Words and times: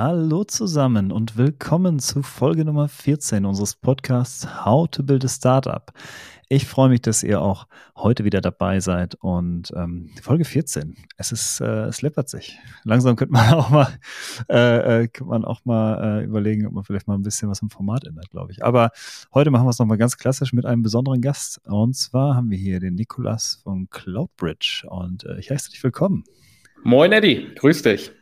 Hallo 0.00 0.44
zusammen 0.44 1.10
und 1.10 1.36
willkommen 1.36 1.98
zu 1.98 2.22
Folge 2.22 2.64
Nummer 2.64 2.86
14 2.86 3.44
unseres 3.44 3.74
Podcasts 3.74 4.64
How 4.64 4.88
to 4.88 5.02
Build 5.02 5.24
a 5.24 5.28
Startup. 5.28 5.92
Ich 6.48 6.66
freue 6.66 6.88
mich, 6.88 7.02
dass 7.02 7.24
ihr 7.24 7.42
auch 7.42 7.66
heute 7.96 8.22
wieder 8.22 8.40
dabei 8.40 8.78
seid 8.78 9.16
und 9.16 9.72
ähm, 9.74 10.10
Folge 10.22 10.44
14. 10.44 10.94
Es 11.16 11.32
ist, 11.32 11.60
äh, 11.60 11.86
es 11.86 12.00
läppert 12.00 12.28
sich. 12.28 12.60
Langsam 12.84 13.16
könnte 13.16 13.32
man 13.32 13.54
auch 13.54 13.70
mal, 13.70 13.88
äh, 14.48 15.02
äh, 15.02 15.08
könnte 15.08 15.30
man 15.30 15.44
auch 15.44 15.64
mal 15.64 16.20
äh, 16.20 16.24
überlegen, 16.24 16.68
ob 16.68 16.74
man 16.74 16.84
vielleicht 16.84 17.08
mal 17.08 17.16
ein 17.16 17.24
bisschen 17.24 17.50
was 17.50 17.60
im 17.60 17.68
Format 17.68 18.04
ändert, 18.04 18.30
glaube 18.30 18.52
ich. 18.52 18.62
Aber 18.62 18.92
heute 19.34 19.50
machen 19.50 19.66
wir 19.66 19.70
es 19.70 19.80
nochmal 19.80 19.98
ganz 19.98 20.16
klassisch 20.16 20.52
mit 20.52 20.64
einem 20.64 20.82
besonderen 20.82 21.20
Gast. 21.20 21.60
Und 21.64 21.96
zwar 21.96 22.36
haben 22.36 22.52
wir 22.52 22.58
hier 22.58 22.78
den 22.78 22.94
Nikolas 22.94 23.62
von 23.64 23.90
Cloudbridge 23.90 24.84
und 24.88 25.24
äh, 25.24 25.40
ich 25.40 25.50
heiße 25.50 25.72
dich 25.72 25.82
willkommen. 25.82 26.22
Moin 26.84 27.10
Eddie, 27.10 27.48
grüß 27.56 27.82
dich. 27.82 28.12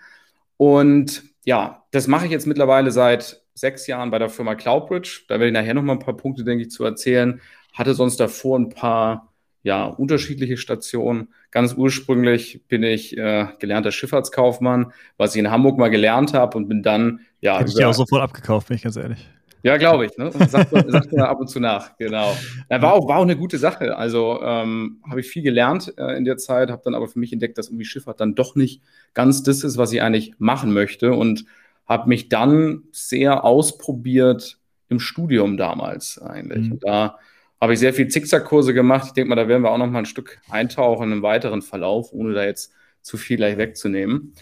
Und 0.57 1.23
ja, 1.45 1.83
das 1.91 2.07
mache 2.07 2.25
ich 2.25 2.31
jetzt 2.31 2.47
mittlerweile 2.47 2.91
seit 2.91 3.42
sechs 3.53 3.87
Jahren 3.87 4.11
bei 4.11 4.19
der 4.19 4.29
Firma 4.29 4.55
Cloudbridge. 4.55 5.23
Da 5.27 5.35
werde 5.35 5.47
ich 5.47 5.53
nachher 5.53 5.73
noch 5.73 5.83
mal 5.83 5.93
ein 5.93 5.99
paar 5.99 6.17
Punkte, 6.17 6.43
denke 6.43 6.63
ich, 6.63 6.71
zu 6.71 6.83
erzählen. 6.83 7.41
Hatte 7.73 7.93
sonst 7.93 8.19
davor 8.19 8.59
ein 8.59 8.69
paar 8.69 9.33
ja, 9.63 9.85
unterschiedliche 9.85 10.57
Stationen. 10.57 11.29
Ganz 11.49 11.73
ursprünglich 11.73 12.63
bin 12.67 12.83
ich 12.83 13.17
äh, 13.17 13.47
gelernter 13.59 13.91
Schifffahrtskaufmann, 13.91 14.91
was 15.17 15.35
ich 15.35 15.39
in 15.39 15.49
Hamburg 15.49 15.77
mal 15.77 15.89
gelernt 15.89 16.33
habe 16.33 16.57
und 16.57 16.67
bin 16.67 16.83
dann, 16.83 17.21
ja. 17.41 17.59
Hätte 17.59 17.71
ich 17.71 17.77
ja 17.77 17.87
auch 17.87 17.93
sofort 17.93 18.21
abgekauft, 18.21 18.67
bin 18.67 18.75
ich 18.75 18.83
ganz 18.83 18.97
ehrlich. 18.97 19.27
Ja, 19.63 19.77
glaube 19.77 20.05
ich. 20.05 20.17
Ne? 20.17 20.29
Sagt, 20.49 20.71
sagt 20.71 21.13
mir 21.13 21.27
ab 21.27 21.39
und 21.39 21.47
zu 21.47 21.61
nach, 21.61 21.95
genau. 21.97 22.35
Ja, 22.69 22.81
war, 22.81 22.93
auch, 22.93 23.07
war 23.07 23.19
auch 23.19 23.23
eine 23.23 23.37
gute 23.37 23.57
Sache. 23.57 23.95
Also 23.95 24.41
ähm, 24.43 24.99
habe 25.09 25.21
ich 25.21 25.27
viel 25.27 25.41
gelernt 25.41 25.93
äh, 25.97 26.17
in 26.17 26.25
der 26.25 26.35
Zeit, 26.35 26.69
habe 26.69 26.81
dann 26.83 26.95
aber 26.95 27.07
für 27.07 27.19
mich 27.19 27.31
entdeckt, 27.31 27.57
dass 27.57 27.69
irgendwie 27.69 27.85
Schifffahrt 27.85 28.19
dann 28.19 28.35
doch 28.35 28.55
nicht 28.55 28.81
ganz 29.13 29.41
das 29.41 29.63
ist, 29.63 29.77
was 29.77 29.93
ich 29.93 30.01
eigentlich 30.01 30.33
machen 30.37 30.73
möchte. 30.73 31.13
Und 31.13 31.45
habe 31.85 32.09
mich 32.09 32.29
dann 32.29 32.83
sehr 32.91 33.43
ausprobiert 33.43 34.57
im 34.89 34.99
Studium 34.99 35.57
damals 35.57 36.21
eigentlich. 36.21 36.65
Mhm. 36.65 36.71
Und 36.73 36.83
da 36.83 37.17
habe 37.59 37.73
ich 37.73 37.79
sehr 37.79 37.93
viel 37.93 38.07
Zickzackkurse 38.07 38.73
gemacht. 38.73 39.05
Ich 39.07 39.13
denke 39.13 39.29
mal, 39.29 39.35
da 39.35 39.47
werden 39.47 39.63
wir 39.63 39.71
auch 39.71 39.77
noch 39.77 39.87
mal 39.87 39.99
ein 39.99 40.05
Stück 40.05 40.39
eintauchen 40.49 41.11
im 41.11 41.21
weiteren 41.21 41.61
Verlauf, 41.61 42.11
ohne 42.11 42.33
da 42.33 42.43
jetzt 42.43 42.73
zu 43.01 43.17
viel 43.17 43.37
gleich 43.37 43.57
wegzunehmen. 43.57 44.33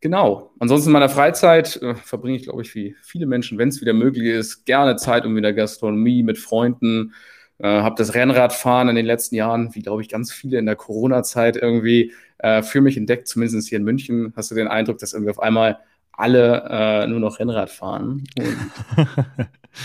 Genau. 0.00 0.52
Ansonsten 0.58 0.90
in 0.90 0.92
meiner 0.92 1.08
Freizeit 1.08 1.76
äh, 1.82 1.94
verbringe 1.94 2.36
ich, 2.36 2.44
glaube 2.44 2.62
ich, 2.62 2.74
wie 2.74 2.94
viele 3.00 3.26
Menschen, 3.26 3.58
wenn 3.58 3.70
es 3.70 3.80
wieder 3.80 3.94
möglich 3.94 4.26
ist, 4.26 4.66
gerne 4.66 4.96
Zeit 4.96 5.24
um 5.24 5.34
wieder 5.36 5.52
Gastronomie 5.52 6.22
mit 6.22 6.38
Freunden. 6.38 7.14
Äh, 7.58 7.66
habe 7.66 7.94
das 7.96 8.14
Rennradfahren 8.14 8.88
in 8.88 8.96
den 8.96 9.06
letzten 9.06 9.36
Jahren, 9.36 9.74
wie 9.74 9.82
glaube 9.82 10.02
ich 10.02 10.08
ganz 10.08 10.30
viele 10.30 10.58
in 10.58 10.66
der 10.66 10.76
Corona-Zeit 10.76 11.56
irgendwie 11.56 12.12
äh, 12.38 12.62
für 12.62 12.82
mich 12.82 12.98
entdeckt. 12.98 13.26
Zumindest 13.26 13.68
hier 13.68 13.78
in 13.78 13.84
München 13.84 14.34
hast 14.36 14.50
du 14.50 14.54
den 14.54 14.68
Eindruck, 14.68 14.98
dass 14.98 15.14
irgendwie 15.14 15.30
auf 15.30 15.40
einmal 15.40 15.78
alle 16.16 16.64
äh, 16.70 17.06
nur 17.06 17.20
noch 17.20 17.38
Rennrad 17.38 17.70
fahren. 17.70 18.24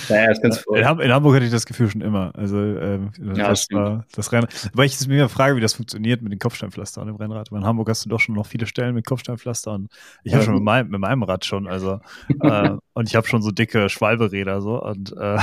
naja, 0.10 0.32
ist 0.32 0.42
ganz 0.42 0.60
voll. 0.60 0.80
In, 0.80 1.00
in, 1.00 1.12
Hamburg 1.12 1.36
hatte 1.36 1.46
ich 1.46 1.52
das 1.52 1.66
Gefühl 1.66 1.90
schon 1.90 2.02
immer. 2.02 2.34
Also 2.36 2.58
ähm, 2.58 3.12
ja, 3.36 3.50
das, 3.50 3.68
war 3.72 4.06
das 4.14 4.32
Rennrad. 4.32 4.70
Weil 4.74 4.86
ich 4.86 5.08
mir 5.08 5.28
frage, 5.30 5.56
wie 5.56 5.62
das 5.62 5.74
funktioniert 5.74 6.22
mit 6.22 6.32
den 6.32 6.40
Kopfsteinpflastern 6.40 7.08
im 7.08 7.16
Rennrad. 7.16 7.52
Weil 7.52 7.60
in 7.60 7.66
Hamburg 7.66 7.90
hast 7.90 8.06
du 8.06 8.10
doch 8.10 8.20
schon 8.20 8.36
noch 8.36 8.46
viele 8.46 8.66
Stellen 8.66 8.96
mit 8.96 9.06
Kopfsteinpflastern. 9.06 9.90
Ich 10.24 10.32
ja, 10.32 10.38
habe 10.38 10.46
schon 10.46 10.56
mit, 10.56 10.64
mein, 10.64 10.88
mit, 10.88 11.00
meinem 11.00 11.24
Rad 11.24 11.46
schon, 11.46 11.68
also 11.68 12.00
äh, 12.42 12.72
und 12.94 13.10
ich 13.10 13.16
habe 13.16 13.28
schon 13.28 13.42
so 13.42 13.52
dicke 13.52 13.90
Schwalberäder 13.90 14.62
so 14.62 14.82
und 14.82 15.14
äh, 15.18 15.40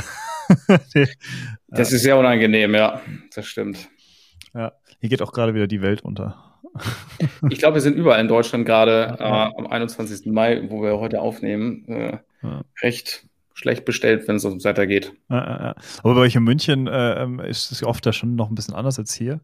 das 1.69 1.93
ist 1.93 2.03
sehr 2.03 2.16
unangenehm, 2.16 2.75
ja, 2.75 3.03
das 3.34 3.47
stimmt. 3.47 3.88
Ja, 4.54 4.72
hier 5.00 5.10
geht 5.10 5.21
auch 5.21 5.32
gerade 5.32 5.54
wieder 5.54 5.66
die 5.66 5.82
Welt 5.82 6.00
unter. 6.00 6.47
Ich 7.50 7.58
glaube, 7.58 7.74
wir 7.74 7.80
sind 7.80 7.96
überall 7.96 8.20
in 8.20 8.28
Deutschland 8.28 8.64
gerade 8.64 9.16
äh, 9.18 9.22
am 9.22 9.66
21. 9.66 10.26
Mai, 10.26 10.62
wo 10.68 10.82
wir 10.82 10.98
heute 10.98 11.20
aufnehmen, 11.20 11.84
äh, 11.88 12.18
ja. 12.42 12.62
recht 12.82 13.28
schlecht 13.58 13.84
bestellt, 13.84 14.28
wenn 14.28 14.36
es 14.36 14.44
ums 14.44 14.62
Wetter 14.62 14.86
geht. 14.86 15.12
Ja, 15.28 15.36
ja, 15.36 15.74
Aber 16.04 16.14
bei 16.14 16.20
euch 16.20 16.36
in 16.36 16.44
München 16.44 16.86
äh, 16.86 17.22
ähm, 17.22 17.40
ist 17.40 17.72
es 17.72 17.82
oft 17.82 18.06
da 18.06 18.12
schon 18.12 18.36
noch 18.36 18.50
ein 18.50 18.54
bisschen 18.54 18.74
anders 18.74 19.00
als 19.00 19.12
hier. 19.14 19.40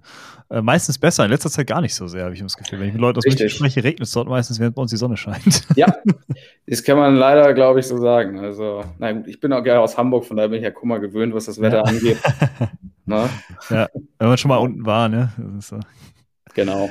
Äh, 0.50 0.62
meistens 0.62 0.98
besser, 0.98 1.24
in 1.24 1.32
letzter 1.32 1.50
Zeit 1.50 1.66
gar 1.66 1.80
nicht 1.80 1.96
so 1.96 2.06
sehr, 2.06 2.22
habe 2.22 2.32
ich 2.32 2.40
das 2.40 2.56
Gefühl. 2.56 2.78
Wenn 2.78 2.88
ich 2.88 2.92
mit 2.92 3.00
Leuten 3.00 3.18
aus 3.18 3.24
Richtig. 3.24 3.41
München 3.41 3.56
spreche, 3.56 3.82
regnet 3.82 4.06
es 4.06 4.12
dort 4.12 4.28
meistens, 4.28 4.60
während 4.60 4.76
bei 4.76 4.82
uns 4.82 4.92
die 4.92 4.96
Sonne 4.96 5.16
scheint. 5.16 5.62
Ja, 5.76 5.92
das 6.68 6.84
kann 6.84 6.96
man 6.96 7.16
leider, 7.16 7.52
glaube 7.52 7.80
ich, 7.80 7.86
so 7.86 7.98
sagen. 7.98 8.38
Also, 8.38 8.84
na 8.98 9.10
gut, 9.10 9.26
ich 9.26 9.41
bin 9.41 9.52
auch 9.52 9.64
gerne 9.64 9.80
aus 9.80 9.98
Hamburg, 9.98 10.24
von 10.24 10.36
daher 10.36 10.48
bin 10.48 10.58
ich 10.58 10.64
ja 10.64 10.70
Kummer 10.70 11.00
gewöhnt, 11.00 11.34
was 11.34 11.46
das 11.46 11.60
Wetter 11.60 11.84
angeht. 11.84 12.18
ja, 13.06 13.28
wenn 14.18 14.28
man 14.28 14.38
schon 14.38 14.50
mal 14.50 14.58
unten 14.58 14.86
war, 14.86 15.08
ne? 15.08 15.32
So. 15.58 15.80
Genau. 16.54 16.91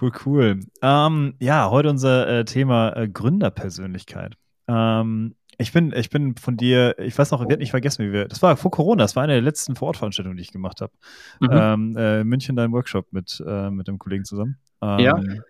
Cool, 0.00 0.12
cool. 0.24 0.60
Ähm, 0.82 1.34
ja, 1.40 1.70
heute 1.70 1.90
unser 1.90 2.28
äh, 2.28 2.44
Thema 2.44 2.96
äh, 2.96 3.08
Gründerpersönlichkeit. 3.08 4.36
Ähm, 4.68 5.34
ich 5.58 5.72
bin, 5.72 5.92
ich 5.94 6.10
bin 6.10 6.36
von 6.36 6.56
dir, 6.56 6.98
ich 6.98 7.18
weiß 7.18 7.32
noch, 7.32 7.42
ich 7.42 7.48
werde 7.48 7.60
nicht 7.60 7.70
vergessen, 7.70 8.06
wie 8.06 8.12
wir, 8.12 8.28
das 8.28 8.40
war 8.40 8.56
vor 8.56 8.70
Corona, 8.70 9.02
das 9.04 9.16
war 9.16 9.24
eine 9.24 9.34
der 9.34 9.42
letzten 9.42 9.76
Vorortveranstaltungen, 9.76 10.36
die 10.36 10.42
ich 10.42 10.52
gemacht 10.52 10.80
habe. 10.80 10.92
Mhm. 11.40 11.48
Ähm, 11.50 11.96
äh, 11.96 12.24
München, 12.24 12.56
dein 12.56 12.72
Workshop 12.72 13.12
mit, 13.12 13.42
äh, 13.46 13.70
mit 13.70 13.88
dem 13.88 13.98
Kollegen 13.98 14.24
zusammen. 14.24 14.58
ja. 14.80 15.16
Ähm, 15.16 15.42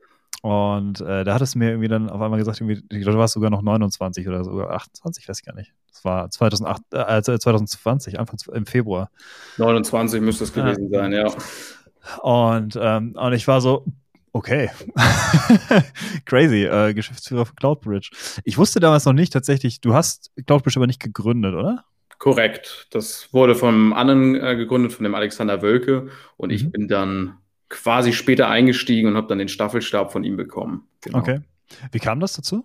und 0.42 1.02
äh, 1.02 1.22
da 1.22 1.34
hattest 1.34 1.54
du 1.54 1.58
mir 1.58 1.70
irgendwie 1.70 1.88
dann 1.88 2.08
auf 2.08 2.20
einmal 2.20 2.38
gesagt, 2.38 2.60
irgendwie, 2.62 2.82
ich 2.90 3.02
glaube, 3.02 3.12
du 3.12 3.18
warst 3.18 3.34
sogar 3.34 3.50
noch 3.50 3.60
29 3.60 4.26
oder 4.26 4.42
sogar 4.42 4.70
28, 4.70 5.28
weiß 5.28 5.38
ich 5.38 5.44
gar 5.44 5.54
nicht. 5.54 5.74
Das 5.92 6.02
war 6.04 6.30
2008, 6.30 6.82
äh, 6.92 7.22
2020, 7.22 8.18
Anfang 8.18 8.38
im 8.54 8.64
Februar. 8.64 9.10
29 9.58 10.22
müsste 10.22 10.44
es 10.44 10.52
gewesen 10.54 10.90
ja. 10.90 10.98
sein, 10.98 11.12
ja. 11.12 11.26
Und, 12.22 12.78
ähm, 12.80 13.14
und 13.16 13.32
ich 13.32 13.46
war 13.48 13.60
so, 13.60 13.84
Okay. 14.32 14.70
Crazy. 16.24 16.64
Äh, 16.64 16.94
Geschäftsführer 16.94 17.46
von 17.46 17.56
Cloudbridge. 17.56 18.10
Ich 18.44 18.58
wusste 18.58 18.78
damals 18.78 19.04
noch 19.04 19.12
nicht 19.12 19.32
tatsächlich, 19.32 19.80
du 19.80 19.94
hast 19.94 20.30
Cloudbridge 20.46 20.78
aber 20.78 20.86
nicht 20.86 21.02
gegründet, 21.02 21.54
oder? 21.54 21.84
Korrekt. 22.18 22.86
Das 22.90 23.32
wurde 23.32 23.54
vom 23.54 23.92
anderen 23.92 24.36
äh, 24.36 24.54
gegründet, 24.54 24.92
von 24.92 25.04
dem 25.04 25.14
Alexander 25.14 25.62
Wölke. 25.62 26.10
Und 26.36 26.50
mhm. 26.50 26.54
ich 26.54 26.70
bin 26.70 26.86
dann 26.86 27.38
quasi 27.68 28.12
später 28.12 28.48
eingestiegen 28.48 29.08
und 29.08 29.16
habe 29.16 29.26
dann 29.26 29.38
den 29.38 29.48
Staffelstab 29.48 30.12
von 30.12 30.22
ihm 30.22 30.36
bekommen. 30.36 30.86
Genau. 31.00 31.18
Okay. 31.18 31.40
Wie 31.92 31.98
kam 31.98 32.20
das 32.20 32.34
dazu? 32.34 32.64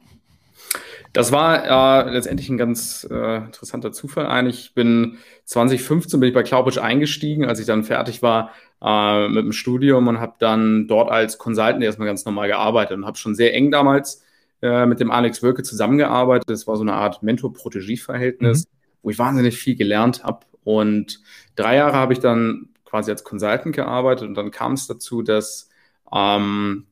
Das 1.16 1.32
war 1.32 2.06
äh, 2.06 2.12
letztendlich 2.12 2.50
ein 2.50 2.58
ganz 2.58 3.08
äh, 3.10 3.38
interessanter 3.38 3.94
Zufall 3.94 4.26
eigentlich. 4.26 4.60
Ich 4.60 4.74
bin 4.74 5.18
2015 5.46 6.20
bin 6.20 6.28
ich 6.28 6.36
bei 6.36 6.44
Cloudbridge 6.44 6.84
eingestiegen, 6.84 7.46
als 7.46 7.62
ich 7.62 7.66
dann 7.66 7.86
fertig 7.86 8.22
war 8.22 8.52
äh, 8.82 9.30
mit 9.30 9.46
dem 9.46 9.54
Studium 9.54 10.10
und 10.10 10.20
habe 10.20 10.34
dann 10.40 10.90
dort 10.90 11.10
als 11.10 11.38
Consultant 11.38 11.82
erstmal 11.82 12.08
ganz 12.10 12.26
normal 12.26 12.50
gearbeitet 12.50 12.98
und 12.98 13.06
habe 13.06 13.18
schon 13.18 13.34
sehr 13.34 13.54
eng 13.54 13.72
damals 13.72 14.26
äh, 14.62 14.86
mit 14.86 15.00
dem 15.00 15.10
Alex 15.10 15.42
Wölke 15.42 15.64
zusammengearbeitet. 15.64 16.50
Das 16.50 16.68
war 16.68 16.76
so 16.76 16.82
eine 16.82 16.94
Art 16.96 17.24
Mentor-Protégé-Verhältnis, 17.24 18.66
mhm. 18.66 18.70
wo 19.02 19.10
ich 19.10 19.18
wahnsinnig 19.18 19.58
viel 19.58 19.78
gelernt 19.78 20.26
habe. 20.26 20.46
Und 20.66 21.22
drei 21.56 21.78
Jahre 21.78 21.96
habe 21.96 22.12
ich 22.12 22.20
dann 22.20 22.68
quasi 22.84 23.10
als 23.10 23.24
Consultant 23.24 23.74
gearbeitet 23.74 24.28
und 24.28 24.36
dann 24.36 24.52
kam 24.52 24.74
es 24.74 24.86
dazu, 24.86 25.22
dass 25.22 25.70
ähm, 26.14 26.88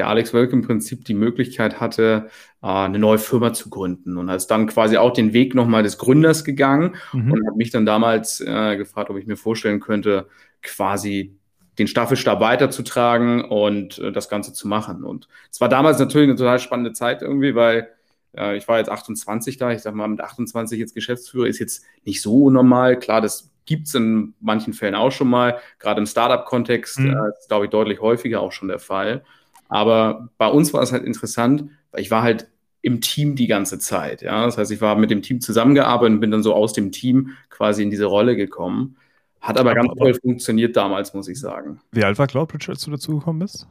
der 0.00 0.08
Alex 0.08 0.32
Wölk 0.32 0.50
im 0.54 0.62
Prinzip 0.62 1.04
die 1.04 1.12
Möglichkeit 1.12 1.78
hatte, 1.78 2.30
äh, 2.62 2.66
eine 2.66 2.98
neue 2.98 3.18
Firma 3.18 3.52
zu 3.52 3.68
gründen 3.68 4.16
und 4.16 4.30
ist 4.30 4.46
dann 4.46 4.66
quasi 4.66 4.96
auch 4.96 5.12
den 5.12 5.34
Weg 5.34 5.54
nochmal 5.54 5.82
des 5.82 5.98
Gründers 5.98 6.42
gegangen 6.42 6.96
mhm. 7.12 7.32
und 7.32 7.46
hat 7.46 7.56
mich 7.56 7.70
dann 7.70 7.84
damals 7.84 8.40
äh, 8.40 8.78
gefragt, 8.78 9.10
ob 9.10 9.18
ich 9.18 9.26
mir 9.26 9.36
vorstellen 9.36 9.78
könnte, 9.78 10.26
quasi 10.62 11.36
den 11.78 11.86
Staffelstab 11.86 12.40
weiterzutragen 12.40 13.44
und 13.44 13.98
äh, 13.98 14.10
das 14.10 14.30
Ganze 14.30 14.54
zu 14.54 14.68
machen. 14.68 15.04
Und 15.04 15.28
es 15.52 15.60
war 15.60 15.68
damals 15.68 15.98
natürlich 15.98 16.30
eine 16.30 16.38
total 16.38 16.58
spannende 16.58 16.94
Zeit 16.94 17.20
irgendwie, 17.20 17.54
weil 17.54 17.90
äh, 18.34 18.56
ich 18.56 18.66
war 18.66 18.78
jetzt 18.78 18.90
28 18.90 19.58
da. 19.58 19.72
Ich 19.72 19.82
sag 19.82 19.94
mal, 19.94 20.08
mit 20.08 20.22
28 20.22 20.78
jetzt 20.78 20.94
Geschäftsführer 20.94 21.46
ist 21.46 21.58
jetzt 21.58 21.84
nicht 22.06 22.22
so 22.22 22.48
normal. 22.48 22.98
Klar, 22.98 23.20
das 23.20 23.50
gibt 23.66 23.86
es 23.86 23.94
in 23.94 24.32
manchen 24.40 24.72
Fällen 24.72 24.94
auch 24.94 25.12
schon 25.12 25.28
mal. 25.28 25.58
Gerade 25.78 26.00
im 26.00 26.06
Startup-Kontext 26.06 27.00
mhm. 27.00 27.18
ist, 27.38 27.48
glaube 27.48 27.66
ich, 27.66 27.70
deutlich 27.70 28.00
häufiger 28.00 28.40
auch 28.40 28.52
schon 28.52 28.68
der 28.68 28.78
Fall. 28.78 29.24
Aber 29.70 30.28
bei 30.36 30.48
uns 30.48 30.74
war 30.74 30.82
es 30.82 30.92
halt 30.92 31.04
interessant, 31.04 31.70
weil 31.92 32.02
ich 32.02 32.10
war 32.10 32.22
halt 32.22 32.48
im 32.82 33.00
Team 33.00 33.36
die 33.36 33.46
ganze 33.46 33.78
Zeit. 33.78 34.22
Ja? 34.22 34.44
Das 34.44 34.58
heißt, 34.58 34.70
ich 34.70 34.80
war 34.80 34.96
mit 34.96 35.10
dem 35.10 35.22
Team 35.22 35.40
zusammengearbeitet 35.40 36.14
und 36.14 36.20
bin 36.20 36.30
dann 36.30 36.42
so 36.42 36.54
aus 36.54 36.72
dem 36.72 36.92
Team 36.92 37.30
quasi 37.48 37.82
in 37.82 37.90
diese 37.90 38.06
Rolle 38.06 38.36
gekommen. 38.36 38.96
Hat 39.40 39.58
aber, 39.58 39.74
ganz 39.74 39.92
toll 39.96 40.14
funktioniert 40.14 40.76
damals, 40.76 41.14
muss 41.14 41.28
ich 41.28 41.40
sagen. 41.40 41.80
Wie 41.92 42.04
alt 42.04 42.18
war 42.18 42.26
Cloudbridge, 42.26 42.70
als 42.70 42.84
du 42.84 42.90
dazugekommen 42.90 43.38
bist? 43.40 43.66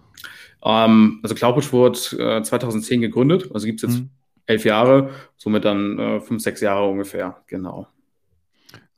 Ähm, 0.63 1.19
also 1.21 1.35
Cloudbridge 1.35 1.71
wurde 1.71 2.37
äh, 2.37 2.41
2010 2.41 3.01
gegründet, 3.01 3.51
also 3.53 3.67
gibt 3.67 3.83
es 3.83 3.89
jetzt 3.89 4.01
mhm. 4.01 4.09
elf 4.47 4.65
Jahre, 4.65 5.11
somit 5.37 5.65
dann 5.65 5.99
äh, 5.99 6.19
fünf, 6.21 6.41
sechs 6.41 6.61
Jahre 6.61 6.87
ungefähr, 6.89 7.37
genau. 7.45 7.87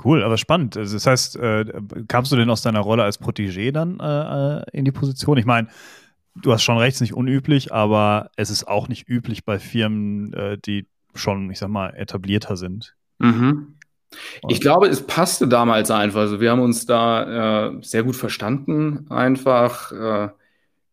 Cool, 0.03 0.23
aber 0.23 0.37
spannend. 0.37 0.77
Also 0.77 0.95
das 0.95 1.05
heißt, 1.05 1.35
äh, 1.37 1.65
kamst 2.07 2.31
du 2.31 2.35
denn 2.35 2.49
aus 2.49 2.61
deiner 2.61 2.79
Rolle 2.79 3.03
als 3.03 3.21
Protégé 3.21 3.71
dann 3.71 3.99
äh, 3.99 4.59
äh, 4.59 4.63
in 4.71 4.85
die 4.85 4.91
Position? 4.91 5.37
Ich 5.37 5.45
meine, 5.45 5.67
du 6.35 6.51
hast 6.51 6.63
schon 6.63 6.77
recht, 6.77 6.95
es 6.95 6.97
ist 6.97 7.01
nicht 7.01 7.13
unüblich, 7.13 7.73
aber 7.73 8.29
es 8.35 8.49
ist 8.49 8.67
auch 8.67 8.87
nicht 8.87 9.07
üblich 9.07 9.45
bei 9.45 9.59
Firmen, 9.59 10.33
äh, 10.33 10.57
die 10.57 10.87
schon, 11.13 11.49
ich 11.51 11.59
sag 11.59 11.69
mal, 11.69 11.89
etablierter 11.89 12.57
sind. 12.57 12.95
Mhm. 13.19 13.75
Ich 14.49 14.59
glaube, 14.59 14.87
es 14.87 15.05
passte 15.05 15.47
damals 15.47 15.89
einfach. 15.89 16.21
Also 16.21 16.41
wir 16.41 16.51
haben 16.51 16.61
uns 16.61 16.85
da 16.85 17.69
äh, 17.69 17.77
sehr 17.81 18.03
gut 18.03 18.15
verstanden, 18.15 19.05
einfach. 19.09 19.91
Äh, 19.91 20.29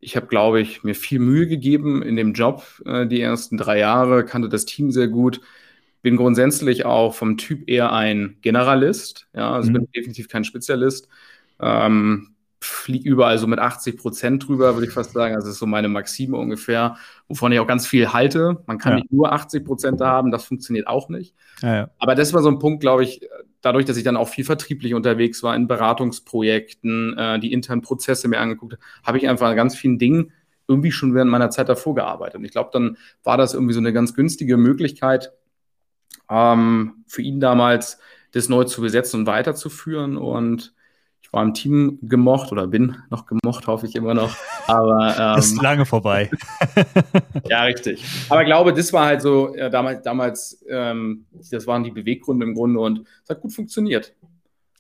ich 0.01 0.17
habe, 0.17 0.29
glaube 0.29 0.61
ich, 0.61 0.85
mir 0.85 0.95
viel 0.95 1.19
Mühe 1.19 1.49
gegeben 1.49 2.03
in 2.03 2.15
dem 2.15 2.33
Job 2.33 2.65
äh, 2.87 3.07
die 3.07 3.21
ersten 3.21 3.57
drei 3.57 3.79
Jahre, 3.79 4.25
kannte 4.25 4.49
das 4.49 4.65
Team 4.65 4.93
sehr 4.93 5.09
gut. 5.09 5.41
Bin 6.03 6.17
grundsätzlich 6.17 6.85
auch 6.85 7.15
vom 7.15 7.37
Typ 7.37 7.69
eher 7.69 7.93
ein 7.93 8.37
Generalist. 8.41 9.27
Ja, 9.35 9.51
also 9.53 9.71
mhm. 9.71 9.75
bin 9.75 9.89
definitiv 9.97 10.29
kein 10.29 10.45
Spezialist. 10.45 11.09
Ähm, 11.61 12.37
fliege 12.61 13.09
überall 13.09 13.39
so 13.39 13.47
mit 13.47 13.59
80 13.59 13.97
Prozent 13.97 14.49
drüber, 14.49 14.75
würde 14.75 14.87
ich 14.87 14.93
fast 14.93 15.13
sagen. 15.13 15.35
Also 15.35 15.47
das 15.47 15.55
ist 15.55 15.61
so 15.61 15.67
meine 15.67 15.89
Maxime 15.89 16.37
ungefähr, 16.37 16.97
wovon 17.29 17.53
ich 17.53 17.61
auch 17.61 17.67
ganz 17.67 17.87
viel 17.87 18.13
halte. 18.13 18.63
Man 18.67 18.79
kann 18.79 18.93
ja. 18.93 18.97
nicht 18.97 19.13
nur 19.13 19.33
80 19.33 19.65
Prozent 19.65 20.01
haben, 20.01 20.31
das 20.31 20.45
funktioniert 20.45 20.87
auch 20.87 21.09
nicht. 21.09 21.35
Ja, 21.63 21.75
ja. 21.75 21.91
Aber 21.99 22.15
das 22.15 22.33
war 22.33 22.43
so 22.43 22.49
ein 22.49 22.59
Punkt, 22.59 22.81
glaube 22.81 23.05
ich, 23.05 23.21
dadurch, 23.61 23.85
dass 23.85 23.97
ich 23.97 24.05
dann 24.05 24.17
auch 24.17 24.29
viel 24.29 24.45
vertrieblich 24.45 24.95
unterwegs 24.95 25.43
war 25.43 25.55
in 25.55 25.69
Beratungsprojekten, 25.69 27.17
äh, 27.17 27.39
die 27.39 27.53
internen 27.53 27.83
Prozesse 27.83 28.29
mir 28.29 28.41
angeguckt 28.41 28.75
habe, 28.75 28.83
habe 29.05 29.19
ich 29.19 29.29
einfach 29.29 29.49
an 29.49 29.57
ganz 29.57 29.77
vielen 29.77 29.99
Dingen 29.99 30.33
irgendwie 30.67 30.93
schon 30.93 31.15
während 31.15 31.31
meiner 31.31 31.51
Zeit 31.51 31.69
davor 31.69 31.95
gearbeitet. 31.95 32.37
Und 32.37 32.45
ich 32.45 32.53
glaube, 32.53 32.71
dann 32.73 32.99
war 33.25 33.37
das 33.37 33.55
irgendwie 33.55 33.73
so 33.73 33.81
eine 33.81 33.93
ganz 33.93 34.15
günstige 34.15 34.57
Möglichkeit 34.57 35.33
ähm, 36.31 37.05
für 37.07 37.23
ihn 37.23 37.41
damals, 37.41 37.99
das 38.33 38.49
neu 38.51 38.65
zu 38.65 38.83
besetzen 38.83 39.21
und 39.21 39.27
weiterzuführen. 39.27 40.19
Und 40.19 40.75
war 41.31 41.43
im 41.43 41.55
Team 41.55 41.99
gemocht 42.03 42.53
oder 42.53 42.67
bin 42.67 42.97
noch 43.11 43.27
gemocht, 43.27 43.67
hoffe 43.67 43.87
ich 43.87 43.95
immer 43.95 44.15
noch. 44.15 44.35
Aber 44.67 45.15
ähm, 45.35 45.39
ist 45.39 45.61
lange 45.61 45.85
vorbei. 45.85 46.31
ja, 47.49 47.63
richtig. 47.65 48.05
Aber 48.29 48.43
ich 48.43 48.47
glaube, 48.47 48.73
das 48.73 48.93
war 48.93 49.07
halt 49.07 49.23
so 49.23 49.55
äh, 49.55 49.71
damals, 49.71 50.03
damals 50.03 50.65
ähm, 50.69 51.27
das 51.51 51.67
waren 51.67 51.85
die 51.85 51.91
Beweggründe 51.91 52.47
im 52.47 52.55
Grunde 52.55 52.81
und 52.81 53.07
es 53.25 53.31
hat 53.31 53.41
gut 53.41 53.53
funktioniert. 53.53 54.15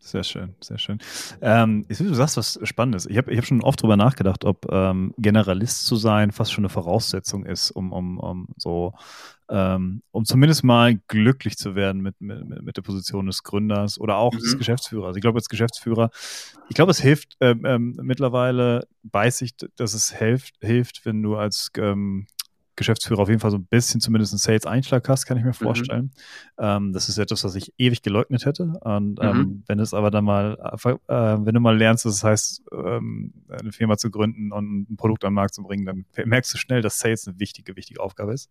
Sehr 0.00 0.24
schön, 0.24 0.54
sehr 0.60 0.78
schön. 0.78 0.98
Ähm, 1.42 1.84
du 1.88 2.14
sagst 2.14 2.36
was 2.36 2.58
Spannendes. 2.62 3.06
Ich 3.06 3.18
habe 3.18 3.30
ich 3.30 3.38
hab 3.38 3.44
schon 3.44 3.62
oft 3.62 3.82
drüber 3.82 3.96
nachgedacht, 3.96 4.44
ob 4.44 4.66
ähm, 4.70 5.12
Generalist 5.18 5.86
zu 5.86 5.96
sein 5.96 6.30
fast 6.30 6.52
schon 6.52 6.64
eine 6.64 6.70
Voraussetzung 6.70 7.44
ist, 7.44 7.70
um, 7.72 7.92
um, 7.92 8.18
um 8.18 8.48
so 8.56 8.94
ähm, 9.50 10.02
um 10.10 10.24
zumindest 10.24 10.62
mal 10.62 10.98
glücklich 11.08 11.56
zu 11.56 11.74
werden 11.74 12.02
mit, 12.02 12.20
mit, 12.20 12.62
mit 12.62 12.76
der 12.76 12.82
Position 12.82 13.26
des 13.26 13.42
Gründers 13.42 13.98
oder 13.98 14.16
auch 14.16 14.32
mhm. 14.32 14.38
des 14.38 14.58
Geschäftsführers. 14.58 15.16
Ich 15.16 15.22
glaube, 15.22 15.38
als 15.38 15.48
Geschäftsführer, 15.48 16.10
ich 16.68 16.74
glaube, 16.74 16.90
es 16.90 17.00
hilft 17.00 17.36
ähm, 17.40 17.64
ähm, 17.64 17.98
mittlerweile, 18.02 18.86
weiß 19.04 19.42
ich, 19.42 19.56
dass 19.76 19.94
es 19.94 20.12
hilft, 20.12 20.54
hilft 20.60 21.04
wenn 21.06 21.22
du 21.22 21.36
als 21.36 21.70
ähm, 21.78 22.26
Geschäftsführer 22.78 23.20
auf 23.20 23.28
jeden 23.28 23.40
Fall 23.40 23.50
so 23.50 23.58
ein 23.58 23.66
bisschen 23.66 24.00
zumindest 24.00 24.32
einen 24.32 24.38
Sales-Einschlag 24.38 25.06
hast, 25.08 25.26
kann 25.26 25.36
ich 25.36 25.44
mir 25.44 25.50
mhm. 25.50 25.54
vorstellen. 25.54 26.04
Mhm. 26.04 26.64
Ähm, 26.64 26.92
das 26.92 27.08
ist 27.08 27.18
etwas, 27.18 27.44
was 27.44 27.54
ich 27.54 27.74
ewig 27.76 28.02
geleugnet 28.02 28.46
hätte. 28.46 28.78
Und 28.80 29.18
ähm, 29.22 29.36
mhm. 29.36 29.62
wenn 29.66 29.78
es 29.80 29.92
aber 29.92 30.10
dann 30.10 30.24
mal, 30.24 30.56
äh, 30.84 30.96
wenn 31.08 31.54
du 31.54 31.60
mal 31.60 31.76
lernst, 31.76 32.06
dass 32.06 32.14
es 32.14 32.24
heißt, 32.24 32.62
ähm, 32.72 33.34
eine 33.50 33.72
Firma 33.72 33.98
zu 33.98 34.10
gründen 34.10 34.52
und 34.52 34.90
ein 34.90 34.96
Produkt 34.96 35.24
am 35.24 35.34
Markt 35.34 35.54
zu 35.54 35.62
bringen, 35.62 35.84
dann 35.84 36.06
merkst 36.24 36.54
du 36.54 36.58
schnell, 36.58 36.80
dass 36.80 36.98
Sales 36.98 37.28
eine 37.28 37.38
wichtige, 37.38 37.76
wichtige 37.76 38.00
Aufgabe 38.00 38.32
ist. 38.32 38.50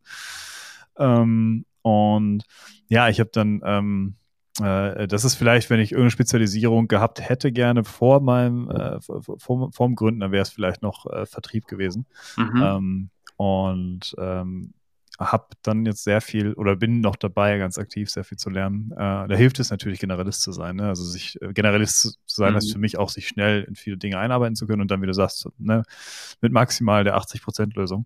Ähm, 0.97 1.65
und 1.81 2.43
ja, 2.89 3.09
ich 3.09 3.19
habe 3.19 3.29
dann, 3.31 3.61
ähm, 3.63 4.15
äh, 4.61 5.07
das 5.07 5.23
ist 5.23 5.35
vielleicht, 5.35 5.69
wenn 5.69 5.79
ich 5.79 5.91
irgendeine 5.91 6.11
Spezialisierung 6.11 6.87
gehabt 6.87 7.27
hätte, 7.27 7.51
gerne 7.51 7.83
vor 7.83 8.19
meinem, 8.19 8.69
äh, 8.69 8.99
vor, 8.99 9.71
vor 9.71 9.87
dem 9.87 9.95
Gründen, 9.95 10.19
dann 10.19 10.31
wäre 10.31 10.41
es 10.41 10.49
vielleicht 10.49 10.81
noch 10.81 11.05
äh, 11.05 11.25
Vertrieb 11.25 11.67
gewesen. 11.67 12.05
Mhm. 12.35 12.63
Ähm, 12.63 13.09
und 13.37 14.15
ähm, 14.17 14.73
habe 15.19 15.47
dann 15.63 15.85
jetzt 15.85 16.03
sehr 16.03 16.21
viel 16.21 16.53
oder 16.53 16.75
bin 16.75 17.01
noch 17.01 17.15
dabei, 17.15 17.57
ganz 17.57 17.77
aktiv 17.77 18.09
sehr 18.09 18.23
viel 18.23 18.37
zu 18.37 18.49
lernen. 18.49 18.91
Äh, 18.91 19.27
da 19.27 19.35
hilft 19.35 19.59
es 19.59 19.71
natürlich, 19.71 19.99
Generalist 19.99 20.41
zu 20.41 20.51
sein. 20.51 20.75
Ne? 20.75 20.87
Also 20.87 21.03
sich 21.03 21.41
äh, 21.41 21.53
Generalist 21.53 22.01
zu 22.01 22.15
sein, 22.27 22.51
mhm. 22.51 22.57
heißt 22.57 22.73
für 22.73 22.79
mich 22.79 22.97
auch, 22.97 23.09
sich 23.09 23.27
schnell 23.27 23.63
in 23.63 23.75
viele 23.75 23.97
Dinge 23.97 24.19
einarbeiten 24.19 24.55
zu 24.55 24.67
können 24.67 24.81
und 24.81 24.91
dann, 24.91 25.01
wie 25.01 25.07
du 25.07 25.13
sagst, 25.13 25.49
ne, 25.57 25.83
mit 26.41 26.51
maximal 26.51 27.03
der 27.03 27.17
80%-Lösung. 27.17 28.05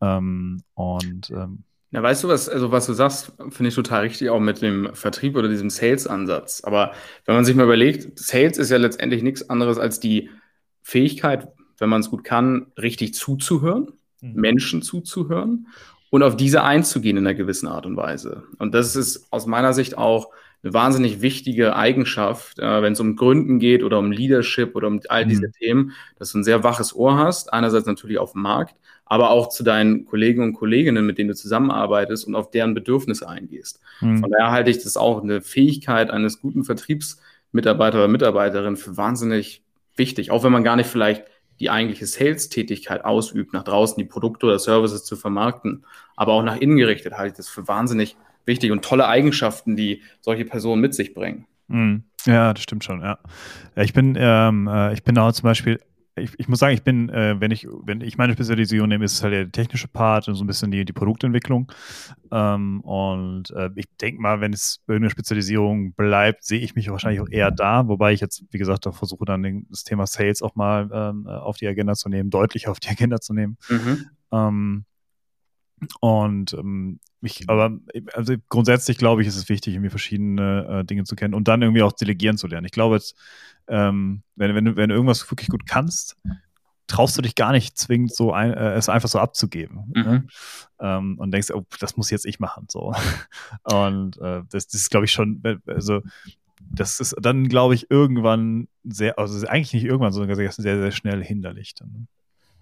Ähm, 0.00 0.62
und 0.74 1.30
ähm, 1.30 1.64
na, 1.90 2.02
weißt 2.02 2.24
du 2.24 2.28
was, 2.28 2.50
also 2.50 2.70
was 2.70 2.86
du 2.86 2.92
sagst, 2.92 3.32
finde 3.48 3.68
ich 3.68 3.74
total 3.74 4.02
richtig, 4.02 4.28
auch 4.28 4.40
mit 4.40 4.60
dem 4.60 4.94
Vertrieb 4.94 5.36
oder 5.36 5.48
diesem 5.48 5.70
Sales-Ansatz. 5.70 6.62
Aber 6.62 6.92
wenn 7.24 7.34
man 7.34 7.46
sich 7.46 7.56
mal 7.56 7.64
überlegt, 7.64 8.18
Sales 8.18 8.58
ist 8.58 8.70
ja 8.70 8.76
letztendlich 8.76 9.22
nichts 9.22 9.48
anderes 9.48 9.78
als 9.78 9.98
die 9.98 10.28
Fähigkeit, 10.82 11.48
wenn 11.78 11.88
man 11.88 12.00
es 12.00 12.10
gut 12.10 12.24
kann, 12.24 12.72
richtig 12.76 13.14
zuzuhören. 13.14 13.92
Menschen 14.20 14.82
zuzuhören 14.82 15.68
und 16.10 16.22
auf 16.22 16.36
diese 16.36 16.62
einzugehen 16.62 17.16
in 17.16 17.26
einer 17.26 17.34
gewissen 17.34 17.66
Art 17.66 17.86
und 17.86 17.96
Weise. 17.96 18.44
Und 18.58 18.74
das 18.74 18.96
ist 18.96 19.32
aus 19.32 19.46
meiner 19.46 19.72
Sicht 19.72 19.96
auch 19.96 20.30
eine 20.62 20.74
wahnsinnig 20.74 21.20
wichtige 21.20 21.76
Eigenschaft, 21.76 22.58
äh, 22.58 22.82
wenn 22.82 22.94
es 22.94 23.00
um 23.00 23.14
Gründen 23.14 23.58
geht 23.58 23.84
oder 23.84 23.98
um 23.98 24.10
Leadership 24.10 24.74
oder 24.74 24.88
um 24.88 25.00
all 25.08 25.24
diese 25.24 25.48
mhm. 25.48 25.52
Themen, 25.52 25.92
dass 26.18 26.32
du 26.32 26.38
ein 26.38 26.44
sehr 26.44 26.64
waches 26.64 26.94
Ohr 26.94 27.16
hast, 27.16 27.52
einerseits 27.52 27.86
natürlich 27.86 28.18
auf 28.18 28.32
dem 28.32 28.42
Markt, 28.42 28.74
aber 29.06 29.30
auch 29.30 29.50
zu 29.50 29.62
deinen 29.62 30.04
Kollegen 30.04 30.42
und 30.42 30.54
Kolleginnen, 30.54 31.06
mit 31.06 31.16
denen 31.16 31.28
du 31.28 31.34
zusammenarbeitest 31.34 32.26
und 32.26 32.34
auf 32.34 32.50
deren 32.50 32.74
Bedürfnisse 32.74 33.28
eingehst. 33.28 33.80
Mhm. 34.00 34.18
Von 34.18 34.30
daher 34.30 34.50
halte 34.50 34.70
ich 34.70 34.82
das 34.82 34.96
auch 34.96 35.22
eine 35.22 35.40
Fähigkeit 35.42 36.10
eines 36.10 36.40
guten 36.40 36.64
Vertriebsmitarbeiter 36.64 37.98
oder 37.98 38.08
Mitarbeiterin 38.08 38.76
für 38.76 38.96
wahnsinnig 38.96 39.62
wichtig, 39.94 40.30
auch 40.30 40.42
wenn 40.42 40.52
man 40.52 40.64
gar 40.64 40.76
nicht 40.76 40.88
vielleicht 40.88 41.24
die 41.60 41.70
eigentliche 41.70 42.06
Sales-Tätigkeit 42.06 43.04
ausübt, 43.04 43.52
nach 43.52 43.64
draußen 43.64 43.96
die 43.96 44.04
Produkte 44.08 44.46
oder 44.46 44.58
Services 44.58 45.04
zu 45.04 45.16
vermarkten, 45.16 45.84
aber 46.16 46.32
auch 46.32 46.42
nach 46.42 46.56
innen 46.56 46.76
gerichtet 46.76 47.14
halte 47.14 47.32
ich 47.32 47.36
das 47.36 47.48
für 47.48 47.66
wahnsinnig 47.68 48.16
wichtig 48.44 48.72
und 48.72 48.84
tolle 48.84 49.06
Eigenschaften, 49.06 49.76
die 49.76 50.02
solche 50.20 50.44
Personen 50.44 50.80
mit 50.80 50.94
sich 50.94 51.14
bringen. 51.14 51.46
Mhm. 51.68 52.04
Ja, 52.26 52.52
das 52.52 52.62
stimmt 52.62 52.84
schon, 52.84 53.00
ja. 53.02 53.18
Ich 53.76 53.92
bin, 53.92 54.16
ähm, 54.18 54.68
äh, 54.68 54.92
ich 54.92 55.02
bin 55.04 55.16
auch 55.18 55.32
zum 55.32 55.44
Beispiel 55.44 55.80
ich, 56.18 56.38
ich, 56.38 56.48
muss 56.48 56.58
sagen, 56.58 56.74
ich 56.74 56.82
bin, 56.82 57.08
äh, 57.08 57.36
wenn 57.38 57.50
ich, 57.50 57.66
wenn 57.84 58.00
ich 58.00 58.18
meine 58.18 58.32
Spezialisierung 58.32 58.88
nehme, 58.88 59.04
ist 59.04 59.14
es 59.14 59.22
halt 59.22 59.32
der 59.32 59.50
technische 59.50 59.88
Part 59.88 60.28
und 60.28 60.34
so 60.34 60.44
ein 60.44 60.46
bisschen 60.46 60.70
die, 60.70 60.84
die 60.84 60.92
Produktentwicklung. 60.92 61.70
Ähm, 62.30 62.80
und 62.80 63.50
äh, 63.50 63.70
ich 63.74 63.86
denke 64.00 64.20
mal, 64.20 64.40
wenn 64.40 64.52
es 64.52 64.80
irgendeine 64.86 65.10
Spezialisierung 65.10 65.92
bleibt, 65.92 66.44
sehe 66.44 66.60
ich 66.60 66.74
mich 66.74 66.90
wahrscheinlich 66.90 67.20
auch 67.20 67.28
eher 67.30 67.50
da, 67.50 67.88
wobei 67.88 68.12
ich 68.12 68.20
jetzt, 68.20 68.44
wie 68.50 68.58
gesagt, 68.58 68.86
auch 68.86 68.94
versuche 68.94 69.24
dann 69.24 69.66
das 69.70 69.84
Thema 69.84 70.06
Sales 70.06 70.42
auch 70.42 70.54
mal 70.54 70.90
ähm, 70.92 71.26
auf 71.26 71.56
die 71.56 71.66
Agenda 71.66 71.94
zu 71.94 72.08
nehmen, 72.08 72.30
deutlich 72.30 72.68
auf 72.68 72.80
die 72.80 72.88
Agenda 72.88 73.20
zu 73.20 73.34
nehmen. 73.34 73.56
Mhm. 73.68 74.06
Ähm, 74.32 74.84
und 76.00 76.54
ähm, 76.54 77.00
ich, 77.20 77.48
aber 77.48 77.78
also 78.12 78.34
grundsätzlich 78.48 78.98
glaube 78.98 79.22
ich, 79.22 79.28
ist 79.28 79.36
es 79.36 79.48
wichtig, 79.48 79.74
irgendwie 79.74 79.90
verschiedene 79.90 80.80
äh, 80.80 80.84
Dinge 80.84 81.04
zu 81.04 81.16
kennen 81.16 81.34
und 81.34 81.48
dann 81.48 81.62
irgendwie 81.62 81.82
auch 81.82 81.92
delegieren 81.92 82.38
zu 82.38 82.46
lernen. 82.46 82.66
Ich 82.66 82.72
glaube 82.72 82.96
jetzt, 82.96 83.16
ähm, 83.68 84.22
wenn, 84.36 84.54
wenn, 84.54 84.64
du, 84.64 84.76
wenn 84.76 84.88
du 84.88 84.94
irgendwas 84.94 85.30
wirklich 85.30 85.48
gut 85.48 85.66
kannst, 85.66 86.16
traust 86.86 87.16
du 87.18 87.22
dich 87.22 87.34
gar 87.34 87.52
nicht 87.52 87.76
zwingend 87.76 88.14
so 88.14 88.32
ein, 88.32 88.52
äh, 88.52 88.74
es 88.74 88.88
einfach 88.88 89.08
so 89.08 89.18
abzugeben. 89.18 89.92
Ne? 89.94 90.02
Mhm. 90.02 90.10
Ne? 90.10 90.26
Ähm, 90.80 91.18
und 91.18 91.30
denkst, 91.30 91.50
oh, 91.52 91.64
das 91.78 91.96
muss 91.96 92.10
jetzt 92.10 92.26
ich 92.26 92.40
machen. 92.40 92.66
So. 92.68 92.94
Und 93.64 94.16
äh, 94.18 94.42
das, 94.50 94.66
das 94.66 94.74
ist, 94.74 94.90
glaube 94.90 95.04
ich, 95.04 95.12
schon, 95.12 95.42
also 95.66 96.00
das 96.60 96.98
ist 97.00 97.14
dann, 97.20 97.48
glaube 97.48 97.74
ich, 97.74 97.90
irgendwann 97.90 98.68
sehr, 98.84 99.18
also 99.18 99.46
eigentlich 99.46 99.74
nicht 99.74 99.84
irgendwann, 99.84 100.12
sondern 100.12 100.34
sehr, 100.34 100.50
sehr, 100.50 100.78
sehr 100.78 100.90
schnell 100.90 101.22
hinderlich. 101.22 101.74
Dann. 101.74 102.08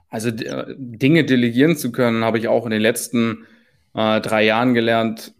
Also 0.08 0.28
äh, 0.28 0.74
Dinge 0.76 1.24
delegieren 1.24 1.76
zu 1.76 1.92
können, 1.92 2.24
habe 2.24 2.38
ich 2.38 2.48
auch 2.48 2.64
in 2.64 2.70
den 2.70 2.82
letzten 2.82 3.46
äh, 3.94 4.20
drei 4.20 4.44
Jahren 4.44 4.74
gelernt, 4.74 5.34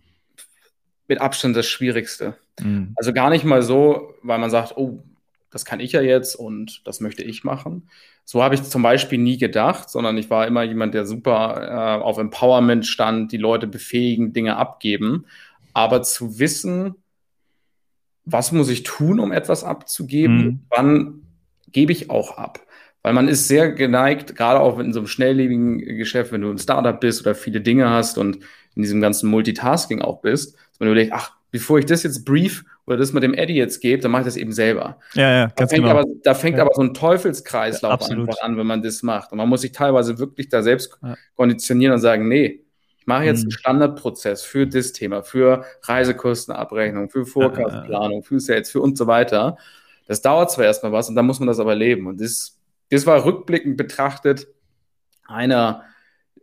mit 1.09 1.21
Abstand 1.21 1.57
das 1.57 1.67
Schwierigste. 1.67 2.37
Mhm. 2.61 2.93
Also 2.97 3.13
gar 3.13 3.31
nicht 3.31 3.45
mal 3.45 3.63
so, 3.63 4.15
weil 4.23 4.39
man 4.39 4.51
sagt, 4.51 4.77
oh, 4.77 5.03
das 5.51 5.65
kann 5.65 5.81
ich 5.81 5.93
ja 5.93 6.01
jetzt 6.01 6.35
und 6.35 6.87
das 6.87 7.01
möchte 7.01 7.23
ich 7.23 7.45
machen. 7.45 7.89
So 8.25 8.43
habe 8.43 8.57
ich 8.57 8.63
zum 8.65 8.83
Beispiel 8.83 9.19
nie 9.19 9.39
gedacht, 9.39 9.89
sondern 9.89 10.19
ich 10.19 10.31
war 10.31 10.47
immer 10.47 10.65
jemand, 10.65 10.95
der 10.95 11.07
super 11.07 11.99
äh, 12.01 12.03
auf 12.03 12.19
Empowerment 12.19 12.87
stand, 12.87 13.31
die 13.31 13.37
Leute 13.37 13.69
befähigen, 13.69 14.33
Dinge 14.33 14.57
abgeben. 14.57 15.27
Aber 15.73 16.03
zu 16.03 16.39
wissen, 16.39 16.97
was 18.25 18.51
muss 18.51 18.69
ich 18.69 18.83
tun, 18.83 19.21
um 19.21 19.31
etwas 19.31 19.63
abzugeben, 19.63 20.37
mhm. 20.37 20.61
wann 20.71 21.23
gebe 21.71 21.93
ich 21.93 22.11
auch 22.11 22.37
ab. 22.37 22.66
Weil 23.07 23.13
man 23.13 23.29
ist 23.29 23.47
sehr 23.47 23.71
geneigt, 23.71 24.35
gerade 24.35 24.59
auch 24.59 24.81
in 24.81 24.93
so 24.93 24.99
einem 24.99 25.07
schnelllebigen 25.07 25.79
Geschäft, 25.79 26.33
wenn 26.33 26.41
du 26.41 26.51
ein 26.51 26.59
Startup 26.59 26.99
bist 26.99 27.21
oder 27.21 27.37
viele 27.37 27.61
Dinge 27.61 27.89
hast 27.89 28.19
und 28.19 28.41
in 28.75 28.83
diesem 28.83 29.01
ganzen 29.01 29.31
Multitasking 29.31 30.03
auch 30.03 30.23
bist, 30.23 30.57
dass 30.57 30.81
man 30.81 30.89
überlegt, 30.89 31.13
ach, 31.13 31.31
bevor 31.53 31.79
ich 31.79 31.87
das 31.87 32.03
jetzt 32.03 32.25
brief 32.25 32.65
oder 32.85 32.97
das 32.97 33.13
mit 33.13 33.23
dem 33.23 33.33
Eddie 33.33 33.55
jetzt 33.55 33.81
gebe, 33.81 34.03
dann 34.03 34.11
mache 34.11 34.23
ich 34.23 34.27
das 34.27 34.37
eben 34.37 34.51
selber. 34.51 34.99
Ja, 35.15 35.31
ja, 35.31 35.45
ganz 35.45 35.55
da 35.55 35.67
fängt, 35.69 35.85
genau. 35.85 35.97
aber, 35.97 36.05
da 36.25 36.35
fängt 36.35 36.57
ja. 36.57 36.65
aber 36.65 36.75
so 36.75 36.83
ein 36.83 36.95
Teufelskreislauf 36.95 38.01
ja, 38.01 38.17
einfach 38.17 38.41
an, 38.41 38.59
wenn 38.59 38.67
man 38.67 38.83
das 38.83 39.05
macht. 39.05 39.31
Und 39.31 39.39
man 39.39 39.49
muss 39.49 39.61
sich 39.61 39.71
teilweise 39.71 40.19
wirklich 40.19 40.49
da 40.49 40.65
selbst 40.65 40.99
ja. 41.01 41.15
konditionieren 41.37 41.95
und 41.95 42.01
sagen, 42.01 42.27
nee, 42.27 42.65
ich 42.99 43.07
mache 43.07 43.23
jetzt 43.23 43.39
mhm. 43.39 43.45
einen 43.45 43.51
Standardprozess 43.53 44.43
für 44.43 44.67
das 44.67 44.93
Thema, 44.93 45.23
für 45.23 45.65
Reisekostenabrechnung, 45.83 47.09
für 47.09 47.25
Forecastplanung, 47.25 48.25
für 48.25 48.41
Sales, 48.41 48.69
für 48.69 48.81
und 48.81 48.99
so 48.99 49.07
weiter. 49.07 49.59
Das 50.09 50.23
dauert 50.23 50.51
zwar 50.51 50.65
erstmal 50.65 50.91
was 50.91 51.09
und 51.09 51.15
dann 51.15 51.27
muss 51.27 51.39
man 51.39 51.47
das 51.47 51.61
aber 51.61 51.77
leben. 51.77 52.09
Und 52.09 52.21
das, 52.21 52.56
das 52.91 53.07
war 53.07 53.25
rückblickend 53.25 53.77
betrachtet 53.77 54.47
einer 55.27 55.85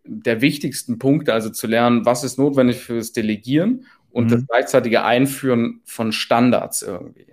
der 0.04 0.42
wichtigsten 0.42 1.00
Punkte, 1.00 1.34
also 1.34 1.50
zu 1.50 1.68
lernen, 1.68 2.06
was 2.06 2.24
ist 2.24 2.38
notwendig 2.38 2.78
fürs 2.78 3.14
Delegieren 3.14 3.86
und 4.12 4.26
mhm. 4.26 4.30
das 4.30 4.48
gleichzeitige 4.48 5.04
Einführen 5.04 5.82
von 5.86 6.12
Standards 6.12 6.82
irgendwie. 6.82 7.28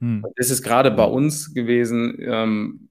Mhm. 0.00 0.24
das 0.36 0.50
ist 0.50 0.62
gerade 0.62 0.90
bei 0.90 1.04
uns 1.04 1.52
gewesen, 1.52 2.16
ähm, 2.20 2.88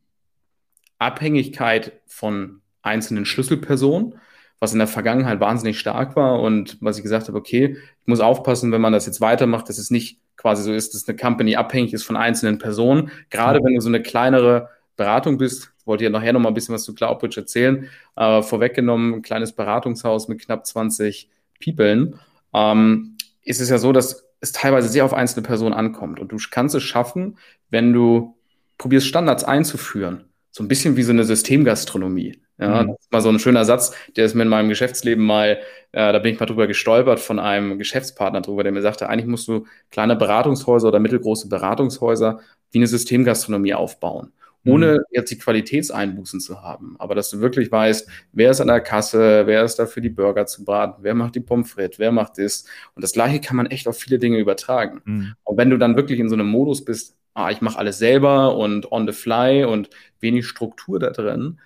Abhängigkeit 0.99 2.01
von 2.05 2.61
einzelnen 2.81 3.25
Schlüsselpersonen, 3.25 4.15
was 4.59 4.73
in 4.73 4.79
der 4.79 4.87
Vergangenheit 4.87 5.39
wahnsinnig 5.39 5.79
stark 5.79 6.15
war 6.15 6.41
und 6.41 6.77
was 6.81 6.97
ich 6.97 7.03
gesagt 7.03 7.27
habe, 7.27 7.37
okay, 7.37 7.77
ich 8.01 8.07
muss 8.07 8.19
aufpassen, 8.19 8.71
wenn 8.71 8.81
man 8.81 8.93
das 8.93 9.05
jetzt 9.05 9.21
weitermacht, 9.21 9.69
dass 9.69 9.77
es 9.77 9.89
nicht 9.89 10.19
quasi 10.35 10.63
so 10.63 10.73
ist, 10.73 10.93
dass 10.93 11.07
eine 11.07 11.17
Company 11.17 11.55
abhängig 11.55 11.93
ist 11.93 12.03
von 12.03 12.17
einzelnen 12.17 12.59
Personen. 12.59 13.11
Gerade 13.29 13.59
mhm. 13.59 13.65
wenn 13.65 13.75
du 13.75 13.81
so 13.81 13.89
eine 13.89 14.01
kleinere 14.01 14.69
Beratung 14.99 15.37
bist, 15.37 15.71
wollte 15.85 16.03
ja 16.03 16.09
nachher 16.09 16.33
noch 16.33 16.41
mal 16.41 16.49
ein 16.49 16.53
bisschen 16.53 16.75
was 16.75 16.83
zu 16.83 16.93
Cloudbridge 16.93 17.39
erzählen, 17.39 17.89
aber 18.15 18.43
vorweggenommen, 18.43 19.15
ein 19.15 19.21
kleines 19.21 19.53
Beratungshaus 19.53 20.27
mit 20.27 20.41
knapp 20.41 20.67
20 20.67 21.29
People, 21.63 22.19
ähm, 22.53 23.17
ist 23.43 23.61
es 23.61 23.69
ja 23.69 23.77
so, 23.77 23.93
dass 23.93 24.25
es 24.41 24.51
teilweise 24.51 24.89
sehr 24.89 25.05
auf 25.05 25.13
einzelne 25.13 25.47
Personen 25.47 25.73
ankommt. 25.73 26.19
Und 26.19 26.33
du 26.33 26.37
kannst 26.51 26.75
es 26.75 26.83
schaffen, 26.83 27.37
wenn 27.69 27.93
du 27.93 28.35
probierst, 28.77 29.07
Standards 29.07 29.45
einzuführen. 29.45 30.25
So 30.51 30.63
ein 30.63 30.67
bisschen 30.67 30.97
wie 30.97 31.03
so 31.03 31.11
eine 31.11 31.23
Systemgastronomie. 31.23 32.41
Ja, 32.57 32.83
mhm. 32.83 32.87
das 32.87 32.99
ist 32.99 33.11
mal 33.11 33.21
so 33.21 33.29
ein 33.29 33.39
schöner 33.39 33.63
Satz, 33.63 33.95
der 34.17 34.25
ist 34.25 34.35
mir 34.35 34.43
in 34.43 34.49
meinem 34.49 34.67
Geschäftsleben 34.67 35.25
mal, 35.25 35.59
äh, 35.93 36.11
da 36.11 36.19
bin 36.19 36.33
ich 36.33 36.39
mal 36.41 36.45
drüber 36.45 36.67
gestolpert 36.67 37.21
von 37.21 37.39
einem 37.39 37.77
Geschäftspartner 37.77 38.41
drüber, 38.41 38.63
der 38.63 38.73
mir 38.73 38.81
sagte, 38.81 39.07
eigentlich 39.07 39.27
musst 39.27 39.47
du 39.47 39.65
kleine 39.91 40.17
Beratungshäuser 40.17 40.89
oder 40.89 40.99
mittelgroße 40.99 41.47
Beratungshäuser 41.47 42.41
wie 42.71 42.79
eine 42.79 42.87
Systemgastronomie 42.87 43.75
aufbauen 43.75 44.33
ohne 44.69 44.93
mhm. 44.93 45.03
jetzt 45.11 45.31
die 45.31 45.37
Qualitätseinbußen 45.37 46.39
zu 46.39 46.61
haben. 46.61 46.95
Aber 46.99 47.15
dass 47.15 47.29
du 47.29 47.39
wirklich 47.39 47.71
weißt, 47.71 48.09
wer 48.33 48.51
ist 48.51 48.61
an 48.61 48.67
der 48.67 48.81
Kasse, 48.81 49.43
wer 49.45 49.63
ist 49.63 49.77
da 49.77 49.85
für 49.85 50.01
die 50.01 50.09
Burger 50.09 50.45
zu 50.45 50.63
braten, 50.63 51.03
wer 51.03 51.15
macht 51.15 51.35
die 51.35 51.39
Pommes 51.39 51.71
frites, 51.71 51.99
wer 51.99 52.11
macht 52.11 52.37
das. 52.37 52.65
Und 52.95 53.03
das 53.03 53.13
Gleiche 53.13 53.41
kann 53.41 53.57
man 53.57 53.67
echt 53.67 53.87
auf 53.87 53.97
viele 53.97 54.19
Dinge 54.19 54.37
übertragen. 54.37 55.01
Mhm. 55.05 55.33
Und 55.43 55.57
wenn 55.57 55.69
du 55.69 55.77
dann 55.77 55.95
wirklich 55.95 56.19
in 56.19 56.29
so 56.29 56.35
einem 56.35 56.47
Modus 56.47 56.83
bist, 56.83 57.17
ah, 57.33 57.49
ich 57.51 57.61
mache 57.61 57.77
alles 57.77 57.97
selber 57.97 58.55
und 58.55 58.91
on 58.91 59.07
the 59.07 59.13
fly 59.13 59.63
und 59.63 59.89
wenig 60.19 60.47
Struktur 60.47 60.99
da 60.99 61.11
drin, 61.11 61.59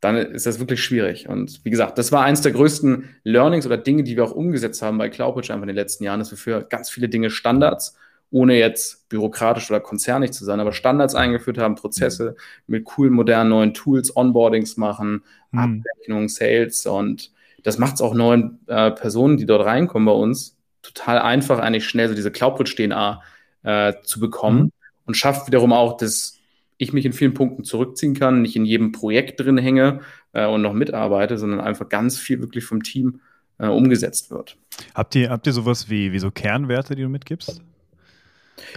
dann 0.00 0.16
ist 0.16 0.46
das 0.46 0.60
wirklich 0.60 0.82
schwierig. 0.82 1.28
Und 1.28 1.64
wie 1.64 1.70
gesagt, 1.70 1.98
das 1.98 2.12
war 2.12 2.22
eins 2.22 2.42
der 2.42 2.52
größten 2.52 3.08
Learnings 3.24 3.66
oder 3.66 3.78
Dinge, 3.78 4.04
die 4.04 4.16
wir 4.16 4.24
auch 4.24 4.32
umgesetzt 4.32 4.82
haben 4.82 4.98
bei 4.98 5.08
Cloudbridge 5.08 5.52
einfach 5.52 5.64
in 5.64 5.68
den 5.68 5.76
letzten 5.76 6.04
Jahren, 6.04 6.20
dass 6.20 6.30
wir 6.30 6.38
für 6.38 6.62
ganz 6.62 6.90
viele 6.90 7.08
Dinge 7.08 7.30
Standards 7.30 7.96
ohne 8.30 8.58
jetzt 8.58 9.08
bürokratisch 9.08 9.70
oder 9.70 9.80
konzernig 9.80 10.32
zu 10.32 10.44
sein, 10.44 10.60
aber 10.60 10.72
Standards 10.72 11.14
eingeführt 11.14 11.58
haben, 11.58 11.74
Prozesse 11.74 12.36
mit 12.66 12.84
coolen, 12.84 13.12
modernen, 13.12 13.50
neuen 13.50 13.74
Tools, 13.74 14.14
Onboardings 14.16 14.76
machen, 14.76 15.22
mhm. 15.52 15.58
Abrechnung, 15.58 16.28
Sales 16.28 16.86
und 16.86 17.32
das 17.62 17.78
macht 17.78 17.94
es 17.94 18.00
auch 18.00 18.14
neuen 18.14 18.60
äh, 18.66 18.90
Personen, 18.92 19.36
die 19.36 19.46
dort 19.46 19.64
reinkommen 19.64 20.06
bei 20.06 20.12
uns, 20.12 20.56
total 20.82 21.18
einfach, 21.18 21.58
eigentlich 21.58 21.86
schnell 21.86 22.08
so 22.08 22.14
diese 22.14 22.30
Cloudbridge-DNA 22.30 23.22
äh, 23.62 23.94
zu 24.02 24.20
bekommen 24.20 24.60
mhm. 24.60 24.72
und 25.06 25.16
schafft 25.16 25.46
wiederum 25.46 25.72
auch, 25.72 25.96
dass 25.96 26.38
ich 26.78 26.92
mich 26.92 27.06
in 27.06 27.12
vielen 27.12 27.34
Punkten 27.34 27.64
zurückziehen 27.64 28.14
kann, 28.14 28.42
nicht 28.42 28.56
in 28.56 28.64
jedem 28.64 28.92
Projekt 28.92 29.40
drin 29.40 29.58
hänge 29.58 30.00
äh, 30.32 30.46
und 30.46 30.62
noch 30.62 30.74
mitarbeite, 30.74 31.38
sondern 31.38 31.60
einfach 31.60 31.88
ganz 31.88 32.18
viel 32.18 32.40
wirklich 32.40 32.64
vom 32.64 32.82
Team 32.82 33.20
äh, 33.58 33.66
umgesetzt 33.66 34.30
wird. 34.30 34.56
Habt 34.94 35.14
ihr, 35.14 35.30
habt 35.30 35.46
ihr 35.46 35.52
sowas 35.52 35.88
wie, 35.88 36.12
wie 36.12 36.18
so 36.18 36.30
Kernwerte, 36.30 36.94
die 36.94 37.02
du 37.02 37.08
mitgibst? 37.08 37.62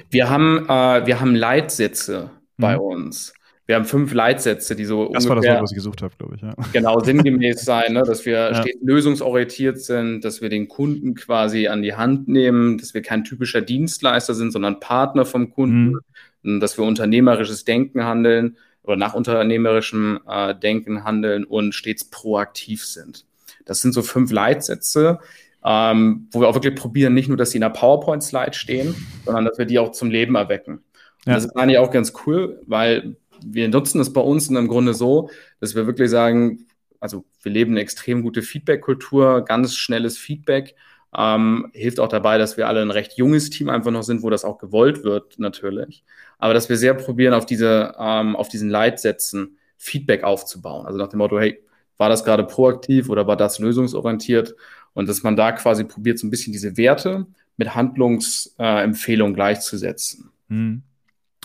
Wir 0.09 0.29
haben, 0.29 0.65
äh, 0.67 1.05
wir 1.05 1.19
haben 1.19 1.35
Leitsätze 1.35 2.31
mhm. 2.57 2.61
bei 2.61 2.77
uns. 2.77 3.33
Wir 3.69 3.75
haben 3.75 3.85
fünf 3.85 4.13
Leitsätze, 4.13 4.75
die 4.75 4.83
so 4.83 5.11
das 5.13 5.25
ungefähr, 5.25 5.29
war 5.29 5.35
das 5.35 5.45
Wort, 5.45 5.63
was 5.63 5.71
ich 5.71 5.75
gesucht 5.75 6.01
habe, 6.01 6.13
glaube 6.17 6.35
ich. 6.35 6.41
Ja. 6.41 6.55
Genau, 6.73 6.99
sinngemäß 7.01 7.63
sein, 7.63 7.93
ne? 7.93 8.01
dass 8.01 8.25
wir 8.25 8.33
ja. 8.51 8.55
stets 8.55 8.79
lösungsorientiert 8.81 9.79
sind, 9.79 10.25
dass 10.25 10.41
wir 10.41 10.49
den 10.49 10.67
Kunden 10.67 11.13
quasi 11.13 11.67
an 11.67 11.83
die 11.83 11.93
Hand 11.93 12.27
nehmen, 12.27 12.79
dass 12.79 12.95
wir 12.95 13.03
kein 13.03 13.23
typischer 13.23 13.61
Dienstleister 13.61 14.33
sind, 14.33 14.51
sondern 14.51 14.79
Partner 14.79 15.23
vom 15.23 15.51
Kunden, 15.51 15.99
mhm. 16.41 16.59
dass 16.59 16.79
wir 16.79 16.83
unternehmerisches 16.83 17.63
Denken 17.63 18.03
handeln 18.05 18.57
oder 18.81 18.95
nach 18.95 19.13
unternehmerischem 19.13 20.19
äh, 20.27 20.55
Denken 20.55 21.03
handeln 21.03 21.43
und 21.43 21.75
stets 21.75 22.05
proaktiv 22.05 22.83
sind. 22.83 23.25
Das 23.65 23.81
sind 23.81 23.93
so 23.93 24.01
fünf 24.01 24.31
Leitsätze, 24.31 25.19
ähm, 25.65 26.27
wo 26.31 26.41
wir 26.41 26.47
auch 26.47 26.55
wirklich 26.55 26.75
probieren, 26.75 27.13
nicht 27.13 27.27
nur, 27.27 27.37
dass 27.37 27.51
sie 27.51 27.57
in 27.57 27.61
der 27.61 27.69
PowerPoint-Slide 27.69 28.53
stehen, 28.53 28.95
sondern 29.25 29.45
dass 29.45 29.57
wir 29.57 29.65
die 29.65 29.79
auch 29.79 29.91
zum 29.91 30.09
Leben 30.09 30.35
erwecken. 30.35 30.83
Ja. 31.25 31.35
das 31.35 31.45
ist 31.45 31.57
eigentlich 31.57 31.79
auch 31.79 31.91
ganz 31.91 32.13
cool, 32.25 32.61
weil 32.65 33.17
wir 33.45 33.67
nutzen 33.67 33.99
es 33.99 34.13
bei 34.13 34.21
uns 34.21 34.49
im 34.49 34.67
Grunde 34.67 34.93
so, 34.93 35.29
dass 35.59 35.75
wir 35.75 35.85
wirklich 35.85 36.09
sagen, 36.09 36.67
also 36.99 37.25
wir 37.41 37.51
leben 37.51 37.71
eine 37.71 37.81
extrem 37.81 38.23
gute 38.23 38.41
Feedback-Kultur, 38.41 39.43
ganz 39.45 39.75
schnelles 39.75 40.17
Feedback. 40.17 40.75
Ähm, 41.15 41.71
hilft 41.73 41.99
auch 41.99 42.07
dabei, 42.07 42.37
dass 42.37 42.57
wir 42.57 42.67
alle 42.67 42.81
ein 42.81 42.91
recht 42.91 43.13
junges 43.17 43.49
Team 43.49 43.69
einfach 43.69 43.91
noch 43.91 44.03
sind, 44.03 44.21
wo 44.21 44.29
das 44.29 44.45
auch 44.45 44.57
gewollt 44.59 45.03
wird, 45.03 45.39
natürlich. 45.39 46.03
Aber 46.37 46.53
dass 46.53 46.69
wir 46.69 46.77
sehr 46.77 46.93
probieren, 46.93 47.33
auf 47.33 47.45
diese, 47.45 47.95
ähm, 47.97 48.35
auf 48.35 48.49
diesen 48.49 48.69
Leitsätzen 48.69 49.57
Feedback 49.77 50.23
aufzubauen. 50.23 50.85
Also 50.85 50.99
nach 50.99 51.07
dem 51.07 51.19
Motto, 51.19 51.39
hey, 51.39 51.63
war 51.97 52.09
das 52.09 52.23
gerade 52.23 52.43
proaktiv 52.43 53.09
oder 53.09 53.27
war 53.27 53.37
das 53.37 53.59
lösungsorientiert? 53.59 54.55
Und 54.93 55.07
dass 55.07 55.23
man 55.23 55.35
da 55.35 55.51
quasi 55.51 55.83
probiert, 55.83 56.19
so 56.19 56.27
ein 56.27 56.29
bisschen 56.29 56.53
diese 56.53 56.77
Werte 56.77 57.27
mit 57.57 57.75
Handlungsempfehlungen 57.75 59.33
äh, 59.33 59.35
gleichzusetzen. 59.35 60.29
Hm. 60.49 60.81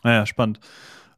Naja, 0.02 0.26
spannend. 0.26 0.60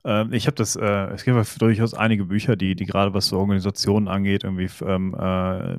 Ähm, 0.06 0.32
ich 0.32 0.46
habe 0.46 0.54
das, 0.54 0.76
äh, 0.76 1.06
es 1.12 1.24
gibt 1.24 1.60
durchaus 1.60 1.92
einige 1.92 2.26
Bücher, 2.26 2.54
die, 2.54 2.76
die 2.76 2.86
gerade 2.86 3.12
was 3.12 3.26
so 3.26 3.38
Organisationen 3.38 4.06
angeht, 4.06 4.44
irgendwie 4.44 4.70
ähm, 4.84 5.14
äh, 5.18 5.76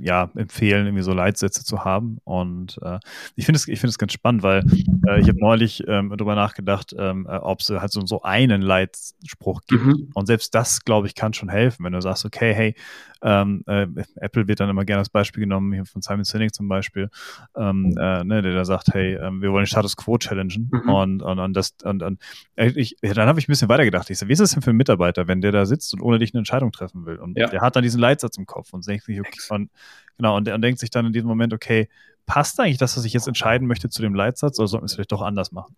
ja, 0.00 0.30
empfehlen, 0.36 0.86
irgendwie 0.86 1.02
so 1.02 1.12
Leitsätze 1.12 1.64
zu 1.64 1.84
haben. 1.84 2.18
Und 2.22 2.78
äh, 2.82 3.00
ich 3.34 3.46
finde 3.46 3.56
es, 3.56 3.66
ich 3.66 3.82
es 3.82 3.98
ganz 3.98 4.12
spannend, 4.12 4.44
weil 4.44 4.64
äh, 5.08 5.20
ich 5.20 5.28
habe 5.28 5.40
neulich 5.40 5.82
ähm, 5.88 6.10
darüber 6.10 6.36
nachgedacht, 6.36 6.94
ähm, 6.96 7.26
äh, 7.28 7.36
ob 7.36 7.60
es 7.60 7.70
halt 7.70 7.90
so, 7.90 8.06
so 8.06 8.22
einen 8.22 8.62
Leitspruch 8.62 9.62
gibt. 9.66 9.84
Mhm. 9.84 10.10
Und 10.14 10.26
selbst 10.26 10.54
das, 10.54 10.84
glaube 10.84 11.08
ich, 11.08 11.16
kann 11.16 11.34
schon 11.34 11.48
helfen, 11.48 11.84
wenn 11.84 11.92
du 11.92 12.00
sagst, 12.00 12.24
okay, 12.24 12.54
hey, 12.54 12.74
ähm, 13.20 13.64
äh, 13.66 13.88
Apple 14.16 14.46
wird 14.46 14.60
dann 14.60 14.70
immer 14.70 14.84
gerne 14.84 15.00
als 15.00 15.08
Beispiel 15.08 15.40
genommen, 15.40 15.72
hier 15.72 15.84
von 15.84 16.02
Simon 16.02 16.22
Sinek 16.22 16.54
zum 16.54 16.68
Beispiel, 16.68 17.10
ähm, 17.56 17.96
äh, 17.98 18.22
ne, 18.22 18.42
der 18.42 18.54
da 18.54 18.64
sagt, 18.64 18.94
hey, 18.94 19.18
wir 19.18 19.50
wollen 19.50 19.64
den 19.64 19.66
Status 19.66 19.96
Quo 19.96 20.18
challengen. 20.18 20.70
Mhm. 20.70 20.88
Und, 20.88 21.22
und, 21.22 21.38
und 21.40 21.54
das, 21.54 21.74
und, 21.82 22.04
und 22.04 22.20
ich, 22.54 22.96
dann 23.02 23.26
habe 23.26 23.40
ich 23.40 23.47
ein 23.48 23.52
bisschen 23.52 23.68
weitergedacht. 23.68 24.10
Ich 24.10 24.18
so, 24.18 24.28
wie 24.28 24.32
ist 24.32 24.40
das 24.40 24.52
denn 24.52 24.62
für 24.62 24.70
einen 24.70 24.76
Mitarbeiter, 24.76 25.26
wenn 25.26 25.40
der 25.40 25.52
da 25.52 25.66
sitzt 25.66 25.94
und 25.94 26.00
ohne 26.00 26.18
dich 26.18 26.34
eine 26.34 26.40
Entscheidung 26.40 26.70
treffen 26.70 27.06
will? 27.06 27.16
Und 27.16 27.36
ja. 27.38 27.48
der 27.48 27.60
hat 27.60 27.76
dann 27.76 27.82
diesen 27.82 28.00
Leitsatz 28.00 28.36
im 28.36 28.46
Kopf 28.46 28.72
und 28.72 28.86
denkt 28.86 29.04
sich, 29.04 29.20
okay, 29.20 29.40
und, 29.50 29.70
genau, 30.16 30.36
und, 30.36 30.48
und 30.48 30.62
denkt 30.62 30.80
sich 30.80 30.90
dann 30.90 31.06
in 31.06 31.12
diesem 31.12 31.28
Moment, 31.28 31.52
okay, 31.52 31.88
passt 32.26 32.60
eigentlich 32.60 32.78
das, 32.78 32.96
was 32.96 33.04
ich 33.04 33.14
jetzt 33.14 33.26
entscheiden 33.26 33.66
möchte, 33.66 33.88
zu 33.88 34.02
dem 34.02 34.14
Leitsatz 34.14 34.58
oder 34.58 34.68
sollten 34.68 34.84
wir 34.84 34.86
es 34.86 34.94
vielleicht 34.94 35.12
doch 35.12 35.22
anders 35.22 35.50
machen? 35.50 35.76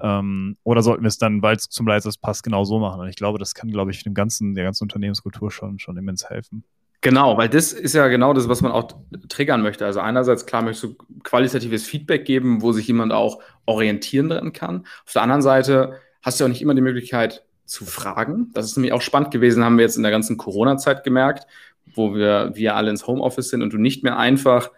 Ähm, 0.00 0.56
oder 0.64 0.82
sollten 0.82 1.02
wir 1.02 1.08
es 1.08 1.18
dann, 1.18 1.42
weil 1.42 1.56
es 1.56 1.68
zum 1.68 1.86
Leitsatz 1.86 2.16
passt, 2.16 2.42
genau 2.42 2.64
so 2.64 2.80
machen? 2.80 3.00
Und 3.00 3.08
ich 3.08 3.16
glaube, 3.16 3.38
das 3.38 3.54
kann, 3.54 3.70
glaube 3.70 3.90
ich, 3.90 4.02
dem 4.02 4.14
ganzen, 4.14 4.54
der 4.54 4.64
ganzen 4.64 4.84
Unternehmenskultur 4.84 5.50
schon, 5.50 5.78
schon 5.78 5.96
immens 5.96 6.28
helfen. 6.28 6.64
Genau, 7.02 7.38
weil 7.38 7.48
das 7.48 7.72
ist 7.72 7.94
ja 7.94 8.08
genau 8.08 8.34
das, 8.34 8.48
was 8.48 8.60
man 8.60 8.72
auch 8.72 8.92
triggern 9.28 9.62
möchte. 9.62 9.86
Also 9.86 10.00
einerseits, 10.00 10.44
klar, 10.44 10.62
möchtest 10.62 10.84
du 10.84 10.94
qualitatives 11.22 11.86
Feedback 11.86 12.26
geben, 12.26 12.60
wo 12.60 12.72
sich 12.72 12.86
jemand 12.86 13.12
auch 13.12 13.40
orientieren 13.64 14.52
kann. 14.52 14.86
Auf 15.06 15.12
der 15.12 15.22
anderen 15.22 15.40
Seite 15.40 15.94
hast 16.22 16.40
du 16.40 16.44
auch 16.44 16.48
nicht 16.48 16.62
immer 16.62 16.74
die 16.74 16.80
Möglichkeit 16.80 17.44
zu 17.64 17.84
fragen. 17.84 18.50
Das 18.52 18.66
ist 18.66 18.76
nämlich 18.76 18.92
auch 18.92 19.00
spannend 19.00 19.30
gewesen, 19.30 19.64
haben 19.64 19.78
wir 19.78 19.84
jetzt 19.84 19.96
in 19.96 20.02
der 20.02 20.12
ganzen 20.12 20.36
Corona-Zeit 20.36 21.04
gemerkt, 21.04 21.46
wo 21.94 22.14
wir, 22.14 22.52
wir 22.54 22.74
alle 22.74 22.90
ins 22.90 23.06
Homeoffice 23.06 23.50
sind 23.50 23.62
und 23.62 23.72
du 23.72 23.78
nicht 23.78 24.02
mehr 24.02 24.18
einfach 24.18 24.70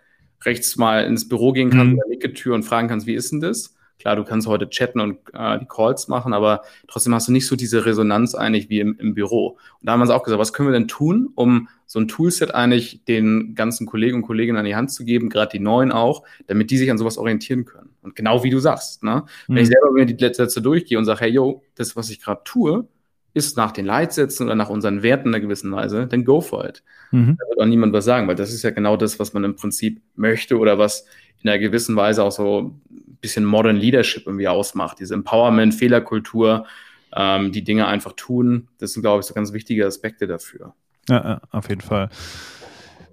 rechts 0.44 0.76
mal 0.76 1.04
ins 1.04 1.28
Büro 1.28 1.52
gehen 1.52 1.70
kannst, 1.70 1.94
mhm. 1.94 2.11
linke 2.11 2.32
Tür 2.32 2.54
und 2.54 2.64
fragen 2.64 2.88
kannst, 2.88 3.06
wie 3.06 3.14
ist 3.14 3.32
denn 3.32 3.40
das? 3.40 3.75
Klar, 4.02 4.16
du 4.16 4.25
kannst 4.25 4.49
heute 4.49 4.68
chatten 4.68 4.99
und 4.99 5.18
äh, 5.32 5.61
die 5.61 5.66
Calls 5.66 6.09
machen, 6.09 6.32
aber 6.32 6.62
trotzdem 6.88 7.14
hast 7.14 7.28
du 7.28 7.32
nicht 7.32 7.47
so 7.47 7.54
diese 7.54 7.87
Resonanz 7.87 8.35
eigentlich 8.35 8.68
wie 8.68 8.80
im, 8.80 8.99
im 8.99 9.14
Büro. 9.14 9.50
Und 9.50 9.87
da 9.87 9.92
haben 9.92 10.00
wir 10.00 10.02
uns 10.02 10.11
auch 10.11 10.25
gesagt, 10.25 10.40
was 10.40 10.52
können 10.52 10.68
wir 10.71 10.73
denn 10.73 10.88
tun, 10.88 11.30
um 11.37 11.68
so 11.87 12.00
ein 12.00 12.09
Toolset 12.09 12.52
eigentlich 12.52 13.04
den 13.04 13.54
ganzen 13.54 13.87
Kollegen 13.87 14.16
und 14.16 14.23
Kolleginnen 14.23 14.59
an 14.59 14.64
die 14.64 14.75
Hand 14.75 14.90
zu 14.90 15.04
geben, 15.04 15.28
gerade 15.28 15.52
die 15.52 15.62
neuen 15.62 15.92
auch, 15.92 16.25
damit 16.49 16.73
die 16.73 16.78
sich 16.78 16.90
an 16.90 16.99
sowas 16.99 17.16
orientieren 17.16 17.64
können. 17.64 17.90
Und 18.02 18.16
genau 18.16 18.42
wie 18.42 18.50
du 18.50 18.59
sagst, 18.59 19.04
ne? 19.04 19.23
Mhm. 19.47 19.54
wenn 19.54 19.62
ich 19.62 19.68
selber 19.68 19.92
mir 19.92 20.04
die 20.04 20.18
Sätze 20.18 20.61
durchgehe 20.61 20.99
und 20.99 21.04
sage, 21.04 21.21
hey, 21.21 21.30
yo, 21.30 21.62
das, 21.76 21.94
was 21.94 22.11
ich 22.11 22.21
gerade 22.21 22.40
tue, 22.42 22.88
ist 23.35 23.56
nach 23.56 23.71
den 23.71 23.87
Leitsätzen 23.87 24.47
oder 24.47 24.56
nach 24.56 24.68
unseren 24.68 25.04
Werten 25.04 25.28
in 25.28 25.35
einer 25.35 25.42
gewissen 25.42 25.71
Weise, 25.71 26.09
dann 26.09 26.25
go 26.25 26.40
for 26.40 26.68
it. 26.68 26.82
Mhm. 27.12 27.37
Da 27.38 27.49
wird 27.49 27.61
auch 27.61 27.66
niemand 27.66 27.92
was 27.92 28.04
sagen, 28.04 28.26
weil 28.26 28.35
das 28.35 28.52
ist 28.52 28.64
ja 28.64 28.71
genau 28.71 28.97
das, 28.97 29.21
was 29.21 29.32
man 29.32 29.44
im 29.44 29.54
Prinzip 29.54 30.02
möchte 30.16 30.59
oder 30.59 30.76
was 30.78 31.06
in 31.42 31.50
einer 31.50 31.58
gewissen 31.58 31.96
Weise 31.96 32.22
auch 32.22 32.32
so 32.32 32.75
bisschen 33.20 33.44
Modern 33.44 33.76
Leadership 33.76 34.26
irgendwie 34.26 34.49
ausmacht. 34.49 34.99
Diese 35.00 35.14
Empowerment, 35.14 35.75
Fehlerkultur, 35.75 36.66
ähm, 37.14 37.52
die 37.52 37.64
Dinge 37.64 37.87
einfach 37.87 38.12
tun. 38.14 38.68
Das 38.78 38.92
sind, 38.92 39.02
glaube 39.02 39.20
ich, 39.20 39.26
so 39.26 39.34
ganz 39.34 39.52
wichtige 39.52 39.87
Aspekte 39.87 40.26
dafür. 40.26 40.75
Ja, 41.08 41.40
auf 41.50 41.68
jeden 41.68 41.80
Fall. 41.80 42.11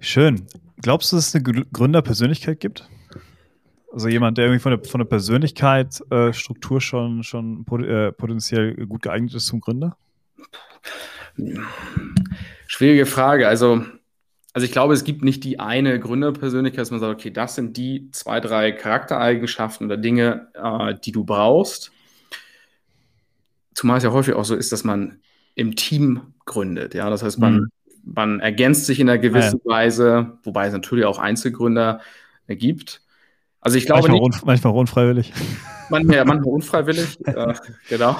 Schön. 0.00 0.46
Glaubst 0.82 1.12
du, 1.12 1.16
dass 1.16 1.28
es 1.28 1.34
eine 1.34 1.64
Gründerpersönlichkeit 1.72 2.60
gibt? 2.60 2.88
Also 3.92 4.08
jemand, 4.08 4.38
der 4.38 4.46
irgendwie 4.46 4.60
von 4.60 4.72
der, 4.72 4.84
von 4.88 5.00
der 5.00 5.06
Persönlichkeit, 5.06 6.00
äh, 6.10 6.32
Struktur 6.32 6.80
schon, 6.80 7.22
schon 7.22 7.66
äh, 7.82 8.12
potenziell 8.12 8.74
gut 8.86 9.02
geeignet 9.02 9.34
ist 9.34 9.46
zum 9.46 9.60
Gründer? 9.60 9.96
Schwierige 12.66 13.06
Frage. 13.06 13.48
Also 13.48 13.84
also 14.52 14.64
ich 14.64 14.72
glaube, 14.72 14.94
es 14.94 15.04
gibt 15.04 15.22
nicht 15.22 15.44
die 15.44 15.60
eine 15.60 16.00
Gründerpersönlichkeit, 16.00 16.80
dass 16.80 16.90
man 16.90 17.00
sagt, 17.00 17.14
okay, 17.14 17.30
das 17.30 17.54
sind 17.54 17.76
die 17.76 18.10
zwei, 18.10 18.40
drei 18.40 18.72
Charaktereigenschaften 18.72 19.86
oder 19.86 19.96
Dinge, 19.96 20.48
äh, 20.54 20.94
die 21.04 21.12
du 21.12 21.24
brauchst. 21.24 21.92
Zumal 23.74 23.98
es 23.98 24.04
ja 24.04 24.12
häufig 24.12 24.34
auch 24.34 24.44
so 24.44 24.56
ist, 24.56 24.72
dass 24.72 24.82
man 24.82 25.20
im 25.54 25.76
Team 25.76 26.34
gründet. 26.46 26.94
Ja, 26.94 27.10
das 27.10 27.22
heißt, 27.22 27.38
man, 27.38 27.54
mhm. 27.54 27.70
man 28.02 28.40
ergänzt 28.40 28.86
sich 28.86 28.98
in 28.98 29.08
einer 29.08 29.18
gewissen 29.18 29.60
ja. 29.64 29.70
Weise, 29.70 30.38
wobei 30.42 30.66
es 30.66 30.72
natürlich 30.72 31.04
auch 31.04 31.18
Einzelgründer 31.18 32.00
gibt. 32.48 33.02
Also 33.60 33.76
ich 33.76 33.86
glaube 33.86 34.08
manchmal, 34.08 34.28
nicht, 34.28 34.42
un, 34.42 34.46
manchmal 34.46 34.74
unfreiwillig. 34.74 35.32
Manchmal, 35.90 36.16
ja, 36.16 36.24
manchmal 36.24 36.54
unfreiwillig, 36.54 37.18
äh, 37.24 37.54
genau. 37.88 38.16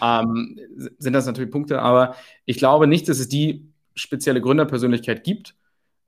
Ja. 0.00 0.22
ähm, 0.22 0.58
sind 0.98 1.12
das 1.12 1.26
natürlich 1.26 1.50
Punkte, 1.50 1.82
aber 1.82 2.14
ich 2.46 2.56
glaube 2.56 2.86
nicht, 2.86 3.08
dass 3.08 3.18
es 3.18 3.28
die 3.28 3.73
spezielle 3.94 4.40
Gründerpersönlichkeit 4.40 5.24
gibt. 5.24 5.54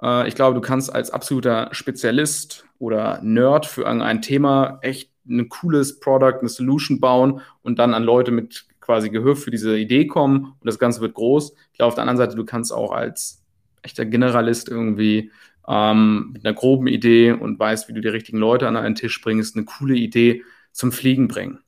Äh, 0.02 0.28
ich 0.28 0.34
glaube, 0.34 0.54
du 0.54 0.60
kannst 0.60 0.92
als 0.94 1.10
absoluter 1.10 1.68
Spezialist 1.72 2.64
oder 2.78 3.20
Nerd 3.22 3.66
für 3.66 3.86
ein 3.88 4.22
Thema 4.22 4.78
echt 4.82 5.10
ein 5.28 5.48
cooles 5.48 5.98
Product, 6.00 6.38
eine 6.40 6.48
Solution 6.48 7.00
bauen 7.00 7.40
und 7.62 7.78
dann 7.78 7.94
an 7.94 8.04
Leute 8.04 8.30
mit 8.30 8.66
quasi 8.80 9.10
Gehör 9.10 9.34
für 9.34 9.50
diese 9.50 9.76
Idee 9.76 10.06
kommen 10.06 10.54
und 10.60 10.66
das 10.66 10.78
Ganze 10.78 11.00
wird 11.00 11.14
groß. 11.14 11.52
Ich 11.72 11.78
glaube, 11.78 11.88
auf 11.88 11.94
der 11.94 12.02
anderen 12.02 12.18
Seite, 12.18 12.36
du 12.36 12.44
kannst 12.44 12.72
auch 12.72 12.92
als 12.92 13.42
echter 13.82 14.04
Generalist 14.04 14.68
irgendwie 14.68 15.32
ähm, 15.66 16.30
mit 16.32 16.44
einer 16.44 16.54
groben 16.54 16.86
Idee 16.86 17.32
und 17.32 17.58
weißt, 17.58 17.88
wie 17.88 17.92
du 17.92 18.00
die 18.00 18.08
richtigen 18.08 18.38
Leute 18.38 18.68
an 18.68 18.76
einen 18.76 18.94
Tisch 18.94 19.20
bringst, 19.20 19.56
eine 19.56 19.64
coole 19.64 19.96
Idee 19.96 20.44
zum 20.72 20.92
Fliegen 20.92 21.26
bringen. 21.26 21.58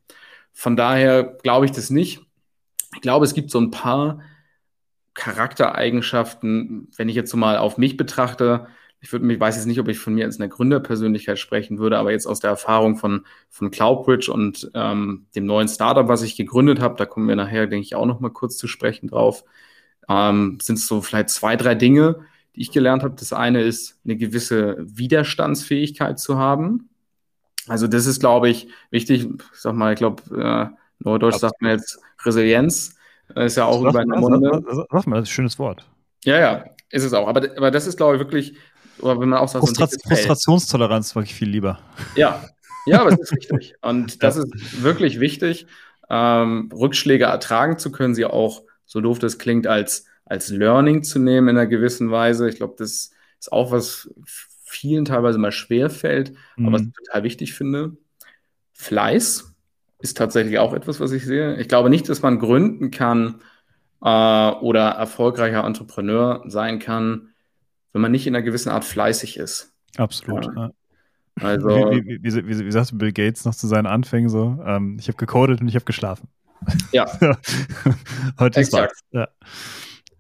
Von 0.52 0.76
daher 0.76 1.25
glaube 1.42 1.66
ich 1.66 1.72
das 1.72 1.90
nicht. 1.90 2.20
Ich 2.94 3.00
glaube, 3.00 3.25
es 3.25 3.34
gibt 3.34 3.50
so 3.50 3.60
ein 3.60 3.70
paar 3.70 4.20
Charaktereigenschaften, 5.18 6.88
wenn 6.96 7.08
ich 7.08 7.16
jetzt 7.16 7.30
so 7.30 7.37
mal 7.37 7.58
auf 7.58 7.76
mich 7.76 7.96
betrachte, 7.96 8.68
ich 9.00 9.12
würde 9.12 9.26
mich, 9.26 9.38
weiß 9.38 9.56
jetzt 9.56 9.66
nicht, 9.66 9.80
ob 9.80 9.88
ich 9.88 9.98
von 9.98 10.14
mir 10.14 10.25
als 10.25 10.38
einer 10.38 10.48
Gründerpersönlichkeit 10.48 11.38
sprechen 11.38 11.78
würde, 11.78 11.98
aber 11.98 12.10
jetzt 12.12 12.26
aus 12.26 12.40
der 12.40 12.50
Erfahrung 12.50 12.96
von, 12.96 13.26
von 13.48 13.70
Cloudbridge 13.70 14.33
und 14.33 14.70
ähm, 14.74 15.26
dem 15.35 15.44
neuen 15.46 15.68
Startup, 15.68 16.09
was 16.09 16.22
ich 16.22 16.37
gegründet 16.37 16.81
habe, 16.81 16.96
da 16.96 17.04
kommen 17.04 17.28
wir 17.28 17.37
nachher, 17.37 17.66
denke 17.66 17.85
ich, 17.85 17.94
auch 17.94 18.07
noch 18.07 18.20
mal 18.20 18.31
kurz 18.31 18.57
zu 18.57 18.66
sprechen 18.68 19.09
drauf, 19.09 19.44
ähm, 20.09 20.59
sind 20.61 20.78
es 20.78 20.87
so 20.87 21.00
vielleicht 21.02 21.31
zwei, 21.31 21.57
drei 21.57 21.74
Dinge, 21.74 22.24
die 22.57 22.62
ich 22.62 22.72
gelernt 22.72 23.02
habe. 23.02 23.14
Das 23.16 23.33
eine 23.33 23.62
ist, 23.62 24.00
eine 24.04 24.16
gewisse 24.16 24.76
Widerstandsfähigkeit 24.81 26.18
zu 26.18 26.38
haben. 26.38 26.88
Also 27.66 27.87
das 27.87 28.07
ist, 28.07 28.20
glaube 28.20 28.48
ich, 28.48 28.68
wichtig. 28.90 29.28
Ich 29.52 29.61
sag 29.61 29.74
mal, 29.74 29.92
ich 29.92 29.98
glaube, 29.98 30.22
äh, 30.35 30.76
Neudeutsch 31.00 31.38
sagt 31.38 31.61
man 31.61 31.72
jetzt 31.72 32.00
Resilienz. 32.24 32.97
Ist 33.34 33.56
ja 33.56 33.64
auch 33.66 33.80
über 33.82 34.00
eine 34.00 34.16
Munde. 34.16 34.62
Sag 34.90 35.06
mal, 35.06 35.16
das 35.16 35.28
ist 35.28 35.32
ein 35.32 35.34
schönes 35.34 35.58
Wort. 35.58 35.84
Ja, 36.24 36.38
ja, 36.38 36.64
ist 36.90 37.04
es 37.04 37.12
auch. 37.12 37.28
Aber, 37.28 37.42
aber 37.56 37.70
das 37.70 37.86
ist, 37.86 37.96
glaube 37.96 38.16
ich, 38.16 38.20
wirklich, 38.20 38.54
oder 39.00 39.20
wenn 39.20 39.28
man 39.28 39.38
auch 39.38 39.48
sagt, 39.48 39.64
Frustrat 39.64 39.90
so 39.90 39.98
Frustrationstoleranz 40.08 41.14
wirklich 41.14 41.34
viel 41.34 41.48
lieber. 41.48 41.78
Ja, 42.16 42.44
ja, 42.86 43.00
aber 43.00 43.12
es 43.12 43.20
ist 43.20 43.32
wichtig. 43.36 43.74
Und 43.82 44.22
das 44.22 44.36
ist 44.36 44.82
wirklich 44.82 45.20
wichtig, 45.20 45.66
ähm, 46.08 46.70
Rückschläge 46.72 47.24
ertragen 47.24 47.78
zu 47.78 47.92
können, 47.92 48.14
sie 48.14 48.24
auch, 48.24 48.62
so 48.86 49.00
doof 49.00 49.18
das 49.18 49.38
klingt, 49.38 49.66
als, 49.66 50.06
als 50.24 50.48
Learning 50.48 51.02
zu 51.02 51.18
nehmen 51.18 51.48
in 51.48 51.56
einer 51.58 51.66
gewissen 51.66 52.10
Weise. 52.10 52.48
Ich 52.48 52.56
glaube, 52.56 52.74
das 52.78 53.10
ist 53.38 53.52
auch 53.52 53.70
was 53.70 54.10
vielen 54.64 55.04
teilweise 55.04 55.38
mal 55.38 55.52
schwer 55.52 55.90
fällt, 55.90 56.32
mhm. 56.56 56.66
aber 56.66 56.74
was 56.74 56.82
ich 56.82 56.92
total 56.92 57.22
wichtig 57.22 57.52
finde. 57.54 57.96
Fleiß 58.72 59.54
ist 59.98 60.16
tatsächlich 60.16 60.58
auch 60.58 60.72
etwas, 60.72 61.00
was 61.00 61.12
ich 61.12 61.24
sehe. 61.24 61.56
Ich 61.56 61.68
glaube 61.68 61.90
nicht, 61.90 62.08
dass 62.08 62.22
man 62.22 62.38
gründen 62.38 62.90
kann 62.90 63.40
äh, 64.02 64.50
oder 64.50 64.90
erfolgreicher 64.90 65.64
Entrepreneur 65.64 66.42
sein 66.46 66.78
kann, 66.78 67.30
wenn 67.92 68.02
man 68.02 68.12
nicht 68.12 68.26
in 68.26 68.34
einer 68.34 68.44
gewissen 68.44 68.70
Art 68.70 68.84
fleißig 68.84 69.37
ist. 69.37 69.74
Absolut. 69.96 70.46
Ja. 70.56 70.70
Also, 71.40 71.68
wie, 71.68 72.04
wie, 72.06 72.22
wie, 72.22 72.48
wie, 72.48 72.66
wie 72.66 72.72
sagte 72.72 72.96
Bill 72.96 73.12
Gates 73.12 73.44
noch 73.44 73.54
zu 73.54 73.66
seinen 73.66 73.87
Anfängen 73.87 74.28
so? 74.28 74.58
Ähm, 74.64 74.96
ich 75.00 75.08
habe 75.08 75.18
gecodet 75.18 75.61
und 75.61 75.68
ich 75.68 75.74
habe 75.74 75.84
geschlafen. 75.84 76.28
Ja. 76.92 77.06
Heute 78.38 78.61
ist 78.61 78.74
es. 78.74 79.00
Ja. 79.12 79.28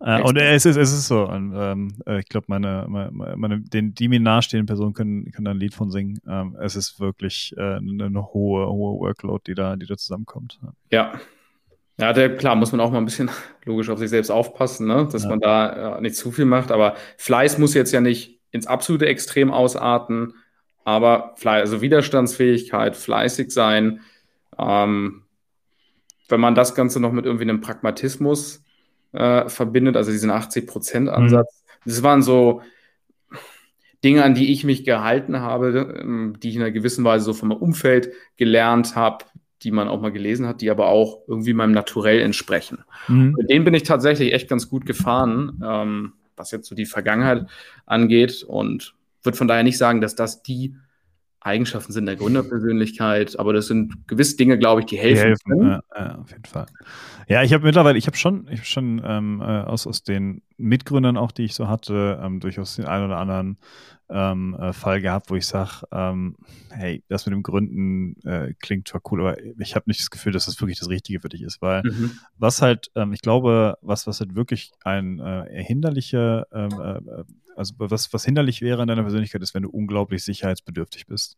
Äh, 0.00 0.22
und 0.22 0.36
es 0.36 0.64
ist, 0.64 0.76
es 0.76 0.92
ist 0.92 1.08
so. 1.08 1.28
Und, 1.28 1.52
ähm, 1.56 1.94
äh, 2.06 2.20
ich 2.20 2.28
glaube, 2.28 2.46
meine, 2.48 2.86
meine, 2.88 3.36
meine, 3.36 3.60
den, 3.60 3.94
die 3.94 4.08
mir 4.08 4.20
nahestehenden 4.20 4.66
Personen 4.66 4.94
können, 4.94 5.30
können 5.32 5.44
da 5.44 5.50
ein 5.50 5.58
Lied 5.58 5.74
von 5.74 5.90
singen. 5.90 6.20
Ähm, 6.26 6.56
es 6.60 6.76
ist 6.76 7.00
wirklich 7.00 7.54
äh, 7.56 7.76
eine, 7.76 8.04
eine, 8.04 8.32
hohe, 8.32 8.66
hohe 8.68 9.00
Workload, 9.00 9.42
die 9.46 9.54
da, 9.54 9.76
die 9.76 9.86
da 9.86 9.96
zusammenkommt. 9.96 10.60
Ja. 10.90 11.12
Ja, 12.00 12.12
der, 12.12 12.36
klar, 12.36 12.54
muss 12.54 12.70
man 12.70 12.80
auch 12.80 12.92
mal 12.92 12.98
ein 12.98 13.04
bisschen 13.04 13.28
logisch 13.64 13.90
auf 13.90 13.98
sich 13.98 14.10
selbst 14.10 14.30
aufpassen, 14.30 14.86
ne? 14.86 15.08
dass 15.10 15.24
ja. 15.24 15.30
man 15.30 15.40
da 15.40 15.96
äh, 15.96 16.00
nicht 16.00 16.14
zu 16.14 16.30
viel 16.30 16.44
macht. 16.44 16.70
Aber 16.70 16.94
Fleiß 17.16 17.58
muss 17.58 17.74
jetzt 17.74 17.90
ja 17.90 18.00
nicht 18.00 18.38
ins 18.52 18.68
absolute 18.68 19.06
Extrem 19.06 19.50
ausarten, 19.50 20.34
aber 20.84 21.34
Fleiß, 21.36 21.62
also 21.62 21.80
Widerstandsfähigkeit, 21.80 22.96
fleißig 22.96 23.50
sein. 23.50 24.00
Ähm, 24.56 25.24
wenn 26.28 26.40
man 26.40 26.54
das 26.54 26.76
Ganze 26.76 27.00
noch 27.00 27.10
mit 27.10 27.26
irgendwie 27.26 27.44
einem 27.44 27.60
Pragmatismus 27.60 28.62
äh, 29.12 29.48
verbindet, 29.48 29.96
also 29.96 30.10
diesen 30.10 30.30
80%-Ansatz. 30.30 31.62
Mhm. 31.64 31.90
Das 31.90 32.02
waren 32.02 32.22
so 32.22 32.62
Dinge, 34.04 34.22
an 34.22 34.34
die 34.34 34.52
ich 34.52 34.64
mich 34.64 34.84
gehalten 34.84 35.40
habe, 35.40 35.98
ähm, 36.00 36.36
die 36.40 36.50
ich 36.50 36.56
in 36.56 36.62
einer 36.62 36.70
gewissen 36.70 37.04
Weise 37.04 37.32
so 37.32 37.46
meinem 37.46 37.58
Umfeld 37.58 38.10
gelernt 38.36 38.94
habe, 38.94 39.24
die 39.62 39.72
man 39.72 39.88
auch 39.88 40.00
mal 40.00 40.12
gelesen 40.12 40.46
hat, 40.46 40.60
die 40.60 40.70
aber 40.70 40.88
auch 40.88 41.22
irgendwie 41.26 41.52
meinem 41.52 41.72
Naturell 41.72 42.20
entsprechen. 42.20 42.84
Mhm. 43.08 43.34
Mit 43.36 43.50
denen 43.50 43.64
bin 43.64 43.74
ich 43.74 43.82
tatsächlich 43.82 44.32
echt 44.32 44.48
ganz 44.48 44.68
gut 44.68 44.86
gefahren, 44.86 45.60
ähm, 45.64 46.12
was 46.36 46.52
jetzt 46.52 46.68
so 46.68 46.76
die 46.76 46.86
Vergangenheit 46.86 47.46
angeht 47.86 48.44
und 48.46 48.94
würde 49.24 49.36
von 49.36 49.48
daher 49.48 49.64
nicht 49.64 49.78
sagen, 49.78 50.00
dass 50.00 50.14
das 50.14 50.42
die 50.42 50.76
Eigenschaften 51.40 51.92
sind 51.92 52.06
der 52.06 52.16
Gründerpersönlichkeit, 52.16 53.38
aber 53.38 53.52
das 53.52 53.68
sind 53.68 54.08
gewisse 54.08 54.36
Dinge, 54.36 54.58
glaube 54.58 54.80
ich, 54.80 54.86
die 54.86 54.98
helfen. 54.98 55.36
Die 55.46 55.52
helfen 55.52 55.80
ja, 55.96 56.14
auf 56.16 56.30
jeden 56.30 56.44
Fall. 56.44 56.66
Ja, 57.28 57.42
ich 57.42 57.52
habe 57.52 57.64
mittlerweile, 57.64 57.98
ich 57.98 58.06
habe 58.06 58.16
schon, 58.16 58.46
ich 58.48 58.58
habe 58.58 58.66
schon 58.66 59.02
ähm, 59.04 59.40
äh, 59.40 59.44
aus, 59.44 59.86
aus 59.86 60.02
den 60.02 60.42
Mitgründern 60.56 61.16
auch, 61.16 61.30
die 61.30 61.44
ich 61.44 61.54
so 61.54 61.68
hatte, 61.68 62.20
ähm, 62.22 62.40
durchaus 62.40 62.76
den 62.76 62.86
einen 62.86 63.06
oder 63.06 63.18
anderen 63.18 63.58
ähm, 64.10 64.56
äh, 64.58 64.72
Fall 64.72 65.00
gehabt, 65.00 65.30
wo 65.30 65.36
ich 65.36 65.46
sage, 65.46 65.86
ähm, 65.92 66.36
hey, 66.70 67.02
das 67.08 67.26
mit 67.26 67.34
dem 67.34 67.42
Gründen 67.42 68.16
äh, 68.26 68.54
klingt 68.58 68.88
zwar 68.88 69.02
cool, 69.10 69.20
aber 69.20 69.36
ich 69.58 69.76
habe 69.76 69.84
nicht 69.86 70.00
das 70.00 70.10
Gefühl, 70.10 70.32
dass 70.32 70.46
das 70.46 70.60
wirklich 70.60 70.78
das 70.78 70.88
Richtige 70.88 71.20
für 71.20 71.28
dich 71.28 71.42
ist, 71.42 71.60
weil 71.60 71.82
mhm. 71.82 72.12
was 72.38 72.62
halt, 72.62 72.90
ähm, 72.96 73.12
ich 73.12 73.20
glaube, 73.20 73.76
was, 73.82 74.06
was 74.06 74.20
halt 74.20 74.34
wirklich 74.34 74.72
ein 74.82 75.18
äh, 75.20 75.62
hinderlicher, 75.62 76.46
ähm, 76.52 76.70
äh, 76.80 77.24
also 77.58 77.74
was, 77.78 78.12
was 78.12 78.24
hinderlich 78.24 78.62
wäre 78.62 78.82
an 78.82 78.88
deiner 78.88 79.02
Persönlichkeit, 79.02 79.42
ist, 79.42 79.54
wenn 79.54 79.64
du 79.64 79.70
unglaublich 79.70 80.24
sicherheitsbedürftig 80.24 81.06
bist. 81.06 81.36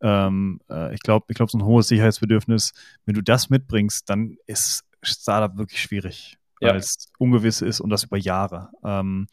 Ähm, 0.00 0.60
äh, 0.68 0.94
ich 0.94 1.00
glaube, 1.00 1.26
ich 1.28 1.36
glaube, 1.36 1.50
so 1.50 1.58
ein 1.58 1.64
hohes 1.64 1.88
Sicherheitsbedürfnis, 1.88 2.72
wenn 3.06 3.14
du 3.14 3.22
das 3.22 3.50
mitbringst, 3.50 4.08
dann 4.10 4.36
ist 4.46 4.84
Startup 5.02 5.56
wirklich 5.56 5.80
schwierig, 5.80 6.38
weil 6.60 6.70
ja. 6.70 6.76
es 6.76 7.08
ungewiss 7.18 7.60
ist 7.60 7.80
und 7.80 7.90
das 7.90 8.04
über 8.04 8.16
Jahre. 8.16 8.70
Ähm, 8.84 9.28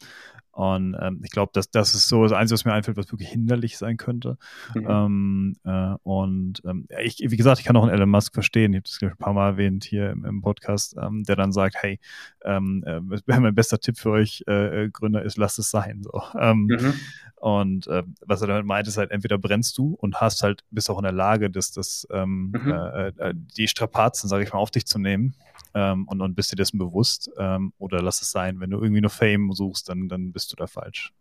Und 0.52 0.96
ähm, 1.00 1.20
ich 1.24 1.30
glaube, 1.30 1.52
das, 1.54 1.70
das 1.70 1.94
ist 1.94 2.08
so 2.08 2.24
das 2.24 2.32
Einzige, 2.32 2.54
was 2.54 2.64
mir 2.64 2.72
einfällt, 2.72 2.96
was 2.96 3.10
wirklich 3.12 3.28
hinderlich 3.28 3.78
sein 3.78 3.96
könnte. 3.96 4.36
Mhm. 4.74 4.86
Ähm, 4.88 5.56
äh, 5.64 5.94
und 6.02 6.60
ähm, 6.66 6.86
ich, 7.02 7.18
wie 7.20 7.36
gesagt, 7.36 7.60
ich 7.60 7.64
kann 7.64 7.76
auch 7.76 7.84
einen 7.84 7.92
Elon 7.92 8.10
Musk 8.10 8.34
verstehen, 8.34 8.72
ich 8.72 8.78
habe 8.78 8.82
das 8.82 9.12
ein 9.12 9.16
paar 9.16 9.32
Mal 9.32 9.50
erwähnt 9.50 9.84
hier 9.84 10.10
im, 10.10 10.24
im 10.24 10.42
Podcast, 10.42 10.96
ähm, 11.00 11.22
der 11.24 11.36
dann 11.36 11.52
sagt, 11.52 11.76
hey, 11.80 12.00
ähm, 12.44 12.82
äh, 12.84 13.00
mein 13.40 13.54
bester 13.54 13.78
Tipp 13.78 13.96
für 13.96 14.10
euch 14.10 14.44
äh, 14.48 14.84
äh, 14.84 14.90
Gründer 14.90 15.22
ist, 15.22 15.38
lasst 15.38 15.58
es 15.58 15.70
sein. 15.70 16.02
So. 16.02 16.20
Ähm, 16.38 16.66
mhm. 16.66 16.94
Und 17.36 17.86
äh, 17.86 18.02
was 18.26 18.42
er 18.42 18.48
damit 18.48 18.66
meint, 18.66 18.86
ist 18.88 18.98
halt, 18.98 19.12
entweder 19.12 19.38
brennst 19.38 19.78
du 19.78 19.94
und 19.94 20.20
hast 20.20 20.42
halt, 20.42 20.64
bist 20.70 20.90
auch 20.90 20.98
in 20.98 21.04
der 21.04 21.12
Lage, 21.12 21.48
dass 21.48 21.70
das 21.70 22.06
mhm. 22.12 22.52
äh, 22.54 23.32
die 23.34 23.66
Strapazen, 23.66 24.28
sage 24.28 24.44
ich 24.44 24.52
mal, 24.52 24.58
auf 24.58 24.70
dich 24.70 24.84
zu 24.84 24.98
nehmen 24.98 25.34
und, 25.72 26.20
und 26.20 26.34
bist 26.34 26.52
dir 26.52 26.56
dessen 26.56 26.78
bewusst 26.78 27.30
oder 27.78 28.02
lass 28.02 28.20
es 28.22 28.32
sein. 28.32 28.58
Wenn 28.58 28.70
du 28.70 28.80
irgendwie 28.82 29.00
nur 29.00 29.10
Fame 29.10 29.52
suchst, 29.52 29.88
dann, 29.88 30.08
dann 30.08 30.32
bist 30.32 30.49
du 30.52 30.56
da 30.56 30.66
falsch. 30.66 31.12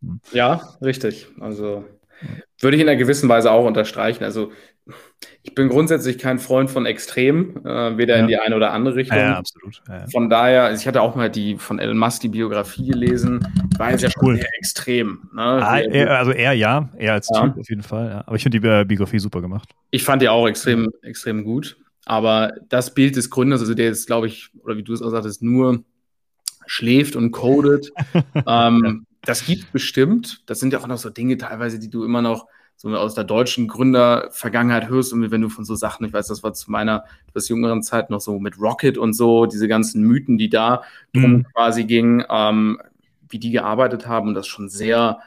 Hm. 0.00 0.20
Ja, 0.32 0.76
richtig. 0.80 1.28
Also 1.40 1.84
würde 2.60 2.76
ich 2.76 2.82
in 2.82 2.88
einer 2.88 2.98
gewissen 2.98 3.28
Weise 3.28 3.50
auch 3.50 3.64
unterstreichen. 3.64 4.24
Also 4.24 4.52
ich 5.42 5.54
bin 5.54 5.68
grundsätzlich 5.68 6.18
kein 6.18 6.38
Freund 6.38 6.70
von 6.70 6.86
Extrem, 6.86 7.56
äh, 7.64 7.96
weder 7.96 8.16
ja. 8.16 8.20
in 8.20 8.28
die 8.28 8.36
eine 8.36 8.56
oder 8.56 8.72
andere 8.72 8.96
Richtung. 8.96 9.18
Ja, 9.18 9.36
absolut. 9.36 9.80
Ja, 9.88 10.06
von 10.08 10.28
daher, 10.28 10.64
also 10.64 10.80
ich 10.80 10.86
hatte 10.86 11.02
auch 11.02 11.14
mal 11.14 11.30
die 11.30 11.56
von 11.56 11.78
Elon 11.78 11.98
Musk 11.98 12.22
die 12.22 12.28
Biografie 12.28 12.88
gelesen, 12.88 13.46
war 13.78 13.92
jetzt 13.92 14.02
ja 14.02 14.10
schon 14.10 14.24
cool. 14.24 14.36
sehr 14.36 14.48
extrem. 14.58 15.28
Ne? 15.34 15.42
Ah, 15.42 15.78
er, 15.78 16.18
also 16.18 16.32
er 16.32 16.52
ja, 16.52 16.88
er 16.96 17.14
als 17.14 17.28
Typ 17.28 17.58
auf 17.58 17.68
jeden 17.68 17.82
Fall. 17.82 18.22
Aber 18.26 18.36
ich 18.36 18.42
finde 18.42 18.60
die 18.60 18.84
Biografie 18.84 19.18
super 19.18 19.40
gemacht. 19.40 19.70
Ich 19.90 20.04
fand 20.04 20.22
die 20.22 20.28
auch 20.28 20.46
extrem, 20.46 20.90
extrem 21.02 21.44
gut. 21.44 21.76
Aber 22.04 22.52
das 22.68 22.94
Bild 22.94 23.14
des 23.14 23.30
Gründers, 23.30 23.60
also 23.60 23.74
der 23.74 23.86
jetzt, 23.86 24.08
glaube 24.08 24.26
ich, 24.26 24.50
oder 24.64 24.76
wie 24.76 24.82
du 24.82 24.92
es 24.92 25.02
auch 25.02 25.10
sagtest, 25.10 25.42
nur 25.42 25.84
schläft 26.66 27.16
und 27.16 27.30
codet, 27.30 27.92
ähm, 28.46 29.06
das 29.24 29.46
gibt 29.46 29.72
bestimmt. 29.72 30.42
Das 30.46 30.60
sind 30.60 30.72
ja 30.72 30.80
auch 30.80 30.86
noch 30.86 30.98
so 30.98 31.10
Dinge 31.10 31.38
teilweise, 31.38 31.78
die 31.78 31.90
du 31.90 32.04
immer 32.04 32.22
noch 32.22 32.46
so 32.76 32.88
aus 32.96 33.14
der 33.14 33.24
deutschen 33.24 33.68
Gründervergangenheit 33.68 34.88
hörst. 34.88 35.12
Und 35.12 35.30
wenn 35.30 35.40
du 35.40 35.48
von 35.48 35.64
so 35.64 35.76
Sachen, 35.76 36.04
ich 36.04 36.12
weiß, 36.12 36.26
das 36.26 36.42
war 36.42 36.52
zu 36.52 36.70
meiner 36.70 37.04
etwas 37.28 37.48
jüngeren 37.48 37.82
Zeit 37.82 38.10
noch 38.10 38.20
so 38.20 38.40
mit 38.40 38.58
Rocket 38.58 38.98
und 38.98 39.12
so, 39.12 39.46
diese 39.46 39.68
ganzen 39.68 40.02
Mythen, 40.02 40.36
die 40.36 40.48
da 40.48 40.82
drum 41.14 41.32
mhm. 41.32 41.46
quasi 41.54 41.84
gingen, 41.84 42.24
ähm, 42.28 42.80
wie 43.28 43.38
die 43.38 43.52
gearbeitet 43.52 44.08
haben 44.08 44.28
und 44.28 44.34
das 44.34 44.48
schon 44.48 44.68
sehr 44.68 45.20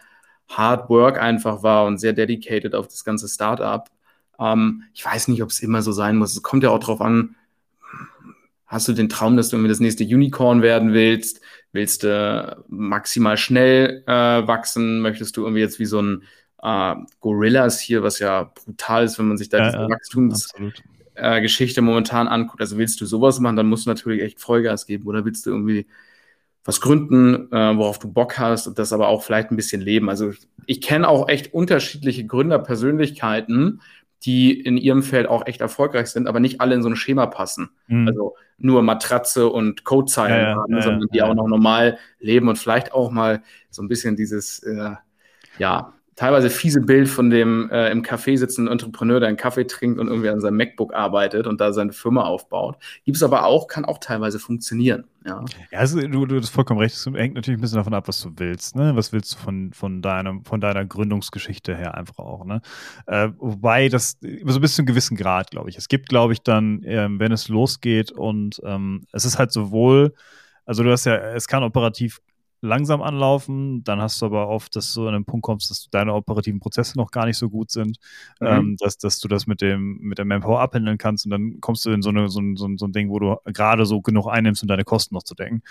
hard 0.49 0.89
work 0.89 1.19
einfach 1.19 1.63
war 1.63 1.85
und 1.85 1.97
sehr 1.97 2.13
dedicated 2.13 2.75
auf 2.75 2.87
das 2.87 3.05
ganze 3.05 3.29
Startup. 3.29 3.87
Ähm, 4.37 4.83
ich 4.93 5.05
weiß 5.05 5.29
nicht, 5.29 5.41
ob 5.41 5.49
es 5.49 5.61
immer 5.61 5.81
so 5.81 5.93
sein 5.93 6.17
muss. 6.17 6.33
Es 6.33 6.43
kommt 6.43 6.63
ja 6.63 6.71
auch 6.71 6.79
darauf 6.79 6.99
an, 6.99 7.35
hast 8.67 8.87
du 8.87 8.93
den 8.93 9.09
Traum, 9.09 9.37
dass 9.37 9.49
du 9.49 9.57
irgendwie 9.57 9.69
das 9.69 9.79
nächste 9.79 10.03
Unicorn 10.03 10.61
werden 10.61 10.93
willst? 10.93 11.41
Willst 11.71 12.03
du 12.03 12.63
maximal 12.67 13.37
schnell 13.37 14.03
äh, 14.07 14.11
wachsen? 14.47 15.01
Möchtest 15.01 15.37
du 15.37 15.43
irgendwie 15.43 15.61
jetzt 15.61 15.79
wie 15.79 15.85
so 15.85 16.01
ein 16.01 16.23
äh, 16.63 16.95
Gorillas 17.19 17.79
hier, 17.79 18.03
was 18.03 18.19
ja 18.19 18.51
brutal 18.65 19.03
ist, 19.03 19.19
wenn 19.19 19.27
man 19.27 19.37
sich 19.37 19.49
da 19.49 19.57
ja, 19.59 19.65
diese 19.65 19.77
ja, 19.77 19.89
Wachstumsgeschichte 19.89 21.79
äh, 21.81 21.83
momentan 21.83 22.27
anguckt? 22.27 22.61
Also 22.61 22.77
willst 22.77 23.01
du 23.01 23.05
sowas 23.05 23.39
machen, 23.39 23.55
dann 23.55 23.67
musst 23.67 23.85
du 23.85 23.89
natürlich 23.89 24.21
echt 24.21 24.39
Vollgas 24.39 24.85
geben. 24.85 25.05
Oder 25.05 25.25
willst 25.25 25.45
du 25.45 25.51
irgendwie 25.51 25.85
was 26.65 26.81
gründen, 26.81 27.51
äh, 27.51 27.77
worauf 27.77 27.99
du 27.99 28.11
Bock 28.11 28.39
hast 28.39 28.65
und 28.65 28.79
das 28.79 28.91
aber 28.91 29.07
auch 29.07 29.21
vielleicht 29.21 29.51
ein 29.51 29.55
bisschen 29.55 29.81
leben. 29.81 30.09
Also 30.09 30.33
ich, 30.65 30.81
kenne 30.81 31.07
auch 31.07 31.29
echt 31.29 31.53
unterschiedliche 31.53 32.25
Gründerpersönlichkeiten, 32.25 33.81
die 34.23 34.59
in 34.59 34.75
ihrem 34.75 35.03
Feld 35.03 35.27
auch 35.27 35.45
echt 35.45 35.61
erfolgreich 35.61 36.07
sind, 36.07 36.27
aber 36.27 36.39
nicht 36.39 36.61
alle 36.61 36.73
in 36.73 36.81
so 36.81 36.89
ein 36.89 36.95
Schema 36.95 37.27
passen. 37.27 37.69
Mhm. 37.87 38.07
Also 38.07 38.35
nur 38.57 38.81
Matratze 38.81 39.49
und 39.49 39.83
Codezeilen 39.83 40.45
ja, 40.45 40.55
haben, 40.55 40.75
ja, 40.75 40.81
sondern 40.81 41.09
die 41.13 41.21
auch 41.21 41.33
noch 41.33 41.47
normal 41.47 41.97
leben 42.19 42.47
und 42.47 42.57
vielleicht 42.57 42.93
auch 42.93 43.11
mal 43.11 43.43
so 43.69 43.81
ein 43.81 43.87
bisschen 43.87 44.15
dieses, 44.15 44.59
äh, 44.63 44.91
ja, 45.57 45.93
teilweise 46.15 46.49
fiese 46.49 46.81
Bild 46.81 47.09
von 47.09 47.29
dem 47.29 47.69
äh, 47.69 47.89
im 47.91 48.01
Café 48.01 48.37
sitzenden 48.37 48.71
Entrepreneur, 48.71 49.19
der 49.19 49.29
einen 49.29 49.37
Kaffee 49.37 49.67
trinkt 49.67 49.99
und 49.99 50.07
irgendwie 50.07 50.29
an 50.29 50.39
seinem 50.39 50.57
MacBook 50.57 50.93
arbeitet 50.93 51.45
und 51.45 51.59
da 51.59 51.73
seine 51.73 51.91
Firma 51.91 52.23
aufbaut. 52.23 52.77
Gibt 53.03 53.17
es 53.17 53.23
aber 53.23 53.45
auch, 53.45 53.67
kann 53.67 53.85
auch 53.85 53.97
teilweise 53.97 54.39
funktionieren. 54.39 55.05
Ja, 55.25 55.43
ja 55.71 55.79
also 55.79 55.99
du, 55.99 56.25
du 56.25 56.37
hast 56.37 56.49
vollkommen 56.49 56.79
recht. 56.79 56.95
Es 56.95 57.05
hängt 57.05 57.35
natürlich 57.35 57.57
ein 57.57 57.61
bisschen 57.61 57.77
davon 57.77 57.93
ab, 57.93 58.07
was 58.07 58.21
du 58.21 58.31
willst. 58.37 58.75
Ne? 58.75 58.95
Was 58.95 59.11
willst 59.11 59.33
du 59.33 59.37
von, 59.39 59.73
von, 59.73 60.01
deinem, 60.01 60.45
von 60.45 60.61
deiner 60.61 60.85
Gründungsgeschichte 60.85 61.75
her 61.75 61.95
einfach 61.95 62.19
auch. 62.19 62.45
Ne? 62.45 62.61
Äh, 63.07 63.29
wobei 63.37 63.89
das 63.89 64.17
so 64.21 64.59
bis 64.59 64.75
zu 64.75 64.81
einem 64.81 64.87
gewissen 64.87 65.17
Grad, 65.17 65.51
glaube 65.51 65.69
ich. 65.69 65.77
Es 65.77 65.89
gibt, 65.89 66.09
glaube 66.09 66.33
ich, 66.33 66.41
dann, 66.41 66.81
ähm, 66.85 67.19
wenn 67.19 67.31
es 67.31 67.49
losgeht 67.49 68.11
und 68.11 68.61
ähm, 68.63 69.03
es 69.11 69.25
ist 69.25 69.37
halt 69.37 69.51
sowohl 69.51 70.13
also 70.65 70.83
du 70.83 70.91
hast 70.91 71.05
ja, 71.05 71.15
es 71.15 71.47
kann 71.47 71.63
operativ 71.63 72.19
langsam 72.65 73.01
anlaufen. 73.01 73.83
Dann 73.83 74.01
hast 74.01 74.21
du 74.21 74.25
aber 74.25 74.47
oft, 74.47 74.75
dass 74.75 74.93
du 74.93 75.07
an 75.07 75.15
einem 75.15 75.25
Punkt 75.25 75.43
kommst, 75.43 75.69
dass 75.69 75.89
deine 75.89 76.13
operativen 76.13 76.59
Prozesse 76.59 76.97
noch 76.97 77.11
gar 77.11 77.25
nicht 77.25 77.37
so 77.37 77.49
gut 77.49 77.71
sind, 77.71 77.97
mhm. 78.39 78.47
ähm, 78.47 78.77
dass, 78.79 78.97
dass 78.97 79.19
du 79.19 79.27
das 79.27 79.47
mit 79.47 79.61
dem 79.61 79.99
mit 79.99 80.17
der 80.17 80.25
Manpower 80.25 80.59
abhandeln 80.59 80.97
kannst 80.97 81.25
und 81.25 81.31
dann 81.31 81.61
kommst 81.61 81.85
du 81.85 81.91
in 81.91 82.01
so, 82.01 82.09
eine, 82.09 82.29
so, 82.29 82.39
ein, 82.39 82.55
so, 82.55 82.67
ein, 82.67 82.77
so 82.77 82.85
ein 82.85 82.91
Ding, 82.91 83.09
wo 83.09 83.19
du 83.19 83.37
gerade 83.45 83.85
so 83.85 84.01
genug 84.01 84.27
einnimmst, 84.27 84.61
um 84.63 84.67
deine 84.67 84.83
Kosten 84.83 85.15
noch 85.15 85.23
zu 85.23 85.35
decken. 85.35 85.61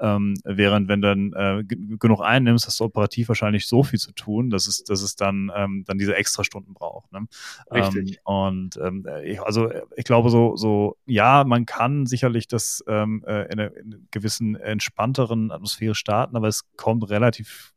Ähm, 0.00 0.34
während 0.44 0.88
wenn 0.88 1.02
dann 1.02 1.32
äh, 1.34 1.64
genug 1.64 2.22
einnimmst, 2.22 2.66
hast 2.66 2.80
du 2.80 2.84
operativ 2.84 3.28
wahrscheinlich 3.28 3.66
so 3.66 3.82
viel 3.82 3.98
zu 3.98 4.12
tun, 4.12 4.50
dass 4.50 4.66
es, 4.66 4.84
dass 4.84 5.02
es 5.02 5.16
dann, 5.16 5.50
ähm, 5.54 5.84
dann 5.86 5.98
diese 5.98 6.16
extra 6.16 6.44
Stunden 6.44 6.74
braucht. 6.74 7.12
Ne? 7.12 7.26
Richtig. 7.70 8.10
Ähm, 8.10 8.16
und 8.24 8.76
ähm, 8.82 9.06
ich, 9.24 9.40
also 9.42 9.70
ich 9.96 10.04
glaube 10.04 10.30
so, 10.30 10.56
so, 10.56 10.96
ja, 11.06 11.44
man 11.44 11.66
kann 11.66 12.06
sicherlich 12.06 12.48
das 12.48 12.82
ähm, 12.86 13.22
äh, 13.26 13.44
in, 13.52 13.58
einer, 13.58 13.76
in 13.76 13.94
einer 13.94 14.02
gewissen 14.10 14.56
entspannteren 14.56 15.50
Atmosphäre 15.50 15.94
starten, 15.94 16.36
aber 16.38 16.48
es 16.48 16.64
kommt 16.76 17.10
relativ 17.10 17.74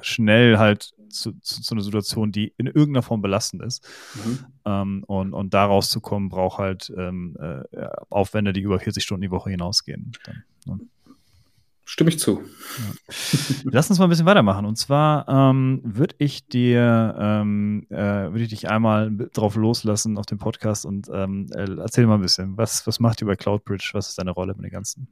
schnell 0.00 0.58
halt 0.58 0.92
zu, 1.08 1.32
zu, 1.40 1.62
zu, 1.62 1.74
einer 1.74 1.82
Situation, 1.82 2.32
die 2.32 2.52
in 2.56 2.66
irgendeiner 2.66 3.02
Form 3.02 3.22
belastend 3.22 3.62
ist. 3.62 3.86
Mhm. 4.14 4.38
Ähm, 4.64 5.04
und, 5.06 5.32
und 5.32 5.54
da 5.54 5.66
rauszukommen, 5.66 6.28
braucht 6.28 6.58
halt 6.58 6.92
ähm, 6.96 7.36
äh, 7.40 7.86
Aufwände, 8.10 8.52
die 8.52 8.60
über 8.60 8.80
40 8.80 9.02
Stunden 9.02 9.22
die 9.22 9.30
Woche 9.30 9.50
hinausgehen. 9.50 10.12
Dann, 10.24 10.44
ne? 10.66 10.80
Stimme 11.86 12.08
ich 12.08 12.18
zu. 12.18 12.40
Ja. 12.40 13.14
Lass 13.64 13.90
uns 13.90 13.98
mal 13.98 14.06
ein 14.06 14.08
bisschen 14.08 14.24
weitermachen. 14.24 14.64
Und 14.64 14.76
zwar 14.76 15.28
ähm, 15.28 15.82
würde 15.84 16.14
ich 16.16 16.46
dir, 16.46 17.14
ähm, 17.18 17.86
äh, 17.90 17.96
würde 17.96 18.42
ich 18.42 18.48
dich 18.48 18.70
einmal 18.70 19.14
drauf 19.34 19.54
loslassen 19.54 20.16
auf 20.16 20.24
dem 20.24 20.38
Podcast 20.38 20.86
und 20.86 21.10
ähm, 21.12 21.46
äh, 21.54 21.76
erzähl 21.76 22.06
mal 22.06 22.14
ein 22.14 22.22
bisschen. 22.22 22.56
Was, 22.56 22.86
was 22.86 23.00
macht 23.00 23.20
ihr 23.20 23.26
bei 23.26 23.36
CloudBridge? 23.36 23.90
Was 23.92 24.08
ist 24.08 24.18
deine 24.18 24.30
Rolle 24.30 24.54
mit 24.54 24.64
den 24.64 24.70
ganzen? 24.70 25.08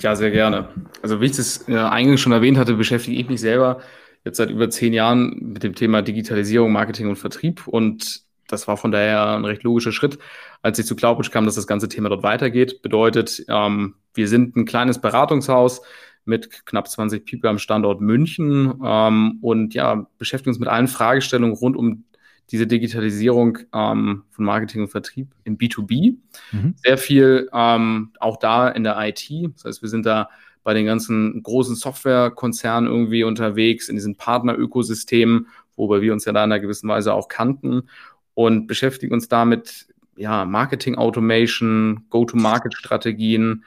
Ja, 0.00 0.14
sehr 0.14 0.30
gerne. 0.30 0.68
Also 1.02 1.20
wie 1.20 1.26
ich 1.26 1.36
das 1.36 1.68
äh, 1.68 1.76
eingangs 1.76 2.20
schon 2.20 2.32
erwähnt 2.32 2.58
hatte, 2.58 2.74
beschäftige 2.74 3.18
ich 3.18 3.28
mich 3.28 3.40
selber 3.40 3.80
jetzt 4.24 4.36
seit 4.36 4.50
über 4.50 4.68
zehn 4.68 4.92
Jahren 4.92 5.52
mit 5.52 5.62
dem 5.62 5.74
Thema 5.74 6.02
Digitalisierung, 6.02 6.72
Marketing 6.72 7.08
und 7.08 7.16
Vertrieb. 7.16 7.66
Und 7.66 8.22
das 8.48 8.68
war 8.68 8.76
von 8.76 8.90
daher 8.90 9.36
ein 9.36 9.44
recht 9.44 9.62
logischer 9.62 9.92
Schritt, 9.92 10.18
als 10.62 10.78
ich 10.78 10.86
zu 10.86 10.96
Cloudbridge 10.96 11.30
kam, 11.30 11.46
dass 11.46 11.54
das 11.54 11.66
ganze 11.66 11.88
Thema 11.88 12.08
dort 12.10 12.22
weitergeht. 12.22 12.82
Bedeutet, 12.82 13.44
ähm, 13.48 13.94
wir 14.14 14.28
sind 14.28 14.56
ein 14.56 14.66
kleines 14.66 15.00
Beratungshaus 15.00 15.82
mit 16.24 16.66
knapp 16.66 16.88
20 16.88 17.24
People 17.24 17.48
am 17.48 17.58
Standort 17.58 18.00
München 18.00 18.80
ähm, 18.84 19.38
und 19.40 19.74
ja, 19.74 20.06
beschäftigen 20.18 20.50
uns 20.50 20.58
mit 20.58 20.68
allen 20.68 20.88
Fragestellungen 20.88 21.54
rund 21.54 21.76
um 21.76 22.04
diese 22.50 22.66
Digitalisierung 22.66 23.58
ähm, 23.72 24.24
von 24.30 24.44
Marketing 24.44 24.82
und 24.82 24.88
Vertrieb 24.88 25.28
im 25.44 25.58
B2B. 25.58 26.16
Mhm. 26.52 26.74
Sehr 26.76 26.98
viel 26.98 27.48
ähm, 27.52 28.12
auch 28.20 28.36
da 28.36 28.68
in 28.68 28.84
der 28.84 28.96
IT. 29.00 29.28
Das 29.54 29.64
heißt, 29.64 29.82
wir 29.82 29.88
sind 29.88 30.06
da 30.06 30.28
bei 30.62 30.74
den 30.74 30.86
ganzen 30.86 31.42
großen 31.42 31.76
Softwarekonzernen 31.76 32.90
irgendwie 32.90 33.24
unterwegs, 33.24 33.88
in 33.88 33.96
diesen 33.96 34.16
Partnerökosystemen, 34.16 35.48
wobei 35.76 36.00
wir 36.00 36.12
uns 36.12 36.24
ja 36.24 36.32
da 36.32 36.44
in 36.44 36.50
einer 36.50 36.60
gewissen 36.60 36.88
Weise 36.88 37.14
auch 37.14 37.28
kannten 37.28 37.88
und 38.34 38.66
beschäftigen 38.66 39.14
uns 39.14 39.28
damit, 39.28 39.86
ja, 40.16 40.44
Marketing 40.44 40.96
Automation, 40.96 42.06
Go-to-Market-Strategien, 42.10 43.64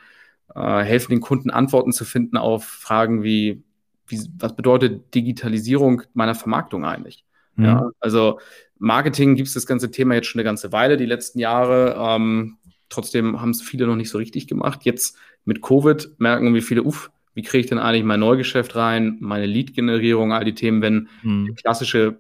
äh, 0.55 0.79
helfen 0.81 1.11
den 1.11 1.21
Kunden 1.21 1.51
Antworten 1.51 1.91
zu 1.91 2.05
finden 2.05 2.37
auf 2.37 2.65
Fragen 2.65 3.23
wie, 3.23 3.63
wie 4.07 4.19
was 4.37 4.55
bedeutet 4.55 5.13
Digitalisierung 5.13 6.03
meiner 6.13 6.35
Vermarktung 6.35 6.85
eigentlich? 6.85 7.23
Mhm. 7.59 7.65
Ja, 7.65 7.91
also 7.99 8.39
Marketing 8.77 9.35
gibt 9.35 9.49
es 9.49 9.53
das 9.53 9.67
ganze 9.67 9.91
Thema 9.91 10.15
jetzt 10.15 10.27
schon 10.27 10.39
eine 10.39 10.45
ganze 10.45 10.71
Weile, 10.71 10.97
die 10.97 11.05
letzten 11.05 11.39
Jahre. 11.39 11.95
Ähm, 11.99 12.57
trotzdem 12.87 13.41
haben 13.41 13.51
es 13.51 13.61
viele 13.61 13.85
noch 13.85 13.95
nicht 13.95 14.09
so 14.09 14.17
richtig 14.17 14.47
gemacht. 14.47 14.81
Jetzt 14.83 15.17
mit 15.45 15.61
Covid 15.61 16.09
merken 16.17 16.53
wir 16.53 16.63
viele, 16.63 16.83
uff, 16.83 17.11
wie 17.33 17.43
kriege 17.43 17.61
ich 17.61 17.67
denn 17.67 17.77
eigentlich 17.77 18.05
mein 18.05 18.21
Neugeschäft 18.21 18.75
rein, 18.75 19.17
meine 19.19 19.45
Lead-Generierung, 19.45 20.33
all 20.33 20.45
die 20.45 20.55
Themen, 20.55 20.81
wenn 20.81 21.09
mhm. 21.21 21.55
klassische 21.55 22.19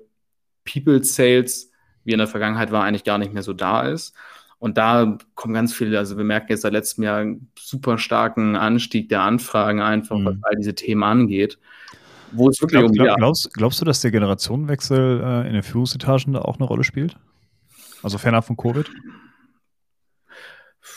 People-Sales, 0.65 1.71
wie 2.03 2.11
in 2.11 2.19
der 2.19 2.27
Vergangenheit 2.27 2.71
war, 2.71 2.83
eigentlich 2.83 3.03
gar 3.05 3.17
nicht 3.17 3.33
mehr 3.33 3.43
so 3.43 3.53
da 3.53 3.83
ist. 3.83 4.13
Und 4.59 4.77
da 4.77 5.17
kommen 5.35 5.53
ganz 5.53 5.73
viele, 5.73 5.97
also 5.97 6.17
wir 6.17 6.25
merken 6.25 6.47
jetzt 6.49 6.61
seit 6.61 6.73
letztem 6.73 7.05
Jahr 7.05 7.19
einen 7.19 7.49
super 7.57 7.97
starken 7.97 8.57
Anstieg 8.57 9.07
der 9.07 9.21
Anfragen 9.21 9.81
einfach, 9.81 10.17
mhm. 10.17 10.25
was 10.25 10.35
all 10.43 10.55
diese 10.57 10.75
Themen 10.75 11.03
angeht 11.03 11.57
wo 12.31 12.49
es 12.49 12.61
wirklich 12.61 12.79
glaub, 12.79 12.89
um 12.89 12.95
glaub, 12.95 13.17
glaubst, 13.17 13.53
glaubst 13.53 13.81
du, 13.81 13.85
dass 13.85 14.01
der 14.01 14.11
Generationenwechsel 14.11 15.21
äh, 15.23 15.47
in 15.47 15.53
den 15.53 15.63
Führungsetagen 15.63 16.33
da 16.33 16.41
auch 16.41 16.57
eine 16.57 16.65
Rolle 16.65 16.83
spielt? 16.83 17.17
Also 18.03 18.17
fernab 18.17 18.45
von 18.45 18.57
Covid? 18.57 18.89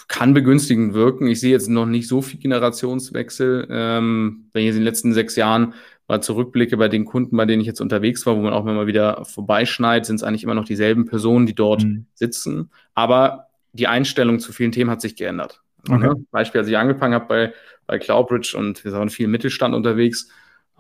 kann 0.08 0.34
begünstigend 0.34 0.94
wirken. 0.94 1.26
Ich 1.26 1.40
sehe 1.40 1.52
jetzt 1.52 1.68
noch 1.68 1.86
nicht 1.86 2.06
so 2.06 2.22
viel 2.22 2.38
Generationswechsel. 2.38 3.66
Ähm, 3.70 4.44
wenn 4.52 4.60
ich 4.60 4.66
jetzt 4.66 4.76
in 4.76 4.82
den 4.82 4.86
letzten 4.86 5.12
sechs 5.14 5.36
Jahren 5.36 5.74
mal 6.08 6.22
zurückblicke 6.22 6.76
bei 6.76 6.88
den 6.88 7.04
Kunden, 7.04 7.36
bei 7.36 7.46
denen 7.46 7.60
ich 7.60 7.66
jetzt 7.66 7.80
unterwegs 7.80 8.26
war, 8.26 8.36
wo 8.36 8.42
man 8.42 8.52
auch 8.52 8.66
immer 8.66 8.86
wieder 8.86 9.24
vorbeischneit, 9.24 10.04
sind 10.04 10.16
es 10.16 10.22
eigentlich 10.22 10.44
immer 10.44 10.54
noch 10.54 10.64
dieselben 10.64 11.06
Personen, 11.06 11.46
die 11.46 11.54
dort 11.54 11.84
mhm. 11.84 12.06
sitzen. 12.14 12.70
Aber 12.94 13.46
die 13.72 13.86
Einstellung 13.86 14.38
zu 14.38 14.52
vielen 14.52 14.72
Themen 14.72 14.90
hat 14.90 15.00
sich 15.00 15.16
geändert. 15.16 15.62
Okay. 15.88 16.08
Ne? 16.08 16.14
Beispiel, 16.30 16.60
als 16.60 16.68
ich 16.68 16.76
angefangen 16.76 17.14
habe 17.14 17.26
bei, 17.26 17.54
bei 17.86 17.98
Cloudbridge 17.98 18.56
und 18.56 18.84
wir 18.84 18.92
waren 18.92 19.08
viel 19.08 19.24
im 19.24 19.30
Mittelstand 19.30 19.74
unterwegs, 19.74 20.28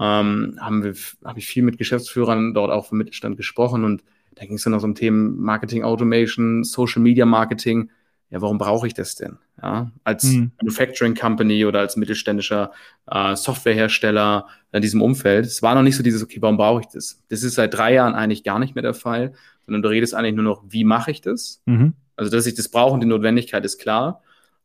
ähm, 0.00 0.58
haben 0.60 0.82
wir, 0.82 0.94
habe 1.24 1.38
ich 1.38 1.46
viel 1.46 1.62
mit 1.62 1.78
Geschäftsführern 1.78 2.54
dort 2.54 2.70
auch 2.70 2.86
vom 2.86 2.98
Mittelstand 2.98 3.36
gesprochen 3.36 3.84
und 3.84 4.02
da 4.34 4.46
ging 4.46 4.56
es 4.56 4.64
dann 4.64 4.74
auch 4.74 4.82
um 4.82 4.94
Themen 4.94 5.38
Marketing 5.40 5.84
Automation, 5.84 6.64
Social 6.64 7.02
Media 7.02 7.26
Marketing. 7.26 7.90
Ja, 8.30 8.40
warum 8.40 8.56
brauche 8.56 8.86
ich 8.86 8.94
das 8.94 9.14
denn? 9.14 9.36
Ja, 9.62 9.92
als 10.04 10.24
mhm. 10.24 10.52
Manufacturing 10.60 11.14
Company 11.14 11.66
oder 11.66 11.80
als 11.80 11.96
mittelständischer 11.96 12.72
äh, 13.06 13.36
Softwarehersteller 13.36 14.46
in 14.72 14.80
diesem 14.80 15.02
Umfeld. 15.02 15.44
Es 15.44 15.62
war 15.62 15.74
noch 15.74 15.82
nicht 15.82 15.96
so 15.96 16.02
dieses, 16.02 16.22
okay, 16.22 16.40
warum 16.40 16.56
brauche 16.56 16.80
ich 16.80 16.86
das? 16.86 17.22
Das 17.28 17.42
ist 17.42 17.56
seit 17.56 17.74
drei 17.74 17.92
Jahren 17.92 18.14
eigentlich 18.14 18.42
gar 18.42 18.58
nicht 18.58 18.74
mehr 18.74 18.82
der 18.82 18.94
Fall, 18.94 19.34
sondern 19.66 19.82
du 19.82 19.90
redest 19.90 20.14
eigentlich 20.14 20.34
nur 20.34 20.44
noch, 20.44 20.64
wie 20.66 20.84
mache 20.84 21.10
ich 21.10 21.20
das? 21.20 21.60
Mhm. 21.66 21.92
Also, 22.16 22.30
dass 22.30 22.46
ich 22.46 22.54
das 22.54 22.70
brauche 22.70 22.94
und 22.94 23.00
die 23.00 23.06
Notwendigkeit 23.06 23.64
ist 23.66 23.78
klar. 23.78 24.22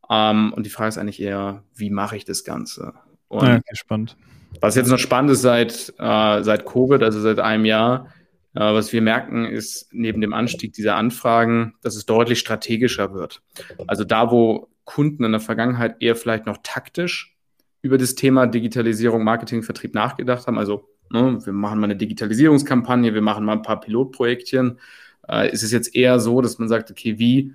Ähm, 0.08 0.54
und 0.54 0.64
die 0.64 0.70
Frage 0.70 0.88
ist 0.88 0.98
eigentlich 0.98 1.20
eher, 1.20 1.62
wie 1.74 1.90
mache 1.90 2.16
ich 2.16 2.24
das 2.24 2.44
Ganze? 2.44 2.94
Und 3.28 3.46
ja, 3.46 3.60
spannend. 3.74 4.16
Was 4.60 4.74
jetzt 4.74 4.88
noch 4.88 4.98
spannend 4.98 5.30
ist 5.30 5.42
seit, 5.42 5.92
äh, 5.98 6.42
seit 6.42 6.66
Covid, 6.66 7.02
also 7.02 7.20
seit 7.20 7.38
einem 7.38 7.64
Jahr, 7.64 8.12
äh, 8.54 8.60
was 8.60 8.92
wir 8.92 9.02
merken, 9.02 9.44
ist 9.44 9.88
neben 9.92 10.20
dem 10.20 10.32
Anstieg 10.32 10.72
dieser 10.72 10.96
Anfragen, 10.96 11.74
dass 11.82 11.96
es 11.96 12.06
deutlich 12.06 12.38
strategischer 12.38 13.14
wird. 13.14 13.42
Also 13.86 14.04
da, 14.04 14.30
wo 14.30 14.68
Kunden 14.84 15.24
in 15.24 15.32
der 15.32 15.40
Vergangenheit 15.40 15.96
eher 16.00 16.16
vielleicht 16.16 16.46
noch 16.46 16.58
taktisch 16.62 17.36
über 17.82 17.98
das 17.98 18.14
Thema 18.14 18.46
Digitalisierung, 18.46 19.22
Marketing, 19.22 19.62
Vertrieb 19.62 19.94
nachgedacht 19.94 20.46
haben, 20.46 20.58
also 20.58 20.88
ne, 21.10 21.38
wir 21.44 21.52
machen 21.52 21.78
mal 21.78 21.84
eine 21.84 21.96
Digitalisierungskampagne, 21.96 23.14
wir 23.14 23.22
machen 23.22 23.44
mal 23.44 23.52
ein 23.52 23.62
paar 23.62 23.80
Pilotprojektchen, 23.80 24.80
äh, 25.28 25.52
ist 25.52 25.62
es 25.62 25.72
jetzt 25.72 25.94
eher 25.94 26.18
so, 26.20 26.40
dass 26.40 26.58
man 26.58 26.68
sagt, 26.68 26.90
okay, 26.90 27.18
wie 27.18 27.54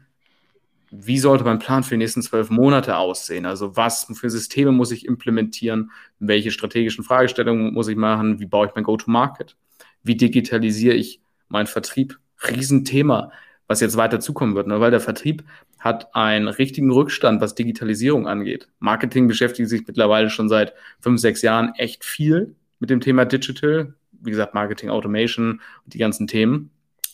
wie 0.95 1.17
sollte 1.17 1.43
mein 1.43 1.57
Plan 1.57 1.83
für 1.83 1.95
die 1.95 1.97
nächsten 1.97 2.21
zwölf 2.21 2.51
Monate 2.51 2.97
aussehen? 2.97 3.47
Also 3.47 3.75
was 3.75 4.05
für 4.13 4.29
Systeme 4.29 4.71
muss 4.71 4.91
ich 4.91 5.07
implementieren? 5.07 5.89
Welche 6.19 6.51
strategischen 6.51 7.03
Fragestellungen 7.03 7.73
muss 7.73 7.87
ich 7.87 7.95
machen? 7.95 8.39
Wie 8.39 8.45
baue 8.45 8.67
ich 8.67 8.75
mein 8.75 8.83
Go-to-Market? 8.83 9.55
Wie 10.03 10.15
digitalisiere 10.15 10.93
ich 10.93 11.19
meinen 11.47 11.65
Vertrieb? 11.65 12.19
Riesenthema, 12.47 13.31
was 13.67 13.79
jetzt 13.79 13.97
weiter 13.97 14.19
zukommen 14.19 14.53
wird, 14.53 14.67
ne? 14.67 14.79
weil 14.79 14.91
der 14.91 14.99
Vertrieb 14.99 15.43
hat 15.79 16.13
einen 16.15 16.47
richtigen 16.47 16.91
Rückstand, 16.91 17.41
was 17.41 17.55
Digitalisierung 17.55 18.27
angeht. 18.27 18.67
Marketing 18.79 19.27
beschäftigt 19.27 19.69
sich 19.69 19.87
mittlerweile 19.87 20.29
schon 20.29 20.47
seit 20.47 20.73
fünf, 20.99 21.19
sechs 21.19 21.41
Jahren 21.41 21.73
echt 21.75 22.05
viel 22.05 22.55
mit 22.79 22.91
dem 22.91 23.01
Thema 23.01 23.25
Digital. 23.25 23.95
Wie 24.11 24.29
gesagt, 24.29 24.53
Marketing 24.53 24.89
Automation 24.89 25.61
und 25.85 25.93
die 25.93 25.97
ganzen 25.97 26.27
Themen. 26.27 26.69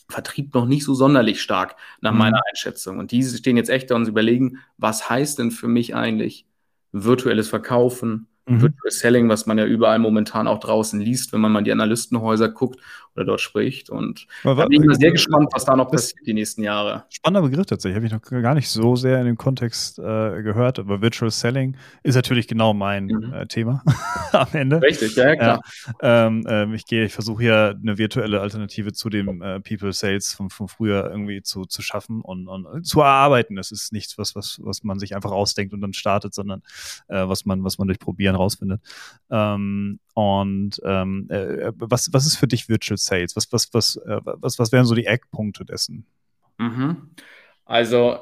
Vertrieb 0.10 0.54
noch 0.54 0.65
nicht 0.65 0.84
so 0.84 0.93
sonderlich 0.93 1.41
stark 1.41 1.76
nach 2.02 2.12
mhm. 2.12 2.17
meiner 2.17 2.41
Einschätzung. 2.50 3.00
Und 3.00 3.12
diese 3.12 3.38
stehen 3.38 3.58
jetzt 3.58 3.69
echt 3.69 3.91
da 3.91 3.95
und 3.95 4.08
überlegen, 4.08 4.58
was 4.78 5.10
heißt 5.10 5.39
denn 5.39 5.52
für 5.52 5.67
mich 5.67 5.95
eigentlich 5.95 6.45
virtuelles 6.91 7.48
Verkaufen, 7.48 8.28
mhm. 8.48 8.62
Virtual 8.62 8.91
Selling, 8.91 9.30
was 9.30 9.45
man 9.45 9.58
ja 9.58 9.65
überall 9.65 10.00
momentan 10.00 10.48
auch 10.48 10.60
draußen 10.60 11.00
liest, 11.00 11.32
wenn 11.32 11.41
man 11.41 11.52
mal 11.52 11.63
die 11.63 11.72
Analystenhäuser 11.72 12.50
guckt 12.50 12.80
oder 13.19 13.25
dort 13.25 13.41
spricht. 13.41 13.89
Und 13.89 14.27
da 14.43 14.53
bin 14.53 14.82
ich 14.82 14.88
mal 14.88 14.95
sehr 14.95 15.12
gespannt, 15.12 15.49
was 15.51 15.65
da 15.65 15.75
noch 15.75 15.91
passiert 15.91 16.25
die 16.25 16.34
nächsten 16.34 16.63
Jahre. 16.63 17.03
Spannender 17.10 17.47
Begriff 17.47 17.65
tatsächlich, 17.65 17.95
habe 17.95 18.05
ich 18.05 18.12
noch 18.12 18.21
gar 18.41 18.53
nicht 18.53 18.69
so 18.69 18.95
sehr 18.95 19.19
in 19.19 19.25
dem 19.25 19.38
Kontext 19.38 19.99
äh, 19.99 20.41
gehört, 20.41 20.79
aber 20.79 21.01
Virtual 21.01 21.29
Selling 21.29 21.75
ist 22.03 22.15
natürlich 22.15 22.47
genau 22.47 22.73
mein 22.73 23.05
mhm. 23.08 23.34
äh, 23.34 23.45
Thema 23.47 23.84
am 24.32 24.47
Ende. 24.53 24.82
Richtig, 24.82 25.15
ja, 25.15 25.36
klar. 25.36 25.62
Ja, 26.01 26.27
ähm, 26.27 26.45
äh, 26.47 26.73
ich 26.73 26.86
gehe, 26.86 27.05
ich 27.05 27.13
versuche 27.13 27.43
hier 27.43 27.77
eine 27.82 27.97
virtuelle 27.97 28.39
Alternative 28.39 28.93
zu 28.93 29.10
dem 29.10 29.41
äh, 29.41 29.60
People 29.60 29.91
Sales 29.91 30.34
von, 30.34 30.49
von 30.49 30.67
früher 30.67 31.10
irgendwie 31.10 31.41
zu, 31.41 31.65
zu 31.65 31.82
schaffen 31.82 32.21
und, 32.21 32.47
und 32.47 32.86
zu 32.86 33.01
erarbeiten. 33.01 33.55
Das 33.55 33.71
ist 33.71 33.91
nichts, 33.91 34.17
was, 34.17 34.36
was, 34.36 34.60
was 34.63 34.84
man 34.84 34.99
sich 34.99 35.15
einfach 35.15 35.32
ausdenkt 35.32 35.73
und 35.73 35.82
dann 35.82 35.93
startet, 35.93 36.34
sondern 36.34 36.62
äh, 37.08 37.27
was 37.27 37.45
man, 37.45 37.63
was 37.63 37.77
man 37.77 37.88
durch 37.88 37.99
Probieren 37.99 38.36
rausfindet. 38.36 38.82
Ähm, 39.29 39.99
und 40.19 40.82
ähm, 40.84 41.27
äh, 41.29 41.71
was, 41.77 42.12
was 42.12 42.25
ist 42.25 42.36
für 42.36 42.47
dich 42.47 42.67
Virtual 42.67 42.97
Sales? 42.97 43.38
Was, 43.38 43.53
was, 43.53 43.73
was, 43.73 43.95
äh, 43.95 44.19
was, 44.23 44.60
was 44.60 44.73
wären 44.73 44.84
so 44.84 44.93
die 44.93 45.05
Eckpunkte 45.05 45.63
dessen? 45.63 46.05
Mhm. 46.58 47.12
Also 47.63 48.19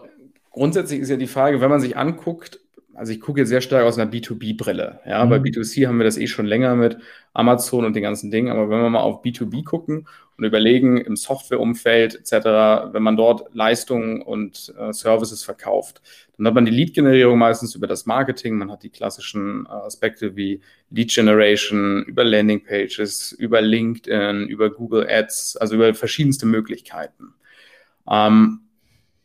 grundsätzlich 0.51 0.99
ist 0.99 1.09
ja 1.09 1.15
die 1.17 1.25
Frage, 1.25 1.59
wenn 1.59 1.71
man 1.71 1.81
sich 1.81 1.97
anguckt, 1.97 2.59
also 2.93 3.11
ich 3.11 3.19
gucke 3.19 3.39
jetzt 3.39 3.49
sehr 3.49 3.61
stark 3.61 3.83
aus 3.83 3.97
einer 3.97 4.11
B2B-Brille. 4.11 4.99
Ja, 5.07 5.25
mhm. 5.25 5.29
bei 5.29 5.37
B2C 5.37 5.87
haben 5.87 5.97
wir 5.97 6.03
das 6.03 6.19
eh 6.19 6.27
schon 6.27 6.45
länger 6.45 6.75
mit 6.75 6.99
Amazon 7.33 7.83
und 7.83 7.95
den 7.95 8.03
ganzen 8.03 8.29
Dingen, 8.29 8.51
aber 8.51 8.69
wenn 8.69 8.79
wir 8.79 8.91
mal 8.91 8.99
auf 8.99 9.23
B2B 9.23 9.63
gucken 9.63 10.07
und 10.37 10.43
überlegen 10.43 10.97
im 10.97 11.15
Softwareumfeld 11.15 12.15
etc., 12.15 12.93
wenn 12.93 13.03
man 13.03 13.17
dort 13.17 13.53
Leistungen 13.53 14.21
und 14.21 14.73
äh, 14.77 14.93
Services 14.93 15.43
verkauft, 15.43 16.01
dann 16.37 16.47
hat 16.47 16.53
man 16.53 16.65
die 16.65 16.71
Lead-Generierung 16.71 17.39
meistens 17.39 17.73
über 17.73 17.87
das 17.87 18.05
Marketing, 18.05 18.57
man 18.57 18.71
hat 18.71 18.83
die 18.83 18.89
klassischen 18.89 19.65
äh, 19.65 19.69
Aspekte 19.69 20.35
wie 20.35 20.61
Lead 20.91 21.13
Generation, 21.13 22.03
über 22.03 22.23
Landing-Pages, 22.23 23.31
über 23.33 23.61
LinkedIn, 23.61 24.47
über 24.47 24.69
Google 24.69 25.07
Ads, 25.09 25.57
also 25.57 25.75
über 25.75 25.93
verschiedenste 25.93 26.45
Möglichkeiten. 26.45 27.33
Ähm, 28.09 28.61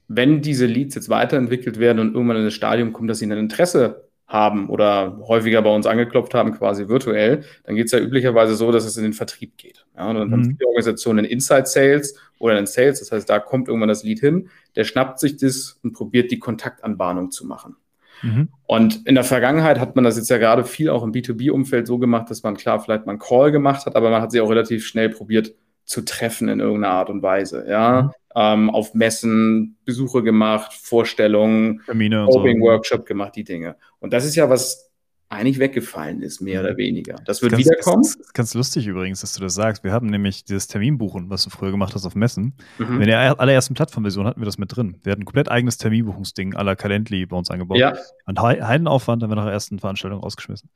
wenn 0.09 0.43
diese 0.43 0.67
Leads 0.67 0.95
jetzt 0.95 1.09
weiterentwickelt 1.09 1.79
werden 1.79 1.99
und 1.99 2.15
irgendwann 2.15 2.39
in 2.39 2.45
das 2.45 2.55
Stadium 2.55 2.93
kommt, 2.93 3.11
dass 3.11 3.19
sie 3.19 3.27
ein 3.27 3.33
Interesse 3.33 4.09
haben 4.27 4.71
oder 4.71 5.19
häufiger 5.27 5.63
bei 5.63 5.75
uns 5.75 5.87
angeklopft 5.87 6.35
haben, 6.35 6.53
quasi 6.53 6.89
virtuell, 6.89 7.45
dann 7.65 7.77
geht 7.77 7.87
es 7.87 7.93
ja 7.93 7.99
üblicherweise 7.99 8.55
so, 8.55 8.73
dass 8.73 8.85
es 8.85 8.97
in 8.97 9.03
den 9.05 9.13
Vertrieb 9.13 9.57
geht. 9.59 9.82
Ja, 9.97 10.09
und 10.09 10.17
dann 10.17 10.29
mhm. 10.29 10.33
haben 10.33 10.45
viele 10.45 10.67
Organisationen 10.67 11.25
Inside 11.25 11.67
Sales 11.67 12.17
oder 12.39 12.59
in 12.59 12.67
Sales, 12.67 13.01
das 13.01 13.13
heißt, 13.13 13.29
da 13.29 13.39
kommt 13.39 13.69
irgendwann 13.69 13.89
das 13.89 14.05
Lead 14.05 14.21
hin, 14.21 14.49
der 14.75 14.85
schnappt 14.85 15.21
sich 15.21 15.37
das 15.37 15.79
und 15.83 15.93
probiert 15.93 16.31
die 16.31 16.39
Kontaktanbahnung 16.39 17.31
zu 17.31 17.47
machen. 17.47 17.77
Mhm. 18.23 18.49
Und 18.67 19.07
in 19.07 19.15
der 19.15 19.25
Vergangenheit 19.25 19.79
hat 19.79 19.97
man 19.97 20.05
das 20.05 20.17
jetzt 20.17 20.31
ja 20.31 20.39
gerade 20.39 20.65
viel 20.65 20.89
auch 20.89 21.03
im 21.03 21.13
B2B-Umfeld 21.13 21.87
so 21.87 21.99
gemacht, 21.99 22.31
dass 22.31 22.43
man 22.43 22.57
klar 22.57 22.81
vielleicht 22.81 23.05
mal 23.07 23.13
einen 23.13 23.19
Call 23.19 23.53
gemacht 23.53 23.85
hat, 23.85 23.97
aber 23.97 24.11
man 24.11 24.23
hat 24.23 24.33
sie 24.33 24.41
auch 24.41 24.51
relativ 24.51 24.87
schnell 24.87 25.11
probiert 25.11 25.55
zu 25.85 26.03
treffen 26.03 26.49
in 26.49 26.61
irgendeiner 26.61 26.95
Art 26.95 27.11
und 27.11 27.23
Weise. 27.23 27.67
Ja, 27.69 28.03
mhm. 28.03 28.11
ähm, 28.35 28.71
auf 28.71 28.95
Messen 28.95 29.77
Besuche 29.85 30.23
gemacht, 30.23 30.73
Vorstellungen, 30.73 31.83
Termine 31.85 32.27
und 32.27 32.33
so. 32.33 32.43
Workshop 32.43 33.05
gemacht, 33.05 33.37
die 33.37 33.45
Dinge. 33.45 33.77
Und 33.99 34.13
das 34.13 34.25
ist 34.25 34.37
ja 34.37 34.49
was 34.49 34.92
eigentlich 35.33 35.59
weggefallen 35.59 36.21
ist, 36.21 36.41
mehr 36.41 36.61
oder 36.61 36.77
weniger. 36.77 37.17
Das 37.25 37.43
wird 37.43 37.53
ganz, 37.53 37.65
wiederkommen. 37.65 38.03
Das 38.03 38.15
ist 38.17 38.35
ganz 38.35 38.55
lustig 38.55 38.87
übrigens, 38.87 39.23
dass 39.23 39.33
du 39.33 39.41
das 39.41 39.55
sagst. 39.55 39.83
Wir 39.83 39.93
haben 39.93 40.09
nämlich 40.09 40.45
dieses 40.45 40.69
Terminbuchen, 40.69 41.31
was 41.31 41.45
du 41.45 41.51
früher 41.51 41.71
gemacht 41.71 41.95
hast 41.95 42.05
auf 42.05 42.15
Messen. 42.15 42.55
Mhm. 42.79 43.01
In 43.01 43.07
der 43.07 43.41
allerersten 43.41 43.75
Plattformversion 43.75 44.27
hatten 44.27 44.41
wir 44.41 44.45
das 44.45 44.59
mit 44.59 44.75
drin. 44.77 44.99
Wir 45.03 45.13
hatten 45.13 45.23
ein 45.23 45.25
komplett 45.25 45.51
eigenes 45.51 45.79
Terminbuchungsding 45.79 46.55
à 46.55 46.63
la 46.63 46.77
Calendly 46.77 47.27
bei 47.27 47.37
uns 47.37 47.51
eingebaut. 47.51 47.79
Ja. 47.79 47.97
Und 48.27 48.41
Heidenaufwand 48.41 49.23
haben 49.23 49.31
wir 49.31 49.37
nach 49.37 49.45
der 49.45 49.53
ersten 49.53 49.79
Veranstaltung 49.79 50.21
rausgeschmissen. 50.21 50.69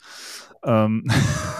Ähm 0.64 1.04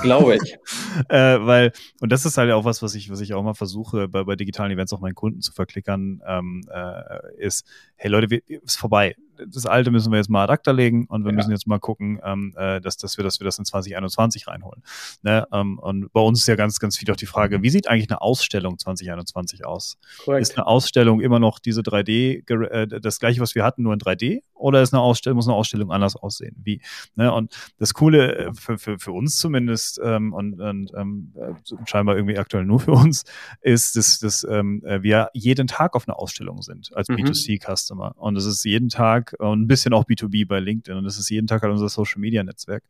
Glaube 0.03 0.37
ich. 0.37 0.57
äh, 1.09 1.39
weil, 1.41 1.73
und 2.01 2.11
das 2.11 2.25
ist 2.25 2.39
halt 2.39 2.51
auch 2.51 2.65
was, 2.65 2.83
was 2.83 2.95
ich, 2.95 3.11
was 3.11 3.21
ich 3.21 3.35
auch 3.35 3.43
mal 3.43 3.55
versuche, 3.55 4.09
bei, 4.09 4.25
bei 4.25 4.37
digitalen 4.37 4.73
Events 4.73 4.93
auch 4.93 5.01
meinen 5.01 5.15
Kunden 5.15 5.43
zu 5.43 5.53
verklickern, 5.53 6.23
ähm, 6.27 6.63
äh, 6.73 7.45
ist, 7.45 7.67
hey 7.97 8.11
Leute, 8.11 8.31
wir, 8.31 8.41
ist 8.47 8.79
vorbei 8.79 9.17
das 9.47 9.67
Alte 9.67 9.91
müssen 9.91 10.11
wir 10.13 10.19
jetzt 10.19 10.31
mal 10.31 10.45
ad 10.45 10.53
acta 10.53 10.71
legen 10.71 11.07
und 11.07 11.25
wir 11.25 11.31
ja. 11.31 11.37
müssen 11.37 11.51
jetzt 11.51 11.67
mal 11.67 11.79
gucken, 11.79 12.21
ähm, 12.25 12.55
äh, 12.57 12.81
dass, 12.81 12.97
dass, 12.97 13.17
wir, 13.17 13.25
dass 13.25 13.41
wir 13.41 13.45
das 13.45 13.59
in 13.59 13.65
2021 13.65 14.47
reinholen. 14.47 14.83
Ne? 15.23 15.47
Ähm, 15.53 15.79
und 15.79 16.13
bei 16.13 16.21
uns 16.21 16.41
ist 16.41 16.47
ja 16.49 16.57
ganz, 16.57 16.79
ganz 16.79 16.97
viel 16.97 17.11
auch 17.11 17.17
die 17.17 17.27
Frage, 17.27 17.63
wie 17.63 17.71
sieht 17.71 17.89
eigentlich 17.89 18.11
eine 18.11 18.21
Ausstellung 18.21 18.79
2021 18.79 19.65
aus? 19.67 19.99
Correct. 20.25 20.43
Ist 20.43 20.57
eine 20.57 20.67
Ausstellung 20.67 21.21
immer 21.21 21.39
noch 21.39 21.59
diese 21.59 21.83
3D, 21.83 22.49
äh, 22.51 22.87
das 23.01 23.21
gleiche, 23.21 23.41
was 23.41 23.55
wir 23.55 23.65
hatten, 23.65 23.83
nur 23.83 23.93
in 23.93 24.01
3D? 24.01 24.43
Oder 24.55 24.83
ist 24.83 24.95
eine 24.95 25.03
Ausstellung, 25.03 25.37
muss 25.37 25.49
eine 25.49 25.57
Ausstellung 25.57 25.91
anders 25.93 26.17
aussehen? 26.17 26.57
Wie? 26.63 26.81
Ne? 27.15 27.33
Und 27.33 27.55
das 27.79 27.95
Coole 27.95 28.37
äh, 28.37 28.55
für, 28.55 28.79
für, 28.79 28.99
für 28.99 29.13
uns 29.13 29.39
zumindest 29.39 30.01
ähm, 30.03 30.33
und, 30.33 30.61
und 30.61 30.93
ähm, 30.97 31.33
äh, 31.37 31.55
scheinbar 31.87 32.17
irgendwie 32.17 32.39
aktuell 32.39 32.65
nur 32.65 32.81
für 32.81 32.93
uns, 32.93 33.25
ist, 33.61 33.97
dass, 33.97 34.19
dass 34.19 34.47
ähm, 34.49 34.83
äh, 34.85 35.03
wir 35.03 35.31
jeden 35.35 35.67
Tag 35.67 35.95
auf 35.95 36.09
einer 36.09 36.19
Ausstellung 36.19 36.63
sind 36.63 36.91
als 36.95 37.09
mhm. 37.09 37.17
B2C-Customer. 37.17 38.15
Und 38.17 38.37
es 38.37 38.47
ist 38.47 38.65
jeden 38.65 38.89
Tag 38.89 39.26
Tag 39.27 39.41
und 39.41 39.63
ein 39.63 39.67
bisschen 39.67 39.93
auch 39.93 40.05
B2B 40.05 40.47
bei 40.47 40.61
LinkedIn. 40.61 40.97
Und 40.97 41.05
das 41.05 41.19
ist 41.19 41.31
jeden 41.31 41.47
Tag 41.47 41.63
halt 41.63 41.73
unser 41.73 41.89
Social 41.89 42.21
Media 42.21 42.43
Netzwerk, 42.43 42.85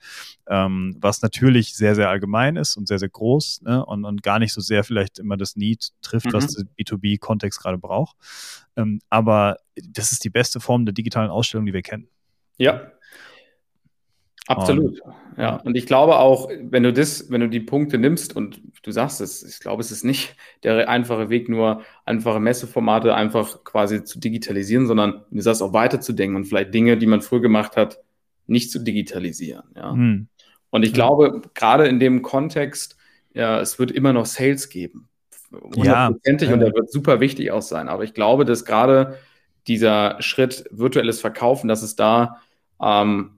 ähm, 0.49 0.97
was 1.01 1.23
natürlich 1.23 1.75
sehr, 1.75 1.95
sehr 1.95 2.09
allgemein 2.09 2.57
ist 2.57 2.77
und 2.77 2.89
sehr, 2.89 2.99
sehr 2.99 3.09
groß 3.09 3.63
ne? 3.63 3.85
und, 3.85 4.05
und 4.05 4.23
gar 4.23 4.39
nicht 4.39 4.53
so 4.53 4.61
sehr 4.61 4.85
vielleicht 4.85 5.19
immer 5.19 5.37
das 5.37 5.57
Need 5.57 5.91
trifft, 6.03 6.27
mhm. 6.27 6.33
was 6.33 6.47
der 6.49 6.65
B2B-Kontext 6.79 7.61
gerade 7.61 7.79
braucht. 7.79 8.17
Ähm, 8.77 9.01
aber 9.11 9.59
das 9.77 10.13
ist 10.13 10.25
die 10.25 10.31
beste 10.31 10.61
Form 10.61 10.85
der 10.85 10.93
digitalen 10.93 11.31
Ausstellung, 11.31 11.67
die 11.67 11.73
wir 11.73 11.83
kennen. 11.83 12.09
Ja, 12.59 12.91
Absolut. 14.47 15.01
Und, 15.01 15.15
ja. 15.37 15.57
Und 15.57 15.77
ich 15.77 15.87
glaube 15.87 16.19
auch, 16.19 16.49
wenn 16.63 16.83
du 16.83 16.93
das, 16.93 17.31
wenn 17.31 17.41
du 17.41 17.49
die 17.49 17.61
Punkte 17.61 17.99
nimmst 17.99 18.35
und 18.37 18.61
du 18.83 18.91
sagst 18.91 19.21
es, 19.21 19.43
ich 19.43 19.61
glaube, 19.61 19.81
es 19.81 19.91
ist 19.91 20.05
nicht 20.05 20.37
der 20.63 20.89
einfache 20.89 21.29
Weg, 21.29 21.49
nur 21.49 21.83
einfache 22.05 22.41
Messeformate 22.41 23.15
einfach 23.15 23.65
quasi 23.65 24.05
zu 24.05 24.19
digitalisieren, 24.21 24.87
sondern 24.87 25.25
du 25.31 25.41
sagst 25.41 25.63
auch 25.63 25.73
weiterzudenken 25.73 26.37
und 26.37 26.45
vielleicht 26.45 26.73
Dinge, 26.73 26.97
die 26.97 27.07
man 27.07 27.23
früher 27.23 27.41
gemacht 27.41 27.77
hat, 27.77 27.99
nicht 28.47 28.71
zu 28.71 28.79
digitalisieren. 28.79 29.65
Ja. 29.75 29.93
Hm. 29.93 30.29
Und 30.71 30.85
ich 30.85 30.93
glaube, 30.93 31.43
gerade 31.55 31.89
in 31.89 31.99
dem 31.99 32.23
Kontext, 32.23 32.97
ja, 33.35 33.61
es 33.61 33.79
wird 33.79 33.91
immer 33.91 34.13
noch 34.13 34.27
Sales 34.27 34.69
geben. 34.69 35.09
Hundertprozentig 35.53 36.49
ja, 36.49 36.55
und 36.55 36.61
der 36.61 36.73
wird 36.75 36.91
super 36.91 37.21
wichtig 37.21 37.51
auch 37.51 37.63
sein. 37.63 37.89
Aber 37.89 38.05
ich 38.05 38.15
glaube, 38.15 38.45
dass 38.45 38.65
gerade 38.65 39.19
dieser 39.67 40.21
Schritt 40.21 40.65
virtuelles 40.71 41.21
Verkaufen, 41.21 41.69
dass 41.69 41.83
es 41.83 41.97
da 41.97 42.41
ähm, 42.81 43.36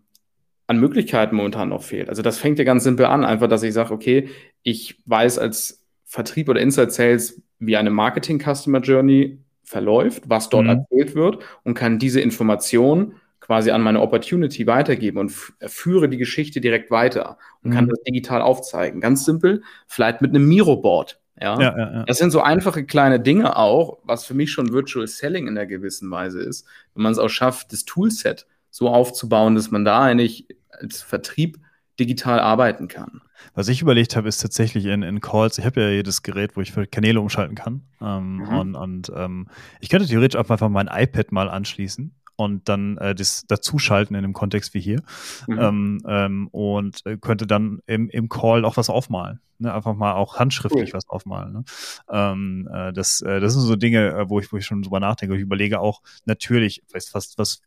an 0.68 0.78
Möglichkeiten 0.78 1.34
momentan 1.34 1.70
noch 1.70 1.82
fehlt. 1.82 2.08
Also 2.08 2.22
das 2.22 2.38
fängt 2.38 2.58
ja 2.58 2.64
ganz 2.64 2.84
simpel 2.84 3.06
an, 3.06 3.24
einfach, 3.24 3.48
dass 3.48 3.62
ich 3.62 3.72
sage, 3.72 3.92
okay, 3.92 4.28
ich 4.62 5.02
weiß 5.06 5.38
als 5.38 5.84
Vertrieb 6.04 6.48
oder 6.48 6.60
Inside 6.60 6.90
Sales, 6.90 7.42
wie 7.58 7.76
eine 7.76 7.90
Marketing 7.90 8.38
Customer 8.38 8.80
Journey 8.80 9.38
verläuft, 9.64 10.24
was 10.28 10.50
dort 10.50 10.64
mhm. 10.64 10.70
erzählt 10.70 11.14
wird 11.14 11.42
und 11.64 11.74
kann 11.74 11.98
diese 11.98 12.20
Information 12.20 13.14
quasi 13.40 13.70
an 13.70 13.80
meine 13.80 14.00
Opportunity 14.02 14.66
weitergeben 14.66 15.18
und 15.18 15.30
führe 15.30 16.08
die 16.08 16.18
Geschichte 16.18 16.60
direkt 16.60 16.90
weiter 16.90 17.38
und 17.62 17.70
mhm. 17.70 17.74
kann 17.74 17.88
das 17.88 18.02
digital 18.02 18.42
aufzeigen. 18.42 19.00
Ganz 19.00 19.24
simpel, 19.24 19.62
vielleicht 19.86 20.20
mit 20.20 20.30
einem 20.30 20.46
Miro-Board. 20.46 21.18
Ja? 21.40 21.58
Ja, 21.58 21.78
ja, 21.78 21.92
ja? 21.92 22.04
Das 22.04 22.18
sind 22.18 22.30
so 22.30 22.42
einfache 22.42 22.84
kleine 22.84 23.20
Dinge 23.20 23.56
auch, 23.56 24.00
was 24.02 24.26
für 24.26 24.34
mich 24.34 24.52
schon 24.52 24.72
Virtual 24.72 25.06
Selling 25.06 25.46
in 25.46 25.54
der 25.54 25.66
gewissen 25.66 26.10
Weise 26.10 26.42
ist, 26.42 26.66
wenn 26.94 27.04
man 27.04 27.12
es 27.12 27.18
auch 27.18 27.30
schafft, 27.30 27.72
das 27.72 27.86
Toolset 27.86 28.46
so 28.70 28.88
aufzubauen, 28.88 29.54
dass 29.54 29.70
man 29.70 29.84
da 29.84 30.02
eigentlich 30.02 30.46
als 30.70 31.02
Vertrieb 31.02 31.58
digital 31.98 32.40
arbeiten 32.40 32.88
kann. 32.88 33.20
Was 33.54 33.68
ich 33.68 33.82
überlegt 33.82 34.16
habe, 34.16 34.28
ist 34.28 34.38
tatsächlich 34.38 34.86
in, 34.86 35.02
in 35.02 35.20
Calls, 35.20 35.58
ich 35.58 35.64
habe 35.64 35.80
ja 35.80 35.88
jedes 35.88 36.22
Gerät, 36.22 36.56
wo 36.56 36.60
ich 36.60 36.72
für 36.72 36.86
Kanäle 36.86 37.20
umschalten 37.20 37.54
kann. 37.54 37.82
Ähm, 38.00 38.36
mhm. 38.36 38.48
Und, 38.48 38.74
und 38.74 39.12
ähm, 39.14 39.48
ich 39.80 39.88
könnte 39.88 40.06
theoretisch 40.06 40.38
auch 40.38 40.50
einfach 40.50 40.68
mein 40.68 40.88
iPad 40.88 41.32
mal 41.32 41.48
anschließen 41.48 42.14
und 42.36 42.68
dann 42.68 42.98
äh, 42.98 43.14
das 43.14 43.46
dazuschalten 43.46 44.14
in 44.14 44.24
einem 44.24 44.32
Kontext 44.32 44.74
wie 44.74 44.80
hier 44.80 45.02
mhm. 45.48 45.58
ähm, 45.58 46.02
ähm, 46.06 46.48
und 46.48 47.04
äh, 47.04 47.16
könnte 47.16 47.46
dann 47.46 47.80
im, 47.86 48.08
im 48.10 48.28
Call 48.28 48.64
auch 48.64 48.76
was 48.76 48.90
aufmalen. 48.90 49.40
Ne? 49.58 49.74
Einfach 49.74 49.94
mal 49.94 50.12
auch 50.12 50.38
handschriftlich 50.38 50.90
cool. 50.90 50.94
was 50.94 51.08
aufmalen. 51.08 51.52
Ne? 51.52 51.64
Ähm, 52.10 52.68
äh, 52.72 52.92
das, 52.92 53.20
äh, 53.22 53.40
das 53.40 53.54
sind 53.54 53.62
so 53.62 53.74
Dinge, 53.74 54.10
äh, 54.10 54.28
wo 54.28 54.38
ich, 54.38 54.52
wo 54.52 54.56
ich 54.56 54.66
schon 54.66 54.82
drüber 54.82 55.00
nachdenke. 55.00 55.34
Ich 55.34 55.42
überlege 55.42 55.80
auch 55.80 56.00
natürlich, 56.26 56.82
weiß 56.92 57.08
fast, 57.08 57.38
was 57.38 57.62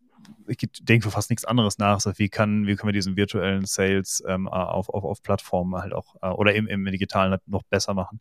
ich 0.48 0.58
denke 0.82 1.06
für 1.06 1.12
fast 1.12 1.30
nichts 1.30 1.46
anderes 1.46 1.78
nach, 1.78 2.00
so 2.00 2.12
wie 2.18 2.30
kann, 2.30 2.68
wie 2.68 2.76
können 2.76 2.90
wir 2.90 2.94
diesen 2.94 3.16
virtuellen 3.16 3.66
Sales 3.66 4.24
ähm, 4.28 4.48
auf, 4.48 4.90
auf, 4.90 5.04
auf 5.04 5.22
Plattformen 5.24 5.82
halt 5.82 5.94
auch 5.94 6.16
äh, 6.22 6.28
oder 6.28 6.54
im, 6.54 6.68
im 6.68 6.86
Digitalen 6.86 7.32
halt 7.32 7.48
noch 7.48 7.64
besser 7.64 7.94
machen. 7.94 8.20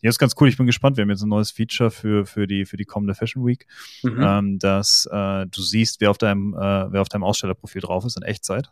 Ja, 0.00 0.10
ist 0.10 0.18
ganz 0.18 0.34
cool. 0.40 0.48
Ich 0.48 0.56
bin 0.56 0.66
gespannt. 0.66 0.96
Wir 0.96 1.02
haben 1.02 1.10
jetzt 1.10 1.22
ein 1.22 1.28
neues 1.28 1.50
Feature 1.50 1.90
für, 1.90 2.26
für 2.26 2.46
die, 2.46 2.64
für 2.64 2.76
die 2.76 2.84
kommende 2.84 3.14
Fashion 3.14 3.44
Week, 3.46 3.66
mhm. 4.02 4.22
ähm, 4.22 4.58
dass 4.58 5.06
äh, 5.10 5.46
du 5.46 5.62
siehst, 5.62 6.00
wer 6.00 6.10
auf 6.10 6.18
deinem, 6.18 6.54
äh, 6.54 6.92
wer 6.92 7.00
auf 7.00 7.08
deinem 7.08 7.24
Ausstellerprofil 7.24 7.80
drauf 7.80 8.04
ist 8.04 8.16
in 8.16 8.22
Echtzeit. 8.22 8.70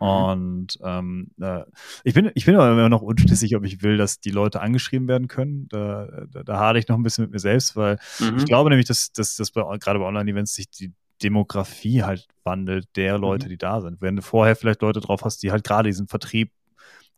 Mhm. 0.00 0.06
Und 0.06 0.78
ähm, 0.82 1.30
äh, 1.40 1.64
ich 2.04 2.14
bin, 2.14 2.30
ich 2.34 2.46
bin 2.46 2.54
aber 2.54 2.70
immer 2.70 2.88
noch 2.88 3.02
unschlüssig, 3.02 3.56
ob 3.56 3.64
ich 3.64 3.82
will, 3.82 3.96
dass 3.96 4.20
die 4.20 4.30
Leute 4.30 4.60
angeschrieben 4.60 5.08
werden 5.08 5.28
können. 5.28 5.68
Da, 5.68 6.26
da, 6.30 6.42
da 6.44 6.58
hadere 6.58 6.78
ich 6.78 6.88
noch 6.88 6.96
ein 6.96 7.02
bisschen 7.02 7.24
mit 7.24 7.32
mir 7.32 7.40
selbst, 7.40 7.76
weil 7.76 7.98
mhm. 8.20 8.38
ich 8.38 8.44
glaube 8.44 8.70
nämlich, 8.70 8.86
dass, 8.86 9.12
dass, 9.12 9.36
dass 9.36 9.50
bei, 9.50 9.62
gerade 9.78 9.98
bei 9.98 10.04
Online-Events 10.04 10.54
sich 10.54 10.70
die 10.70 10.92
Demografie 11.22 12.02
halt 12.02 12.28
wandelt, 12.44 12.88
der 12.96 13.18
Leute, 13.18 13.46
mhm. 13.46 13.50
die 13.50 13.58
da 13.58 13.80
sind. 13.80 14.00
Wenn 14.00 14.16
du 14.16 14.22
vorher 14.22 14.56
vielleicht 14.56 14.82
Leute 14.82 15.00
drauf 15.00 15.22
hast, 15.24 15.42
die 15.42 15.50
halt 15.50 15.64
gerade 15.64 15.88
diesen 15.88 16.08
Vertrieb 16.08 16.52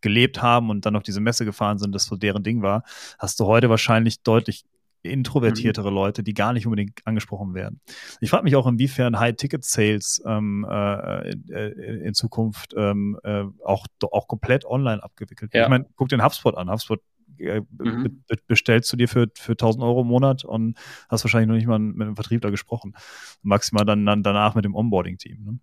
gelebt 0.00 0.42
haben 0.42 0.70
und 0.70 0.86
dann 0.86 0.96
auf 0.96 1.02
diese 1.02 1.20
Messe 1.20 1.44
gefahren 1.44 1.78
sind, 1.78 1.94
das 1.94 2.04
so 2.04 2.16
deren 2.16 2.42
Ding 2.42 2.62
war, 2.62 2.84
hast 3.18 3.38
du 3.40 3.46
heute 3.46 3.68
wahrscheinlich 3.68 4.22
deutlich 4.22 4.64
introvertiertere 5.02 5.90
mhm. 5.90 5.94
Leute, 5.94 6.22
die 6.22 6.34
gar 6.34 6.52
nicht 6.52 6.66
unbedingt 6.66 7.00
angesprochen 7.04 7.54
werden. 7.54 7.80
Ich 8.20 8.30
frage 8.30 8.44
mich 8.44 8.56
auch, 8.56 8.66
inwiefern 8.66 9.18
High-Ticket-Sales 9.18 10.22
ähm, 10.26 10.66
äh, 10.68 11.30
äh 11.30 12.06
in 12.06 12.14
Zukunft 12.14 12.74
ähm, 12.76 13.18
äh, 13.24 13.44
auch, 13.64 13.86
auch 14.10 14.28
komplett 14.28 14.64
online 14.64 15.02
abgewickelt 15.02 15.54
werden. 15.54 15.60
Ja. 15.62 15.66
Ich 15.66 15.70
meine, 15.70 15.86
guck 15.96 16.08
den 16.08 16.22
HubSpot 16.22 16.56
an. 16.56 16.70
HubSpot 16.70 17.00
äh, 17.40 17.62
mhm. 17.78 18.22
bestellst 18.46 18.92
du 18.92 18.96
dir 18.96 19.08
für, 19.08 19.28
für 19.34 19.52
1000 19.52 19.84
Euro 19.84 20.02
im 20.02 20.08
Monat 20.08 20.44
und 20.44 20.78
hast 21.08 21.24
wahrscheinlich 21.24 21.48
noch 21.48 21.56
nicht 21.56 21.66
mal 21.66 21.78
mit 21.78 22.06
einem 22.06 22.16
Vertriebler 22.16 22.50
gesprochen. 22.50 22.94
Maximal 23.42 23.84
dann, 23.84 24.04
dann 24.06 24.22
danach 24.22 24.54
mit 24.54 24.64
dem 24.64 24.74
Onboarding-Team. 24.74 25.38
Ne? 25.44 25.58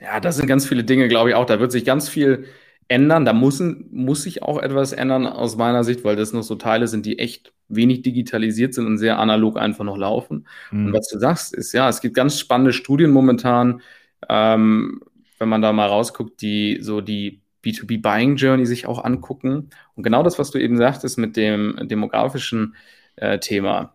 Ja, 0.00 0.20
das 0.20 0.36
sind 0.36 0.46
ganz 0.46 0.66
viele 0.66 0.84
Dinge, 0.84 1.08
glaube 1.08 1.30
ich 1.30 1.34
auch. 1.34 1.46
Da 1.46 1.60
wird 1.60 1.72
sich 1.72 1.84
ganz 1.84 2.08
viel 2.08 2.46
ändern. 2.88 3.24
Da 3.24 3.32
muss, 3.32 3.62
muss 3.90 4.22
sich 4.22 4.42
auch 4.42 4.58
etwas 4.58 4.92
ändern 4.92 5.26
aus 5.26 5.56
meiner 5.56 5.84
Sicht, 5.84 6.04
weil 6.04 6.16
das 6.16 6.32
noch 6.32 6.42
so 6.42 6.56
Teile 6.56 6.88
sind, 6.88 7.06
die 7.06 7.18
echt 7.18 7.52
wenig 7.68 8.02
digitalisiert 8.02 8.74
sind 8.74 8.86
und 8.86 8.98
sehr 8.98 9.18
analog 9.18 9.56
einfach 9.56 9.84
noch 9.84 9.96
laufen. 9.96 10.48
Mhm. 10.72 10.86
Und 10.86 10.92
was 10.92 11.08
du 11.08 11.18
sagst, 11.18 11.54
ist 11.54 11.72
ja, 11.72 11.88
es 11.88 12.00
gibt 12.00 12.16
ganz 12.16 12.38
spannende 12.38 12.72
Studien 12.72 13.10
momentan, 13.10 13.80
ähm, 14.28 15.00
wenn 15.38 15.48
man 15.48 15.62
da 15.62 15.72
mal 15.72 15.86
rausguckt, 15.86 16.42
die 16.42 16.78
so 16.80 17.00
die 17.00 17.42
B2B 17.64 18.00
Buying 18.00 18.36
Journey 18.36 18.66
sich 18.66 18.86
auch 18.86 19.04
angucken. 19.04 19.70
Und 19.96 20.02
genau 20.02 20.22
das, 20.22 20.38
was 20.38 20.50
du 20.50 20.58
eben 20.58 20.76
sagtest 20.76 21.18
mit 21.18 21.36
dem 21.36 21.78
demografischen 21.82 22.74
äh, 23.16 23.38
Thema. 23.38 23.94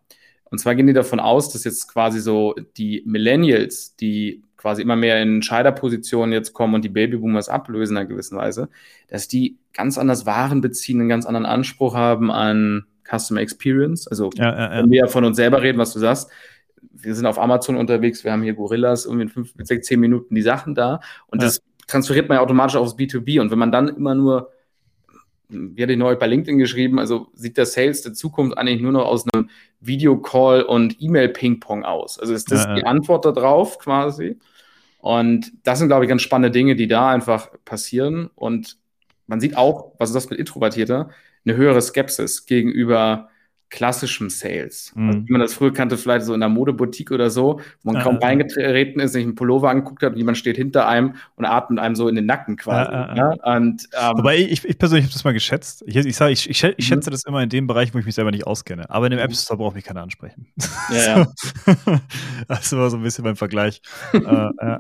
Und 0.52 0.60
zwar 0.60 0.76
gehen 0.76 0.88
die 0.88 0.94
davon 0.94 1.20
aus, 1.20 1.52
dass 1.52 1.64
jetzt 1.64 1.92
quasi 1.92 2.20
so 2.20 2.56
die 2.78 3.04
Millennials, 3.06 3.96
die 3.96 4.44
quasi 4.58 4.82
immer 4.82 4.96
mehr 4.96 5.22
in 5.22 5.36
Entscheiderpositionen 5.36 6.34
jetzt 6.34 6.54
kommen 6.54 6.76
und 6.76 6.84
die 6.84 6.90
Babyboomers 6.90 7.50
ablösen 7.50 7.96
in 7.96 8.02
einer 8.02 8.10
gewissen 8.10 8.38
Weise, 8.38 8.70
dass 9.08 9.28
die 9.28 9.58
ganz 9.74 9.98
anders 9.98 10.26
Waren 10.26 10.62
beziehen, 10.62 11.00
einen 11.00 11.10
ganz 11.10 11.26
anderen 11.26 11.46
Anspruch 11.46 11.94
haben 11.94 12.32
an 12.32 12.86
Customer 13.04 13.42
Experience. 13.42 14.08
Also 14.08 14.30
ja, 14.36 14.46
ja, 14.46 14.76
ja. 14.76 14.84
wenn 14.84 14.92
wir 14.92 15.08
von 15.08 15.26
uns 15.26 15.36
selber 15.36 15.62
reden, 15.62 15.78
was 15.78 15.94
du 15.94 16.00
sagst, 16.00 16.32
wir 16.92 17.14
sind 17.14 17.26
auf 17.26 17.38
Amazon 17.38 17.76
unterwegs, 17.76 18.24
wir 18.24 18.32
haben 18.32 18.42
hier 18.42 18.54
Gorillas, 18.54 19.06
irgendwie 19.06 19.24
in 19.24 19.30
fünf, 19.30 19.54
sechs, 19.60 19.88
zehn 19.88 20.00
Minuten 20.00 20.34
die 20.34 20.42
Sachen 20.42 20.74
da. 20.74 21.00
Und 21.28 21.44
das 21.44 21.62
transferiert 21.88 22.30
man 22.30 22.38
ja 22.38 22.42
automatisch 22.42 22.76
aufs 22.76 22.96
B2B. 22.96 23.40
Und 23.40 23.52
wenn 23.52 23.60
man 23.60 23.72
dann 23.72 23.88
immer 23.90 24.16
nur, 24.16 24.52
wie 25.50 25.82
hatte 25.82 25.94
ich 25.94 26.00
neu 26.00 26.16
bei 26.16 26.28
LinkedIn 26.28 26.58
geschrieben, 26.58 27.00
also 27.00 27.28
sieht 27.34 27.58
der 27.58 27.66
Sales 27.66 28.02
der 28.02 28.14
Zukunft 28.14 28.58
eigentlich 28.58 28.82
nur 28.82 28.92
noch 28.92 29.06
aus 29.06 29.26
einem 29.34 29.50
Videocall 29.80 30.64
und 30.64 31.02
E-Mail-Ping-Pong 31.02 31.84
aus. 31.84 32.20
Also 32.20 32.34
ist 32.34 32.52
das 32.52 32.66
ja, 32.66 32.76
die 32.76 32.86
Antwort 32.86 33.26
darauf 33.26 33.78
quasi. 33.78 34.38
Und 35.00 35.52
das 35.64 35.80
sind, 35.80 35.88
glaube 35.88 36.06
ich, 36.06 36.10
ganz 36.10 36.24
spannende 36.24 36.52
Dinge, 36.52 36.76
die 36.76 36.88
da 36.88 37.10
einfach 37.10 37.50
passieren. 37.64 38.32
Und 38.34 38.78
man 39.28 39.40
sieht 39.40 39.56
auch, 39.56 39.92
was 40.00 40.10
ist 40.10 40.16
das 40.16 40.30
mit 40.30 40.40
Introvertierter, 40.40 41.10
eine 41.46 41.56
höhere 41.56 41.82
Skepsis 41.82 42.48
gegenüber 42.48 43.30
klassischem 43.70 44.30
Sales. 44.30 44.92
Mhm. 44.96 45.08
Also, 45.08 45.28
wie 45.28 45.32
man 45.32 45.42
das 45.42 45.54
früher 45.54 45.74
kannte, 45.74 45.98
vielleicht 45.98 46.26
so 46.26 46.34
in 46.34 46.40
der 46.40 46.50
Modeboutique 46.50 47.12
oder 47.12 47.30
so, 47.30 47.60
wo 47.84 47.92
man 47.92 47.96
ja, 47.96 48.04
kaum 48.04 48.20
ja. 48.22 48.28
reingetreten 48.28 49.02
ist, 49.02 49.14
sich 49.14 49.24
einen 49.24 49.36
Pullover 49.36 49.70
angeguckt 49.70 50.04
hat, 50.04 50.16
jemand 50.16 50.38
steht 50.38 50.58
hinter 50.58 50.88
einem 50.88 51.16
und 51.36 51.46
atmet 51.46 51.80
einem 51.80 51.96
so 51.96 52.08
in 52.08 52.16
den 52.16 52.26
Nacken 52.26 52.58
quasi. 52.58 52.92
Ja, 52.92 53.16
ja. 53.16 53.56
Und, 53.56 53.88
ähm, 53.94 54.18
Wobei 54.18 54.38
ich, 54.38 54.64
ich 54.64 54.78
persönlich 54.78 55.06
habe 55.06 55.14
das 55.14 55.24
mal 55.24 55.34
geschätzt. 55.34 55.84
Ich, 55.88 55.96
ich, 55.96 56.16
sag, 56.16 56.32
ich, 56.32 56.50
ich, 56.50 56.64
ich 56.64 56.78
mhm. 56.78 56.82
schätze 56.82 57.10
mhm. 57.10 57.12
das 57.12 57.24
immer 57.26 57.42
in 57.42 57.50
dem 57.50 57.68
Bereich, 57.68 57.94
wo 57.94 58.00
ich 58.00 58.06
mich 58.06 58.16
selber 58.16 58.32
nicht 58.32 58.48
auskenne. 58.48 58.90
Aber 58.90 59.08
in 59.08 59.12
dem 59.12 59.20
mhm. 59.20 59.26
App 59.26 59.36
Store 59.36 59.58
braucht 59.58 59.76
mich 59.76 59.84
keiner 59.84 60.02
ansprechen. 60.02 60.48
Ja, 60.92 61.18
ja. 61.18 61.28
das 62.48 62.72
war 62.76 62.90
so 62.90 62.98
ein 62.98 63.04
bisschen 63.04 63.24
beim 63.24 63.36
Vergleich. 63.36 63.82
äh, 64.14 64.20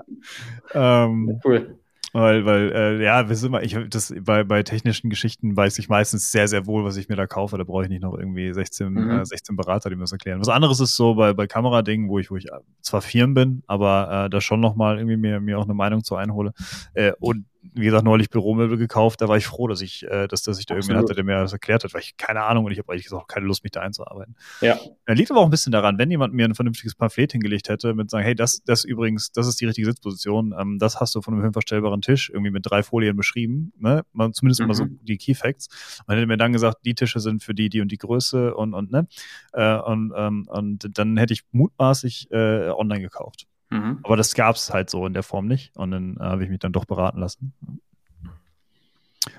ähm, 0.74 1.40
cool. 1.44 1.80
Weil, 2.16 2.46
weil, 2.46 2.72
äh, 2.72 3.04
ja, 3.04 3.28
wir 3.28 3.36
sind 3.36 3.52
mal, 3.52 3.62
ich 3.62 3.76
das 3.90 4.14
bei, 4.22 4.46
bei 4.46 4.64
technischen 4.64 5.10
Geschichten 5.10 5.58
weiß 5.58 5.78
ich 5.80 5.90
meistens 5.90 6.32
sehr, 6.32 6.48
sehr 6.48 6.66
wohl, 6.66 6.86
was 6.86 6.96
ich 6.96 7.10
mir 7.10 7.18
da 7.18 7.28
kaufe. 7.28 7.58
Da 7.58 7.66
brauche 7.66 7.84
ich 7.84 7.90
nicht 7.90 8.04
noch 8.04 8.18
irgendwie 8.18 8.54
16, 8.54 8.90
mhm. 8.90 9.10
äh, 9.10 9.26
16 9.26 9.58
Berater, 9.58 9.90
die 9.90 9.98
mir 9.98 10.04
das 10.04 10.14
erklären. 10.14 10.40
Was 10.40 10.48
anderes 10.48 10.80
ist 10.80 10.96
so 10.96 11.16
bei, 11.16 11.34
bei 11.34 11.46
Kameradingen, 11.46 12.08
wo 12.08 12.18
ich, 12.18 12.32
wo 12.32 12.38
ich 12.38 12.48
zwar 12.82 13.02
Firmen 13.02 13.34
bin, 13.34 13.64
aber 13.68 14.28
äh, 14.28 14.30
da 14.30 14.40
schon 14.40 14.62
nochmal 14.62 14.98
irgendwie 14.98 15.18
mir, 15.18 15.42
mir 15.42 15.60
auch 15.60 15.66
eine 15.66 15.74
Meinung 15.74 16.06
zu 16.06 16.16
einhole. 16.16 16.54
Äh, 16.94 17.12
und 17.20 17.48
wie 17.74 17.86
gesagt, 17.86 18.04
neulich 18.04 18.30
Büromöbel 18.30 18.78
gekauft, 18.78 19.22
da 19.22 19.28
war 19.28 19.38
ich 19.38 19.46
froh, 19.46 19.68
dass 19.68 19.82
ich, 19.82 20.04
äh, 20.04 20.28
dass, 20.28 20.44
dass 20.44 20.60
ich 20.60 20.66
da 20.66 20.76
irgendwen 20.76 20.98
hatte, 20.98 21.14
der 21.14 21.24
mir 21.24 21.36
das 21.38 21.54
erklärt 21.54 21.84
hat, 21.84 21.94
weil 21.94 22.02
ich 22.02 22.18
keine 22.18 22.44
Ahnung 22.44 22.66
und 22.66 22.72
ich 22.72 22.80
habe 22.80 22.92
eigentlich 22.92 23.06
gesagt 23.06 23.24
auch 23.24 23.28
keine 23.28 23.46
Lust, 23.46 23.64
mich 23.64 23.72
da 23.72 23.82
einzuarbeiten. 23.82 24.36
Ja. 24.62 24.78
Er 25.06 25.16
liegt 25.16 25.32
aber 25.32 25.40
auch 25.40 25.46
ein 25.46 25.52
bisschen 25.52 25.72
daran, 25.72 25.98
wenn 25.98 26.12
jemand 26.12 26.34
mir 26.34 26.46
ein 26.46 26.56
vernünftiges 26.56 26.96
Pamphlet 26.96 27.32
hingelegt 27.32 27.70
hätte, 27.70 27.94
mit 27.94 28.10
sagen, 28.10 28.24
hey, 28.24 28.36
das, 28.36 28.64
das 28.64 28.84
übrigens, 28.84 29.32
das 29.32 29.48
ist 29.48 29.60
die 29.62 29.66
richtige 29.66 29.88
Sitzposition, 29.88 30.54
ähm, 30.58 30.80
das 30.80 31.00
hast 31.00 31.16
du 31.16 31.22
von 31.22 31.34
einem 31.34 31.44
höhenverstellbaren 31.44 32.02
Tisch 32.02 32.30
irgendwie 32.30 32.52
mit 32.52 32.66
drei 32.66 32.84
Folien 32.84 33.16
beschrieben, 33.16 33.74
ne? 33.78 34.04
Man, 34.14 34.34
zumindest 34.34 34.62
mhm. 34.62 34.68
mal 34.68 34.74
so 34.74 34.86
die 34.86 35.18
Key 35.18 35.34
Facts. 35.34 35.68
Man 36.08 36.18
hätte 36.18 36.28
mir 36.28 36.38
dann 36.38 36.54
gesagt, 36.54 36.86
die 36.86 36.96
Tische 36.96 37.20
sind 37.20 37.44
für 37.44 37.54
die, 37.54 37.70
die 37.70 37.82
und 37.82 37.92
die 37.92 37.98
Größe 37.98 38.56
und, 38.56 38.74
und, 38.74 38.92
ne? 38.92 39.08
Äh, 39.54 39.78
und, 39.78 40.14
ähm, 40.16 40.48
und 40.50 40.98
dann 40.98 41.18
hätte 41.18 41.34
ich 41.34 41.42
mutmaßlich 41.52 42.32
äh, 42.32 42.70
online 42.70 43.02
gekauft. 43.02 43.48
Mhm. 43.76 44.00
Aber 44.04 44.18
das 44.18 44.34
gab 44.34 44.56
es 44.56 44.74
halt 44.74 44.90
so 44.90 45.06
in 45.06 45.14
der 45.14 45.24
Form 45.24 45.48
nicht. 45.48 45.76
Und 45.76 45.92
dann 45.92 46.18
äh, 46.18 46.24
habe 46.24 46.44
ich 46.44 46.50
mich 46.50 46.60
dann 46.60 46.74
doch 46.74 46.86
beraten 46.86 47.20
lassen. 47.20 47.54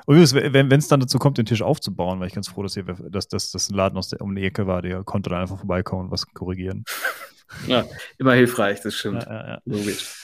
Und 0.07 0.17
wenn 0.35 0.73
es 0.73 0.89
dann 0.89 1.01
dazu 1.01 1.19
kommt, 1.19 1.39
den 1.39 1.47
Tisch 1.47 1.63
aufzubauen, 1.63 2.21
war 2.21 2.27
ich 2.27 2.35
ganz 2.35 2.49
froh, 2.49 2.63
dass, 2.63 2.75
hier, 2.75 2.85
dass, 2.85 3.29
dass 3.29 3.51
das 3.51 3.71
ein 3.71 3.75
Laden 3.75 3.97
aus 3.97 4.09
der, 4.09 4.21
um 4.21 4.35
die 4.35 4.43
Ecke 4.43 4.67
war, 4.67 4.83
der 4.83 5.05
konnte 5.05 5.31
dann 5.31 5.41
einfach 5.41 5.59
vorbeikommen 5.59 6.07
und 6.07 6.11
was 6.11 6.27
korrigieren. 6.27 6.85
Ja, 7.69 7.85
immer 8.19 8.33
hilfreich, 8.33 8.81
das 8.83 8.97
stimmt. 8.97 9.23
Ja, 9.23 9.33
ja, 9.33 9.49
ja. 9.49 9.59
Logisch. 9.65 10.17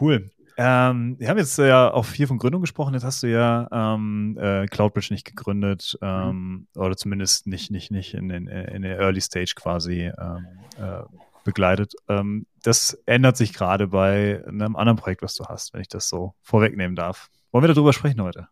Cool. 0.00 0.28
Ähm, 0.56 1.16
wir 1.20 1.28
haben 1.28 1.38
jetzt 1.38 1.56
ja 1.56 1.92
auch 1.92 2.04
viel 2.04 2.26
von 2.26 2.38
Gründung 2.38 2.60
gesprochen. 2.60 2.94
Jetzt 2.94 3.04
hast 3.04 3.22
du 3.22 3.28
ja 3.28 3.68
ähm, 3.70 4.36
äh, 4.40 4.66
CloudBridge 4.66 5.14
nicht 5.14 5.24
gegründet 5.24 5.96
ähm, 6.02 6.66
mhm. 6.74 6.80
oder 6.80 6.96
zumindest 6.96 7.46
nicht, 7.46 7.70
nicht, 7.70 7.92
nicht 7.92 8.14
in, 8.14 8.28
in, 8.30 8.48
in 8.48 8.82
der 8.82 8.98
Early 8.98 9.20
Stage 9.20 9.54
quasi 9.56 10.10
ähm, 10.18 10.46
äh, 10.78 11.02
begleitet. 11.44 11.94
Ähm, 12.08 12.46
das 12.62 12.94
ändert 13.06 13.36
sich 13.36 13.52
gerade 13.52 13.88
bei 13.88 14.42
einem 14.46 14.76
anderen 14.76 14.98
Projekt, 14.98 15.22
was 15.22 15.34
du 15.34 15.44
hast, 15.44 15.74
wenn 15.74 15.80
ich 15.80 15.88
das 15.88 16.08
so 16.08 16.34
vorwegnehmen 16.42 16.96
darf. 16.96 17.28
Wollen 17.50 17.64
wir 17.64 17.74
darüber 17.74 17.92
sprechen 17.92 18.22
heute? 18.22 18.48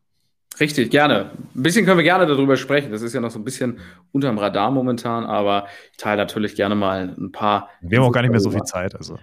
Richtig, 0.59 0.91
gerne. 0.91 1.31
Ein 1.55 1.63
bisschen 1.63 1.87
können 1.87 1.99
wir 1.99 2.05
gerne 2.05 2.27
darüber 2.27 2.57
sprechen. 2.57 2.91
Das 2.91 3.03
ist 3.03 3.15
ja 3.15 3.21
noch 3.21 3.31
so 3.31 3.39
ein 3.39 3.45
bisschen 3.45 3.79
unterm 4.13 4.37
Radar 4.37 4.71
momentan, 4.71 5.25
aber 5.25 5.69
ich 5.93 5.97
teile 5.97 6.19
natürlich 6.19 6.55
gerne 6.55 6.75
mal 6.75 7.15
ein 7.17 7.33
paar. 7.33 7.71
Wir 7.81 7.99
haben 7.99 8.07
auch 8.07 8.13
gar 8.13 8.23
nicht 8.23 8.33
mehr 8.33 8.41
so 8.41 8.51
viel 8.51 8.63
Zeit. 8.63 8.95
Also. 8.95 9.19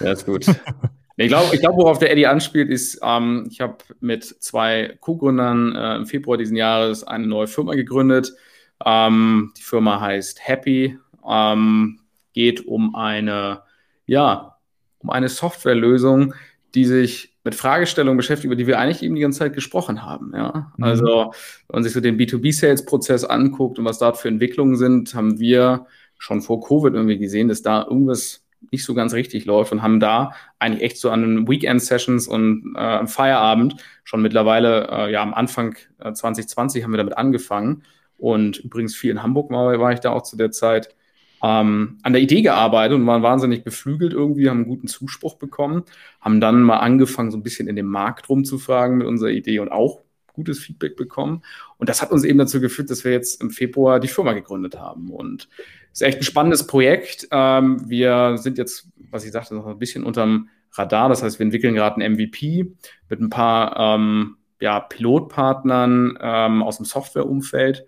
Ja, 0.00 0.12
ist 0.12 0.24
gut. 0.24 0.46
Ich 1.20 1.26
glaube, 1.26 1.52
ich 1.52 1.60
glaub, 1.60 1.76
worauf 1.76 1.98
der 1.98 2.12
Eddie 2.12 2.28
anspielt, 2.28 2.70
ist, 2.70 3.00
ähm, 3.02 3.48
ich 3.50 3.60
habe 3.60 3.78
mit 3.98 4.22
zwei 4.24 4.96
Co-Gründern 5.00 5.74
äh, 5.74 5.96
im 5.96 6.06
Februar 6.06 6.38
diesen 6.38 6.56
Jahres 6.56 7.02
eine 7.02 7.26
neue 7.26 7.48
Firma 7.48 7.74
gegründet. 7.74 8.32
Ähm, 8.86 9.52
die 9.58 9.62
Firma 9.62 10.00
heißt 10.00 10.46
Happy, 10.46 10.96
ähm, 11.28 11.98
geht 12.38 12.68
um 12.68 12.94
eine, 12.94 13.62
ja, 14.06 14.54
um 14.98 15.10
eine 15.10 15.28
Softwarelösung, 15.28 16.34
die 16.72 16.84
sich 16.84 17.36
mit 17.42 17.56
Fragestellungen 17.56 18.16
beschäftigt, 18.16 18.44
über 18.44 18.54
die 18.54 18.68
wir 18.68 18.78
eigentlich 18.78 19.02
eben 19.02 19.16
die 19.16 19.22
ganze 19.22 19.40
Zeit 19.40 19.54
gesprochen 19.54 20.04
haben. 20.04 20.30
Ja? 20.36 20.72
Mhm. 20.76 20.84
Also, 20.84 21.32
wenn 21.66 21.74
man 21.74 21.82
sich 21.82 21.92
so 21.92 22.00
den 22.00 22.16
B2B-Sales-Prozess 22.16 23.24
anguckt 23.24 23.80
und 23.80 23.84
was 23.84 23.98
dort 23.98 24.18
für 24.18 24.28
Entwicklungen 24.28 24.76
sind, 24.76 25.16
haben 25.16 25.40
wir 25.40 25.86
schon 26.16 26.40
vor 26.40 26.60
Covid 26.60 26.94
irgendwie 26.94 27.18
gesehen, 27.18 27.48
dass 27.48 27.62
da 27.62 27.82
irgendwas 27.82 28.44
nicht 28.70 28.84
so 28.84 28.94
ganz 28.94 29.14
richtig 29.14 29.44
läuft 29.44 29.72
und 29.72 29.82
haben 29.82 29.98
da 29.98 30.32
eigentlich 30.60 30.82
echt 30.84 30.98
so 30.98 31.10
an 31.10 31.22
den 31.22 31.48
Weekend-Sessions 31.48 32.28
und 32.28 32.74
äh, 32.76 32.78
am 32.78 33.08
Feierabend 33.08 33.76
schon 34.04 34.22
mittlerweile, 34.22 34.86
äh, 34.92 35.12
ja, 35.12 35.22
am 35.22 35.34
Anfang 35.34 35.74
äh, 35.98 36.12
2020 36.12 36.84
haben 36.84 36.92
wir 36.92 36.98
damit 36.98 37.18
angefangen. 37.18 37.82
Und 38.16 38.58
übrigens 38.58 38.94
viel 38.94 39.10
in 39.10 39.24
Hamburg 39.24 39.50
war, 39.50 39.76
war 39.80 39.92
ich 39.92 40.00
da 40.00 40.10
auch 40.10 40.22
zu 40.22 40.36
der 40.36 40.52
Zeit, 40.52 40.94
ähm, 41.42 41.98
an 42.02 42.12
der 42.12 42.22
Idee 42.22 42.42
gearbeitet 42.42 42.96
und 42.96 43.06
waren 43.06 43.22
wahnsinnig 43.22 43.64
beflügelt 43.64 44.12
irgendwie, 44.12 44.48
haben 44.48 44.58
einen 44.58 44.68
guten 44.68 44.88
Zuspruch 44.88 45.36
bekommen, 45.36 45.84
haben 46.20 46.40
dann 46.40 46.62
mal 46.62 46.78
angefangen, 46.78 47.30
so 47.30 47.36
ein 47.36 47.42
bisschen 47.42 47.68
in 47.68 47.76
dem 47.76 47.86
Markt 47.86 48.28
rumzufragen 48.28 48.98
mit 48.98 49.06
unserer 49.06 49.30
Idee 49.30 49.60
und 49.60 49.70
auch 49.70 50.00
gutes 50.38 50.60
Feedback 50.60 50.96
bekommen. 50.96 51.42
Und 51.78 51.88
das 51.88 52.00
hat 52.00 52.12
uns 52.12 52.24
eben 52.24 52.38
dazu 52.38 52.60
geführt, 52.60 52.90
dass 52.90 53.04
wir 53.04 53.12
jetzt 53.12 53.42
im 53.42 53.50
Februar 53.50 53.98
die 53.98 54.08
Firma 54.08 54.32
gegründet 54.32 54.78
haben. 54.78 55.10
Und 55.10 55.48
es 55.92 56.00
ist 56.00 56.06
echt 56.06 56.18
ein 56.18 56.24
spannendes 56.24 56.66
Projekt. 56.66 57.26
Ähm, 57.32 57.88
wir 57.88 58.38
sind 58.38 58.56
jetzt, 58.56 58.88
was 59.10 59.24
ich 59.24 59.32
sagte, 59.32 59.54
noch 59.54 59.66
ein 59.66 59.78
bisschen 59.78 60.04
unterm 60.04 60.48
Radar. 60.72 61.08
Das 61.08 61.22
heißt, 61.22 61.38
wir 61.38 61.44
entwickeln 61.44 61.74
gerade 61.74 62.00
ein 62.00 62.12
MVP 62.12 62.72
mit 63.08 63.20
ein 63.20 63.30
paar 63.30 63.76
ähm, 63.76 64.36
ja, 64.60 64.80
Pilotpartnern 64.80 66.18
ähm, 66.20 66.62
aus 66.62 66.76
dem 66.76 66.86
Softwareumfeld. 66.86 67.84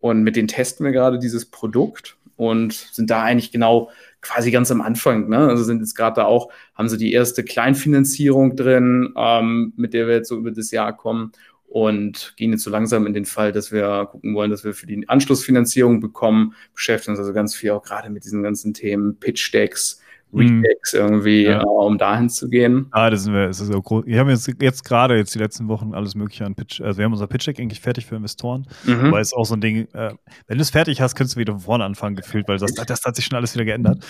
Und 0.00 0.24
mit 0.24 0.34
denen 0.34 0.48
testen 0.48 0.84
wir 0.84 0.92
gerade 0.92 1.20
dieses 1.20 1.46
Produkt 1.46 2.16
und 2.36 2.72
sind 2.72 3.10
da 3.10 3.22
eigentlich 3.22 3.52
genau 3.52 3.90
quasi 4.20 4.50
ganz 4.50 4.70
am 4.70 4.80
Anfang. 4.80 5.28
Ne? 5.28 5.38
Also 5.38 5.64
sind 5.64 5.80
jetzt 5.80 5.94
gerade 5.94 6.16
da 6.16 6.24
auch, 6.24 6.50
haben 6.74 6.88
sie 6.88 6.96
die 6.96 7.12
erste 7.12 7.44
Kleinfinanzierung 7.44 8.56
drin, 8.56 9.12
ähm, 9.16 9.72
mit 9.76 9.94
der 9.94 10.06
wir 10.06 10.14
jetzt 10.14 10.28
so 10.28 10.36
über 10.36 10.50
das 10.50 10.70
Jahr 10.70 10.96
kommen 10.96 11.32
und 11.72 12.34
gehen 12.36 12.52
jetzt 12.52 12.64
so 12.64 12.70
langsam 12.70 13.06
in 13.06 13.14
den 13.14 13.24
Fall, 13.24 13.50
dass 13.50 13.72
wir 13.72 14.06
gucken 14.10 14.34
wollen, 14.34 14.50
dass 14.50 14.62
wir 14.62 14.74
für 14.74 14.86
die 14.86 15.08
Anschlussfinanzierung 15.08 16.00
bekommen, 16.00 16.54
beschäftigen 16.74 17.12
uns 17.12 17.20
also 17.20 17.32
ganz 17.32 17.54
viel 17.54 17.70
auch 17.70 17.82
gerade 17.82 18.10
mit 18.10 18.24
diesen 18.24 18.42
ganzen 18.42 18.74
Themen 18.74 19.18
Pitch 19.18 19.54
Decks, 19.54 20.01
Retakes 20.32 20.94
irgendwie, 20.94 21.44
ja. 21.44 21.60
äh, 21.60 21.64
um 21.64 21.98
dahin 21.98 22.28
zu 22.28 22.48
gehen. 22.48 22.86
Ah, 22.90 23.10
das 23.10 23.24
sind 23.24 23.34
wir, 23.34 23.48
das 23.48 23.60
ist 23.60 23.68
so 23.68 23.80
groß. 23.80 24.06
Wir 24.06 24.18
haben 24.18 24.30
jetzt, 24.30 24.50
jetzt 24.60 24.84
gerade 24.84 25.16
jetzt 25.16 25.34
die 25.34 25.38
letzten 25.38 25.68
Wochen 25.68 25.94
alles 25.94 26.14
mögliche 26.14 26.44
an 26.44 26.54
Pitch, 26.54 26.80
also 26.80 26.98
wir 26.98 27.04
haben 27.04 27.12
unser 27.12 27.26
Pitch 27.26 27.46
Deck 27.46 27.60
eigentlich 27.60 27.80
fertig 27.80 28.06
für 28.06 28.16
Investoren, 28.16 28.66
mhm. 28.84 29.06
aber 29.06 29.20
ist 29.20 29.34
auch 29.34 29.44
so 29.44 29.54
ein 29.54 29.60
Ding, 29.60 29.88
äh, 29.92 30.14
wenn 30.46 30.58
du 30.58 30.62
es 30.62 30.70
fertig 30.70 31.00
hast, 31.00 31.14
kannst 31.14 31.36
du 31.36 31.40
wieder 31.40 31.52
von 31.52 31.60
vorne 31.60 31.84
anfangen 31.84 32.16
gefühlt, 32.16 32.48
weil 32.48 32.58
das, 32.58 32.72
das 32.74 33.04
hat 33.04 33.16
sich 33.16 33.24
schon 33.24 33.36
alles 33.36 33.54
wieder 33.54 33.64
geändert. 33.64 34.04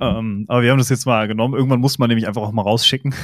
Ähm, 0.00 0.44
aber 0.48 0.62
wir 0.62 0.70
haben 0.70 0.78
das 0.78 0.88
jetzt 0.88 1.06
mal 1.06 1.28
genommen. 1.28 1.54
Irgendwann 1.54 1.80
muss 1.80 1.98
man 1.98 2.08
nämlich 2.08 2.26
einfach 2.26 2.42
auch 2.42 2.52
mal 2.52 2.62
rausschicken. 2.62 3.14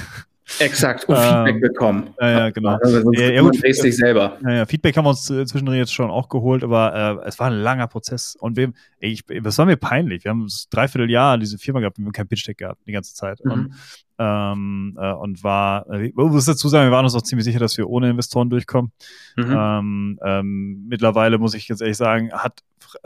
Exakt, 0.58 1.08
und 1.08 1.16
Feedback 1.16 1.54
ähm, 1.54 1.60
bekommen. 1.60 2.14
Ja, 2.20 2.30
ja 2.30 2.50
genau. 2.50 2.78
Also, 2.82 3.12
ja, 3.12 3.30
ja, 3.30 3.40
gut, 3.42 3.56
sich 3.56 3.96
selber. 3.96 4.38
Ja, 4.42 4.50
ja, 4.52 4.66
Feedback 4.66 4.96
haben 4.96 5.04
wir 5.04 5.10
uns 5.10 5.28
äh, 5.30 5.44
zwischendrin 5.44 5.78
jetzt 5.78 5.92
schon 5.92 6.10
auch 6.10 6.28
geholt, 6.28 6.64
aber 6.64 7.20
äh, 7.22 7.28
es 7.28 7.38
war 7.38 7.48
ein 7.48 7.58
langer 7.58 7.86
Prozess. 7.86 8.36
Und 8.38 8.56
wir, 8.56 8.72
ey, 9.00 9.10
ich, 9.10 9.24
das 9.42 9.58
war 9.58 9.66
mir 9.66 9.76
peinlich. 9.76 10.24
Wir 10.24 10.30
haben 10.30 10.44
das 10.44 10.68
Dreivierteljahr 10.70 11.38
diese 11.38 11.58
Firma 11.58 11.80
gehabt 11.80 11.98
und 11.98 12.04
wir 12.04 12.08
haben 12.08 12.12
kein 12.12 12.28
Pitch-Deck 12.28 12.58
gehabt 12.58 12.80
die 12.86 12.92
ganze 12.92 13.14
Zeit. 13.14 13.44
Mhm. 13.44 13.50
Und, 13.50 13.74
ähm, 14.18 14.98
äh, 15.00 15.12
und 15.12 15.44
war, 15.44 15.88
äh, 15.90 16.06
ich 16.06 16.14
muss 16.14 16.46
dazu 16.46 16.68
sagen, 16.68 16.88
wir 16.88 16.92
waren 16.92 17.04
uns 17.04 17.14
auch 17.14 17.22
ziemlich 17.22 17.44
sicher, 17.44 17.60
dass 17.60 17.76
wir 17.76 17.88
ohne 17.88 18.10
Investoren 18.10 18.50
durchkommen. 18.50 18.92
Mhm. 19.36 19.56
Ähm, 19.56 20.18
ähm, 20.24 20.86
mittlerweile 20.88 21.38
muss 21.38 21.54
ich 21.54 21.68
jetzt 21.68 21.82
ehrlich 21.82 21.96
sagen, 21.96 22.32
hat 22.32 22.62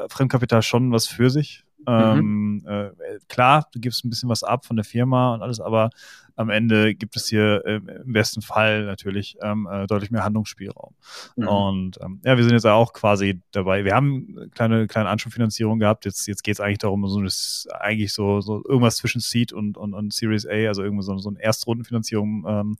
Fremdkapital 0.09 0.63
schon 0.63 0.93
was 0.93 1.07
für 1.07 1.29
sich. 1.29 1.65
Mhm. 1.87 2.63
Ähm, 2.65 2.65
äh, 2.67 2.91
klar, 3.29 3.69
du 3.73 3.81
gibst 3.81 4.05
ein 4.05 4.11
bisschen 4.11 4.29
was 4.29 4.43
ab 4.43 4.65
von 4.65 4.77
der 4.77 4.85
Firma 4.85 5.35
und 5.35 5.43
alles, 5.43 5.61
aber 5.61 5.91
am 6.37 6.51
Ende 6.51 6.95
gibt 6.95 7.17
es 7.17 7.29
hier 7.29 7.63
äh, 7.67 7.77
im 7.77 8.13
besten 8.13 8.43
Fall 8.43 8.85
natürlich 8.85 9.37
ähm, 9.43 9.69
äh, 9.71 9.87
deutlich 9.87 10.11
mehr 10.11 10.25
Handlungsspielraum. 10.25 10.95
Mhm. 11.37 11.49
Und 11.49 11.99
ähm, 12.03 12.21
ja, 12.25 12.37
wir 12.37 12.45
sind 12.45 12.53
jetzt 12.53 12.67
auch 12.67 12.93
quasi 12.93 13.41
dabei. 13.51 13.85
Wir 13.85 13.95
haben 13.95 14.51
kleine, 14.55 14.87
kleine 14.87 15.09
Anschubfinanzierung 15.09 15.79
gehabt. 15.79 16.05
Jetzt, 16.05 16.27
jetzt 16.27 16.43
geht 16.43 16.55
es 16.55 16.61
eigentlich 16.61 16.79
darum, 16.79 17.07
so 17.07 17.23
das, 17.23 17.67
eigentlich 17.71 18.13
so, 18.13 18.41
so 18.41 18.63
irgendwas 18.65 18.97
zwischen 18.97 19.21
Seed 19.21 19.53
und, 19.53 19.77
und, 19.77 19.95
und 19.95 20.13
Series 20.13 20.47
A, 20.47 20.69
also 20.69 20.83
irgendwie 20.83 21.03
so, 21.03 21.17
so 21.19 21.29
eine 21.29 21.43
Erstrundenfinanzierung 21.43 22.45
ähm, 22.49 22.77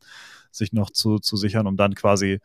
sich 0.51 0.73
noch 0.73 0.91
zu, 0.91 1.19
zu 1.19 1.37
sichern, 1.37 1.67
um 1.67 1.77
dann 1.77 1.95
quasi 1.95 2.41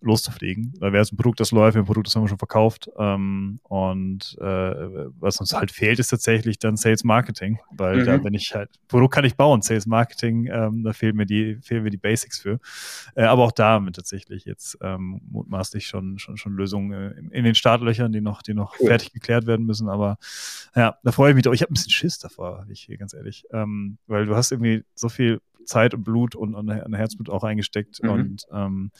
loszufliegen. 0.00 0.72
Weil 0.78 0.92
wir 0.92 1.00
haben 1.00 1.08
ein 1.12 1.16
Produkt, 1.16 1.40
das 1.40 1.50
läuft, 1.50 1.76
ein 1.76 1.84
Produkt, 1.84 2.06
das 2.06 2.16
haben 2.16 2.24
wir 2.24 2.28
schon 2.28 2.38
verkauft. 2.38 2.90
Ähm, 2.98 3.60
und 3.64 4.36
äh, 4.40 4.44
was 4.44 5.40
uns 5.40 5.54
halt 5.54 5.70
fehlt, 5.70 5.98
ist 5.98 6.08
tatsächlich 6.08 6.58
dann 6.58 6.76
Sales 6.76 7.04
Marketing. 7.04 7.58
Weil 7.70 7.98
mhm. 8.00 8.04
da, 8.06 8.24
wenn 8.24 8.34
ich 8.34 8.54
halt, 8.54 8.70
Produkt 8.88 9.14
kann 9.14 9.24
ich 9.24 9.36
bauen, 9.36 9.62
Sales 9.62 9.86
Marketing, 9.86 10.46
ähm, 10.46 10.84
da 10.84 10.92
fehlen 10.92 11.16
mir 11.16 11.26
die, 11.26 11.58
fehlen 11.62 11.82
mir 11.82 11.90
die 11.90 11.96
Basics 11.96 12.40
für. 12.40 12.58
Äh, 13.14 13.24
aber 13.24 13.44
auch 13.44 13.52
da 13.52 13.70
haben 13.70 13.86
wir 13.86 13.92
tatsächlich 13.92 14.44
jetzt 14.44 14.78
ähm, 14.82 15.20
mutmaßlich 15.30 15.86
schon, 15.86 16.18
schon, 16.18 16.36
schon 16.36 16.54
Lösungen 16.54 16.92
äh, 16.92 17.18
in, 17.18 17.30
in 17.30 17.44
den 17.44 17.54
Startlöchern, 17.54 18.12
die 18.12 18.20
noch, 18.20 18.42
die 18.42 18.54
noch 18.54 18.74
cool. 18.80 18.88
fertig 18.88 19.12
geklärt 19.12 19.46
werden 19.46 19.66
müssen. 19.66 19.88
Aber 19.88 20.18
ja, 20.74 20.96
da 21.02 21.12
freue 21.12 21.30
ich 21.30 21.34
mich 21.34 21.44
doch. 21.44 21.52
Ich 21.52 21.62
habe 21.62 21.72
ein 21.72 21.74
bisschen 21.74 21.90
Schiss 21.90 22.18
davor, 22.18 22.66
ich 22.68 22.80
hier 22.82 22.96
ganz 22.96 23.14
ehrlich. 23.14 23.44
Ähm, 23.52 23.98
weil 24.06 24.26
du 24.26 24.36
hast 24.36 24.52
irgendwie 24.52 24.84
so 24.94 25.08
viel 25.08 25.40
Zeit 25.70 25.94
und 25.94 26.04
Blut 26.04 26.34
und, 26.34 26.54
und, 26.54 26.94
Herzblut 26.94 27.30
auch 27.30 27.44
eingesteckt. 27.44 28.02
Mhm. 28.02 28.10
Und 28.10 28.46
ähm, 28.52 28.90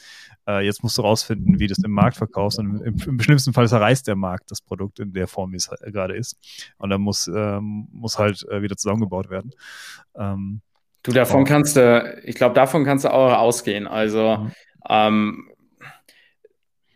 äh, 0.47 0.65
jetzt 0.65 0.81
musst 0.83 0.97
du 0.97 1.01
rausfinden, 1.01 1.59
wie 1.59 1.67
du 1.67 1.73
es 1.73 1.83
im 1.83 1.91
Markt 1.91 2.17
verkaufst. 2.17 2.59
Und 2.59 2.81
im, 2.81 2.95
im, 3.05 3.19
schlimmsten 3.19 3.53
Fall 3.53 3.67
zerreißt 3.67 4.07
der 4.07 4.15
Markt 4.15 4.49
das 4.49 4.61
Produkt 4.61 4.99
in 4.99 5.13
der 5.13 5.27
Form, 5.27 5.51
wie 5.51 5.57
es 5.57 5.69
halt 5.69 5.81
gerade 5.93 6.15
ist. 6.15 6.37
Und 6.77 6.89
dann 6.89 7.01
muss, 7.01 7.27
ähm, 7.27 7.87
muss 7.91 8.17
halt 8.17 8.45
äh, 8.49 8.61
wieder 8.61 8.77
zusammengebaut 8.77 9.29
werden. 9.29 9.51
Ähm, 10.15 10.61
du, 11.03 11.11
davon 11.11 11.45
kannst 11.45 11.75
du, 11.75 12.21
ich 12.23 12.35
glaube, 12.35 12.55
davon 12.55 12.85
kannst 12.85 13.05
du 13.05 13.13
auch 13.13 13.37
ausgehen. 13.37 13.85
Also 13.85 14.37
mhm. 14.37 14.51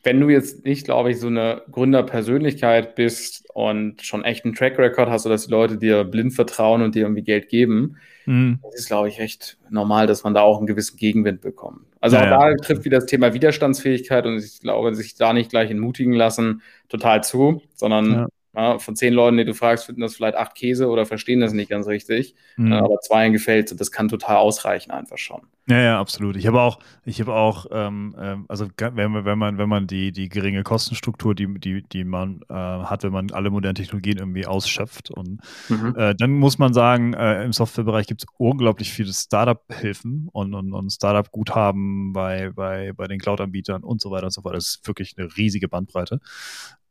Wenn 0.06 0.22
du 0.22 0.30
jetzt 0.30 0.64
nicht, 0.66 0.86
glaube 0.86 1.10
ich, 1.10 1.20
so 1.20 1.28
eine 1.28 1.64
Gründerpersönlichkeit 1.72 2.94
bist 2.94 3.44
und 3.54 4.04
schon 4.04 4.24
echt 4.24 4.46
einen 4.46 4.54
Track 4.54 4.78
Record 4.78 5.10
hast, 5.10 5.24
sodass 5.24 5.48
die 5.48 5.52
Leute 5.52 5.78
dir 5.78 6.04
blind 6.04 6.34
vertrauen 6.34 6.84
und 6.84 6.94
dir 6.94 7.04
irgendwie 7.04 7.24
Geld 7.24 7.50
geben, 7.50 7.98
mhm. 8.28 8.60
ist, 8.76 8.88
glaube 8.88 9.10
ich, 9.10 9.20
recht 9.20 9.58
normal, 9.72 10.06
dass 10.06 10.24
man 10.24 10.36
da 10.36 10.42
auch 10.42 10.60
einen 10.60 10.68
gewissen 10.68 10.98
Gegenwind 10.98 11.42
bekommt. 11.42 11.82
Also 12.02 12.18
ja, 12.18 12.38
auch 12.38 12.40
da 12.40 12.54
trifft 12.54 12.86
wieder 12.86 13.00
das 13.00 13.08
Thema 13.08 13.34
Widerstandsfähigkeit 13.34 14.28
und 14.28 14.38
ich 14.38 14.60
glaube, 14.60 14.94
sich 14.94 15.16
da 15.16 15.34
nicht 15.34 15.50
gleich 15.50 15.72
entmutigen 15.72 16.14
lassen, 16.14 16.62
total 16.88 17.24
zu, 17.24 17.64
sondern 17.74 18.12
ja. 18.12 18.28
Ja, 18.56 18.80
von 18.80 18.96
zehn 18.96 19.14
Leuten, 19.14 19.38
die 19.38 19.46
du 19.46 19.54
fragst, 19.54 19.86
finden 19.86 20.02
das 20.02 20.16
vielleicht 20.16 20.36
acht 20.36 20.56
Käse 20.56 20.88
oder 20.88 21.06
verstehen 21.06 21.42
das 21.42 21.54
nicht 21.54 21.70
ganz 21.70 21.88
richtig. 21.88 22.36
Mhm. 22.58 22.74
Aber 22.74 23.00
zwei 23.02 23.30
gefällt 23.30 23.80
das 23.80 23.92
kann 23.92 24.08
total 24.08 24.38
ausreichen, 24.38 24.92
einfach 24.92 25.18
schon. 25.18 25.42
Ja, 25.68 25.82
ja, 25.82 26.00
absolut. 26.00 26.36
Ich 26.36 26.46
habe 26.46 26.62
auch, 26.62 26.78
ich 27.06 27.20
habe 27.20 27.34
auch, 27.34 27.66
ähm, 27.72 28.16
ähm, 28.20 28.46
also 28.48 28.68
wenn 28.78 29.12
man, 29.12 29.26
wenn 29.26 29.38
man, 29.40 29.58
wenn 29.58 29.68
man 29.68 29.88
die, 29.88 30.12
die 30.12 30.30
geringe 30.30 30.62
Kostenstruktur, 30.62 31.34
die, 31.34 31.60
die, 31.60 31.82
die 31.82 32.04
man 32.04 32.42
äh, 32.50 32.54
hat, 32.54 33.02
wenn 33.04 33.12
man 33.12 33.32
alle 33.32 33.50
modernen 33.50 33.74
Technologien 33.74 34.20
irgendwie 34.20 34.46
ausschöpft 34.46 35.10
und 35.10 35.40
mhm. 35.70 35.96
äh, 35.98 36.14
dann 36.14 36.32
muss 36.32 36.60
man 36.60 36.74
sagen, 36.74 37.16
äh, 37.16 37.44
im 37.44 37.52
Softwarebereich 37.52 38.06
gibt 38.06 38.22
es 38.22 38.28
unglaublich 38.38 38.92
viele 38.94 39.12
Startup-Hilfen 39.12 40.30
und, 40.32 40.54
und, 40.54 40.72
und 40.72 40.92
Startup-Guthaben 40.92 42.14
bei, 42.14 42.52
bei, 42.52 42.94
bei 42.94 43.08
den 43.08 43.18
Cloud-Anbietern 43.20 43.84
und 43.84 44.00
so 44.02 44.12
weiter 44.12 44.26
und 44.26 44.34
so 44.34 44.44
fort. 44.44 44.56
Das 44.56 44.68
ist 44.68 44.88
wirklich 44.88 45.16
eine 45.18 45.36
riesige 45.36 45.68
Bandbreite. 45.68 46.20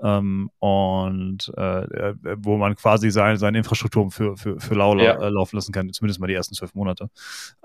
Ähm, 0.05 0.51
und 0.59 1.51
äh, 1.57 2.15
wo 2.37 2.59
man 2.59 2.77
quasi 2.77 3.11
seine, 3.11 3.39
seine 3.39 3.59
Infrastruktur 3.59 4.11
für, 4.11 4.37
für, 4.37 4.61
für 4.61 4.75
lau 4.75 4.97
ja. 4.99 5.15
Äh, 5.15 5.31
laufen 5.31 5.57
lassen 5.57 5.73
kann, 5.73 5.91
zumindest 5.93 6.21
mal 6.21 6.27
die 6.27 6.35
ersten 6.35 6.55
zwölf 6.55 6.75
Monate. 6.75 7.09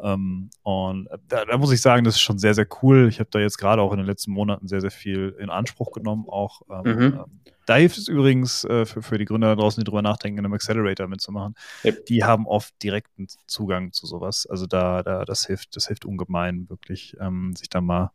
Ähm, 0.02 0.50
und 0.64 1.10
da, 1.28 1.44
da, 1.44 1.58
muss 1.58 1.74
ich 1.74 1.82
sagen, 1.82 2.06
das 2.06 2.16
ist 2.16 2.22
schon 2.22 2.40
sehr, 2.40 2.54
sehr 2.54 2.68
cool. 2.82 3.10
Ich 3.10 3.20
habe 3.20 3.30
da 3.30 3.40
jetzt 3.40 3.58
gerade 3.58 3.82
auch 3.82 3.92
in 3.92 3.98
den 3.98 4.06
letzten 4.06 4.32
Monaten 4.32 4.70
sehr, 4.70 4.80
sehr 4.80 4.92
viel 4.92 5.36
in 5.38 5.50
Anspruch 5.50 5.92
genommen, 5.92 6.26
auch 6.30 6.62
ähm, 6.70 6.96
mhm. 6.96 7.02
Ähm, 7.20 7.40
da 7.66 7.76
hilft 7.76 8.00
es 8.00 8.08
übrigens 8.08 8.64
äh, 8.64 8.84
für, 8.88 9.04
für 9.04 9.20
die 9.20 9.26
Gründer 9.26 9.50
da 9.50 9.62
draußen, 9.62 9.80
die 9.80 9.86
drüber 9.86 10.02
nachdenken, 10.02 10.40
in 10.40 10.46
einem 10.46 10.56
Accelerator 10.56 11.08
mitzumachen. 11.08 11.54
Yep. 11.86 12.08
Die 12.08 12.24
haben 12.24 12.48
oft 12.48 12.74
direkten 12.82 13.28
Zugang 13.46 13.92
zu 13.92 14.08
sowas. 14.08 14.48
Also 14.50 14.66
da, 14.66 15.04
da 15.04 15.24
das 15.24 15.46
hilft, 15.46 15.76
das 15.76 15.86
hilft 15.86 16.04
ungemein, 16.06 16.68
wirklich, 16.68 17.16
ähm, 17.20 17.56
sich 17.56 17.70
da 17.70 17.80
mal, 17.80 18.12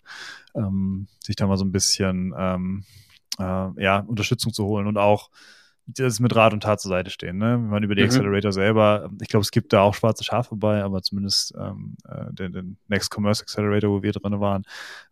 ähm, 0.56 1.06
sich 1.20 1.36
da 1.36 1.46
mal 1.46 1.56
so 1.56 1.64
ein 1.64 1.70
bisschen 1.70 2.34
ähm, 2.36 2.84
äh, 3.38 3.82
ja, 3.82 3.98
Unterstützung 4.00 4.52
zu 4.52 4.64
holen 4.64 4.86
und 4.86 4.98
auch 4.98 5.30
das 5.86 6.18
mit 6.18 6.34
Rat 6.34 6.54
und 6.54 6.62
Tat 6.62 6.80
zur 6.80 6.88
Seite 6.88 7.10
stehen. 7.10 7.36
Ne? 7.36 7.52
Wenn 7.54 7.68
man 7.68 7.82
über 7.82 7.94
die 7.94 8.02
mhm. 8.02 8.08
Accelerator 8.08 8.52
selber, 8.52 9.10
ich 9.20 9.28
glaube, 9.28 9.42
es 9.42 9.50
gibt 9.50 9.72
da 9.72 9.82
auch 9.82 9.94
schwarze 9.94 10.24
Schafe 10.24 10.56
bei, 10.56 10.82
aber 10.82 11.02
zumindest 11.02 11.54
ähm, 11.58 11.96
äh, 12.08 12.32
den, 12.32 12.52
den, 12.52 12.76
Next 12.88 13.14
Commerce 13.14 13.42
Accelerator, 13.42 13.90
wo 13.90 14.02
wir 14.02 14.12
drin 14.12 14.40
waren, 14.40 14.64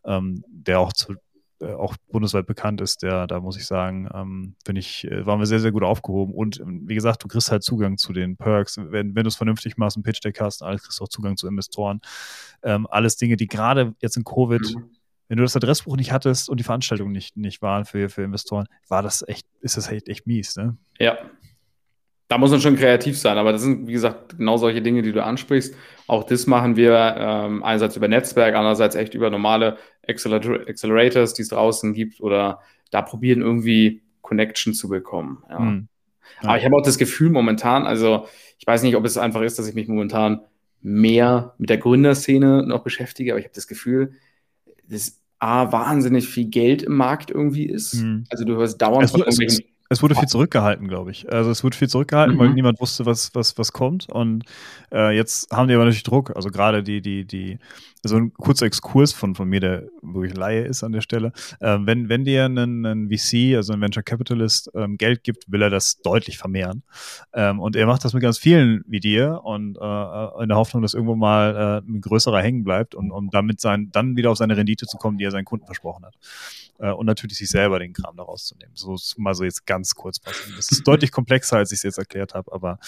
ähm, 0.04 0.42
der 0.48 0.80
auch 0.80 0.92
zu 0.92 1.14
äh, 1.62 1.74
auch 1.74 1.96
bundesweit 2.10 2.46
bekannt 2.46 2.80
ist, 2.80 3.02
der, 3.02 3.26
da 3.26 3.40
muss 3.40 3.56
ich 3.56 3.66
sagen, 3.66 4.08
ähm, 4.12 4.54
finde 4.64 4.80
ich, 4.80 5.04
äh, 5.04 5.24
waren 5.26 5.38
wir 5.38 5.46
sehr, 5.46 5.60
sehr 5.60 5.72
gut 5.72 5.84
aufgehoben. 5.84 6.34
Und 6.34 6.58
ähm, 6.60 6.88
wie 6.88 6.94
gesagt, 6.94 7.22
du 7.22 7.28
kriegst 7.28 7.50
halt 7.50 7.62
Zugang 7.62 7.98
zu 7.98 8.12
den 8.12 8.36
Perks. 8.36 8.78
Wenn, 8.78 9.14
wenn 9.14 9.24
du 9.24 9.28
es 9.28 9.36
vernünftig 9.36 9.76
machst, 9.76 9.96
ein 9.96 10.02
Pitch 10.02 10.24
Deck 10.24 10.40
hast, 10.40 10.62
alles 10.62 10.82
kriegst 10.82 10.98
du 10.98 11.04
auch 11.04 11.08
Zugang 11.08 11.36
zu 11.36 11.46
Investoren. 11.46 12.00
Ähm, 12.62 12.86
alles 12.90 13.16
Dinge, 13.16 13.36
die 13.36 13.46
gerade 13.46 13.94
jetzt 14.00 14.16
in 14.16 14.24
Covid, 14.24 14.74
mhm. 14.74 14.90
Wenn 15.28 15.36
du 15.36 15.42
das 15.42 15.56
Adressbuch 15.56 15.96
nicht 15.96 16.12
hattest 16.12 16.48
und 16.48 16.60
die 16.60 16.64
Veranstaltung 16.64 17.10
nicht, 17.10 17.36
nicht 17.36 17.62
waren 17.62 17.84
für, 17.84 18.08
für 18.08 18.22
Investoren, 18.22 18.66
war 18.88 19.02
das 19.02 19.26
echt, 19.26 19.46
ist 19.60 19.76
das 19.76 19.90
echt, 19.90 20.08
echt 20.08 20.26
mies, 20.26 20.56
ne? 20.56 20.76
Ja, 20.98 21.18
da 22.32 22.38
muss 22.38 22.50
man 22.50 22.62
schon 22.62 22.76
kreativ 22.76 23.18
sein, 23.18 23.36
aber 23.36 23.52
das 23.52 23.60
sind, 23.60 23.86
wie 23.86 23.92
gesagt, 23.92 24.38
genau 24.38 24.56
solche 24.56 24.80
Dinge, 24.80 25.02
die 25.02 25.12
du 25.12 25.22
ansprichst. 25.22 25.74
Auch 26.06 26.24
das 26.24 26.46
machen 26.46 26.76
wir 26.76 27.14
ähm, 27.18 27.62
einerseits 27.62 27.94
über 27.94 28.08
Netzwerk, 28.08 28.54
andererseits 28.54 28.94
echt 28.94 29.12
über 29.12 29.28
normale 29.28 29.76
Accelerator 30.08 30.66
Accelerators, 30.66 31.34
die 31.34 31.42
es 31.42 31.48
draußen 31.48 31.92
gibt, 31.92 32.22
oder 32.22 32.60
da 32.90 33.02
probieren 33.02 33.42
irgendwie 33.42 34.02
Connection 34.22 34.72
zu 34.72 34.88
bekommen. 34.88 35.42
Ja. 35.50 35.58
Mhm. 35.58 35.88
Ja. 36.42 36.48
Aber 36.48 36.58
ich 36.58 36.64
habe 36.64 36.74
auch 36.74 36.82
das 36.82 36.96
Gefühl 36.96 37.28
momentan, 37.28 37.86
also 37.86 38.26
ich 38.58 38.66
weiß 38.66 38.82
nicht, 38.82 38.96
ob 38.96 39.04
es 39.04 39.18
einfach 39.18 39.42
ist, 39.42 39.58
dass 39.58 39.68
ich 39.68 39.74
mich 39.74 39.88
momentan 39.88 40.40
mehr 40.80 41.54
mit 41.58 41.68
der 41.68 41.76
Gründerszene 41.76 42.66
noch 42.66 42.82
beschäftige, 42.82 43.32
aber 43.32 43.40
ich 43.40 43.44
habe 43.44 43.54
das 43.54 43.66
Gefühl, 43.66 44.14
dass 44.88 45.20
A, 45.38 45.72
wahnsinnig 45.72 46.28
viel 46.28 46.44
Geld 46.44 46.82
im 46.82 46.96
Markt 46.96 47.30
irgendwie 47.30 47.66
ist. 47.66 47.94
Mhm. 47.94 48.24
Also 48.30 48.44
du 48.44 48.54
hörst 48.54 48.80
dauernd 48.80 49.10
von 49.10 49.20
irgendwelchen 49.20 49.64
es 49.92 50.02
wurde 50.02 50.14
viel 50.14 50.28
zurückgehalten, 50.28 50.88
glaube 50.88 51.10
ich. 51.10 51.30
Also 51.30 51.50
es 51.50 51.62
wurde 51.62 51.76
viel 51.76 51.88
zurückgehalten, 51.88 52.36
mhm. 52.36 52.40
weil 52.40 52.48
niemand 52.50 52.80
wusste, 52.80 53.06
was, 53.06 53.34
was, 53.34 53.58
was 53.58 53.72
kommt. 53.72 54.08
Und 54.08 54.44
äh, 54.90 55.14
jetzt 55.14 55.50
haben 55.52 55.68
die 55.68 55.74
aber 55.74 55.84
natürlich 55.84 56.02
Druck. 56.02 56.34
Also 56.34 56.50
gerade 56.50 56.82
die, 56.82 57.00
die, 57.00 57.24
die, 57.24 57.58
so 58.02 58.16
ein 58.16 58.32
kurzer 58.32 58.66
Exkurs 58.66 59.12
von, 59.12 59.34
von 59.34 59.48
mir, 59.48 59.60
der 59.60 59.84
wirklich 60.00 60.34
Laie 60.34 60.62
ist 60.62 60.82
an 60.82 60.92
der 60.92 61.02
Stelle. 61.02 61.32
Ähm, 61.60 61.86
wenn, 61.86 62.08
wenn 62.08 62.24
dir 62.24 62.46
ein, 62.46 62.84
ein 62.84 63.08
VC, 63.10 63.54
also 63.56 63.74
ein 63.74 63.80
Venture 63.80 64.02
Capitalist, 64.02 64.70
ähm, 64.74 64.96
Geld 64.96 65.22
gibt, 65.22 65.50
will 65.52 65.62
er 65.62 65.70
das 65.70 66.00
deutlich 66.00 66.38
vermehren. 66.38 66.82
Ähm, 67.32 67.60
und 67.60 67.76
er 67.76 67.86
macht 67.86 68.04
das 68.04 68.14
mit 68.14 68.22
ganz 68.22 68.38
vielen 68.38 68.82
wie 68.86 69.00
dir 69.00 69.42
und 69.44 69.76
äh, 69.76 70.42
in 70.42 70.48
der 70.48 70.56
Hoffnung, 70.56 70.82
dass 70.82 70.94
irgendwo 70.94 71.14
mal 71.14 71.82
äh, 71.86 71.90
ein 71.90 72.00
größerer 72.00 72.40
hängen 72.40 72.64
bleibt 72.64 72.94
und 72.94 73.12
um 73.12 73.30
damit 73.30 73.60
sein, 73.60 73.90
dann 73.92 74.16
wieder 74.16 74.30
auf 74.30 74.38
seine 74.38 74.56
Rendite 74.56 74.86
zu 74.86 74.96
kommen, 74.96 75.18
die 75.18 75.24
er 75.24 75.30
seinen 75.30 75.44
Kunden 75.44 75.66
versprochen 75.66 76.04
hat. 76.04 76.16
Äh, 76.78 76.90
und 76.90 77.06
natürlich 77.06 77.38
sich 77.38 77.50
selber 77.50 77.78
den 77.78 77.92
Kram 77.92 78.16
daraus 78.16 78.46
zu 78.46 78.56
nehmen. 78.56 78.72
So 78.74 78.96
mal 79.16 79.34
so 79.34 79.44
jetzt 79.44 79.66
ganz 79.66 79.94
kurz 79.94 80.18
passen. 80.18 80.52
Das 80.56 80.70
ist 80.70 80.86
deutlich 80.86 81.12
komplexer, 81.12 81.58
als 81.58 81.72
ich 81.72 81.78
es 81.78 81.82
jetzt 81.82 81.98
erklärt 81.98 82.34
habe, 82.34 82.52
aber 82.52 82.78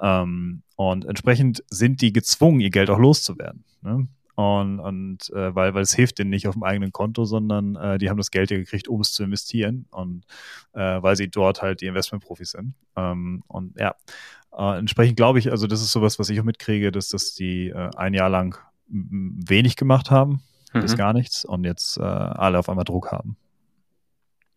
ähm, 0.00 0.62
und 0.76 1.04
entsprechend 1.04 1.62
sind 1.68 2.00
die 2.00 2.12
gezwungen, 2.12 2.60
ihr 2.60 2.70
Geld 2.70 2.90
auch 2.90 2.98
loszuwerden. 2.98 3.64
Ne? 3.82 4.08
Und, 4.34 4.80
und 4.80 5.30
äh, 5.30 5.54
weil, 5.54 5.74
weil 5.74 5.82
es 5.82 5.92
hilft 5.92 6.18
denen 6.18 6.30
nicht 6.30 6.48
auf 6.48 6.54
dem 6.54 6.62
eigenen 6.62 6.90
Konto, 6.90 7.24
sondern 7.24 7.76
äh, 7.76 7.98
die 7.98 8.08
haben 8.08 8.16
das 8.16 8.30
Geld 8.30 8.50
ja 8.50 8.56
gekriegt, 8.56 8.88
um 8.88 9.00
es 9.00 9.12
zu 9.12 9.22
investieren 9.22 9.86
und 9.90 10.24
äh, 10.72 11.02
weil 11.02 11.16
sie 11.16 11.28
dort 11.28 11.60
halt 11.60 11.82
die 11.82 11.86
Investmentprofis 11.86 12.52
sind. 12.52 12.74
Ähm, 12.96 13.42
und 13.46 13.78
ja, 13.78 13.94
äh, 14.56 14.78
entsprechend 14.78 15.16
glaube 15.16 15.38
ich, 15.38 15.50
also 15.50 15.66
das 15.66 15.82
ist 15.82 15.92
sowas, 15.92 16.18
was 16.18 16.30
ich 16.30 16.40
auch 16.40 16.44
mitkriege, 16.44 16.90
dass 16.90 17.08
das 17.08 17.34
die 17.34 17.68
äh, 17.68 17.90
ein 17.96 18.14
Jahr 18.14 18.30
lang 18.30 18.58
wenig 18.88 19.76
gemacht 19.76 20.10
haben, 20.10 20.42
mhm. 20.72 20.80
bis 20.80 20.96
gar 20.96 21.12
nichts 21.12 21.44
und 21.44 21.64
jetzt 21.64 21.98
äh, 21.98 22.02
alle 22.02 22.58
auf 22.58 22.68
einmal 22.68 22.84
Druck 22.84 23.12
haben. 23.12 23.36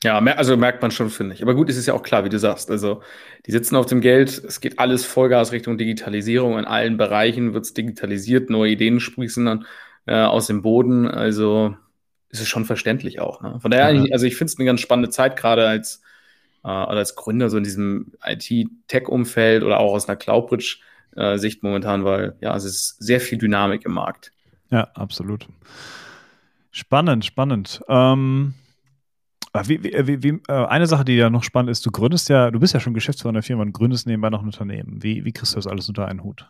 Ja, 0.04 0.20
also 0.20 0.56
merkt 0.56 0.82
man 0.84 0.92
schon, 0.92 1.10
finde 1.10 1.34
ich. 1.34 1.42
Aber 1.42 1.56
gut, 1.56 1.70
es 1.70 1.78
ist 1.78 1.88
ja 1.88 1.96
auch 1.96 2.04
klar, 2.04 2.26
wie 2.26 2.30
du 2.30 2.38
sagst. 2.38 2.70
Also, 2.70 3.02
die 3.48 3.52
sitzen 3.52 3.76
auf 3.76 3.88
dem 3.88 4.02
Geld. 4.02 4.30
Es 4.30 4.62
geht 4.62 4.78
alles 4.78 5.04
Vollgas 5.04 5.52
Richtung 5.52 5.80
Digitalisierung. 5.80 6.60
In 6.60 6.66
allen 6.66 6.98
Bereichen 6.98 7.54
wird 7.54 7.66
es 7.66 7.74
digitalisiert. 7.74 8.52
Neue 8.52 8.74
Ideen 8.74 9.00
sprießen 9.00 9.46
dann 9.46 9.66
äh, 10.06 10.22
aus 10.22 10.46
dem 10.46 10.62
Boden. 10.62 11.08
Also, 11.08 11.76
ist 12.30 12.42
es 12.42 12.48
schon 12.48 12.66
verständlich 12.66 13.20
auch. 13.20 13.42
Ne? 13.42 13.60
Von 13.60 13.72
daher, 13.72 13.94
ja. 13.94 14.06
also 14.12 14.26
ich 14.26 14.36
finde 14.36 14.52
es 14.52 14.60
eine 14.60 14.66
ganz 14.66 14.82
spannende 14.82 15.10
Zeit, 15.10 15.38
gerade 15.38 15.68
als, 15.68 16.02
äh, 16.64 16.68
als 16.68 17.16
Gründer 17.16 17.50
so 17.50 17.58
in 17.58 17.64
diesem 17.64 18.12
IT-Tech-Umfeld 18.24 19.64
oder 19.64 19.80
auch 19.80 19.94
aus 19.94 20.08
einer 20.08 20.18
Cloudbridge-Sicht 20.18 21.58
äh, 21.58 21.66
momentan, 21.66 22.04
weil 22.04 22.36
ja, 22.42 22.56
es 22.56 22.66
ist 22.66 22.98
sehr 23.02 23.22
viel 23.22 23.38
Dynamik 23.38 23.86
im 23.86 23.94
Markt. 23.94 24.32
Ja, 24.70 24.90
absolut. 24.94 25.48
Spannend, 26.76 27.24
spannend. 27.24 27.82
Ähm 27.88 28.54
Ah, 29.56 29.64
wie, 29.68 29.82
wie, 29.82 30.22
wie, 30.22 30.42
äh, 30.50 30.66
eine 30.66 30.86
Sache, 30.86 31.06
die 31.06 31.16
ja 31.16 31.30
noch 31.30 31.46
spannend 31.46 31.72
ist, 31.72 31.86
du 31.86 31.90
gründest 31.90 32.28
ja, 32.28 32.52
du 32.52 32.60
bist 32.60 32.74
ja 32.74 32.82
schon 32.82 32.94
Geschäftsführer 32.94 33.30
einer 33.30 33.42
Firma 33.42 33.62
und 33.62 33.72
gründest 33.72 34.06
nebenbei 34.06 34.30
noch 34.30 34.42
ein 34.42 34.48
Unternehmen. 34.48 35.02
Wie, 35.02 35.24
wie 35.24 35.32
kriegst 35.32 35.54
du 35.54 35.56
das 35.56 35.66
alles 35.66 35.88
unter 35.88 36.10
einen 36.10 36.26
Hut? 36.26 36.46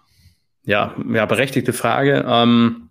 Ja, 0.64 0.96
ja, 1.14 1.28
berechtigte 1.28 1.72
Frage. 1.72 2.26
Ähm, 2.28 2.90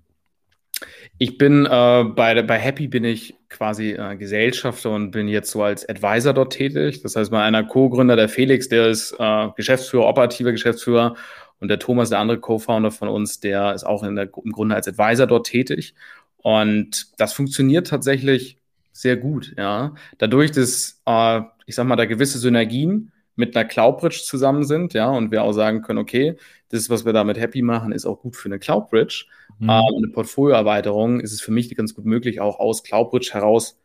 ich 1.18 1.36
bin 1.36 1.66
äh, 1.66 2.04
bei, 2.04 2.40
bei 2.42 2.58
Happy 2.60 2.86
bin 2.86 3.02
ich 3.02 3.34
quasi 3.48 3.94
äh, 3.94 4.14
Gesellschafter 4.14 4.92
und 4.92 5.10
bin 5.10 5.26
jetzt 5.26 5.50
so 5.50 5.64
als 5.64 5.88
Advisor 5.88 6.32
dort 6.32 6.52
tätig. 6.52 7.02
Das 7.02 7.16
heißt, 7.16 7.32
mein 7.32 7.42
einer 7.42 7.64
Co-Gründer, 7.64 8.14
der 8.14 8.28
Felix, 8.28 8.68
der 8.68 8.86
ist 8.86 9.16
äh, 9.18 9.48
Geschäftsführer, 9.56 10.06
operativer 10.06 10.52
Geschäftsführer 10.52 11.16
und 11.58 11.66
der 11.66 11.80
Thomas, 11.80 12.10
der 12.10 12.20
andere 12.20 12.38
Co-Founder 12.38 12.92
von 12.92 13.08
uns, 13.08 13.40
der 13.40 13.74
ist 13.74 13.82
auch 13.82 14.02
der, 14.02 14.28
im 14.44 14.52
Grunde 14.52 14.76
als 14.76 14.86
Advisor 14.86 15.26
dort 15.26 15.48
tätig. 15.48 15.96
Und 16.44 17.18
das 17.18 17.32
funktioniert 17.32 17.86
tatsächlich 17.86 18.58
sehr 18.92 19.16
gut, 19.16 19.54
ja. 19.56 19.94
Dadurch, 20.18 20.52
dass, 20.52 21.00
äh, 21.06 21.40
ich 21.64 21.74
sag 21.74 21.86
mal, 21.86 21.96
da 21.96 22.04
gewisse 22.04 22.38
Synergien 22.38 23.12
mit 23.34 23.56
einer 23.56 23.64
Cloudbridge 23.64 24.20
zusammen 24.24 24.62
sind, 24.62 24.92
ja, 24.92 25.08
und 25.08 25.30
wir 25.30 25.42
auch 25.42 25.52
sagen 25.52 25.80
können, 25.80 25.98
okay, 25.98 26.36
das, 26.68 26.90
was 26.90 27.06
wir 27.06 27.14
damit 27.14 27.40
happy 27.40 27.62
machen, 27.62 27.92
ist 27.92 28.04
auch 28.04 28.20
gut 28.20 28.36
für 28.36 28.50
eine 28.50 28.58
Cloudbridge. 28.58 29.24
Mhm. 29.58 29.70
Äh, 29.70 29.72
eine 29.72 30.08
Portfolioerweiterung 30.12 31.20
ist 31.20 31.32
es 31.32 31.40
für 31.40 31.50
mich 31.50 31.74
ganz 31.74 31.94
gut 31.94 32.04
möglich, 32.04 32.42
auch 32.42 32.60
aus 32.60 32.82
Cloudbridge 32.82 33.30
heraus 33.32 33.78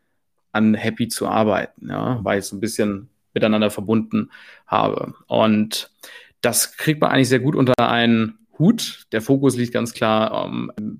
an 0.51 0.73
Happy 0.73 1.07
zu 1.07 1.29
arbeiten, 1.29 1.87
ja, 1.87 2.19
weil 2.23 2.39
ich 2.39 2.45
es 2.45 2.51
ein 2.51 2.59
bisschen 2.59 3.07
miteinander 3.33 3.71
verbunden 3.71 4.31
habe. 4.67 5.13
Und 5.27 5.91
das 6.41 6.75
kriegt 6.75 6.99
man 6.99 7.11
eigentlich 7.11 7.29
sehr 7.29 7.39
gut 7.39 7.55
unter 7.55 7.73
einen 7.77 8.37
Hut. 8.57 9.07
Der 9.13 9.21
Fokus 9.21 9.55
liegt 9.55 9.73
ganz 9.73 9.93
klar 9.93 10.45
ähm, 10.45 10.99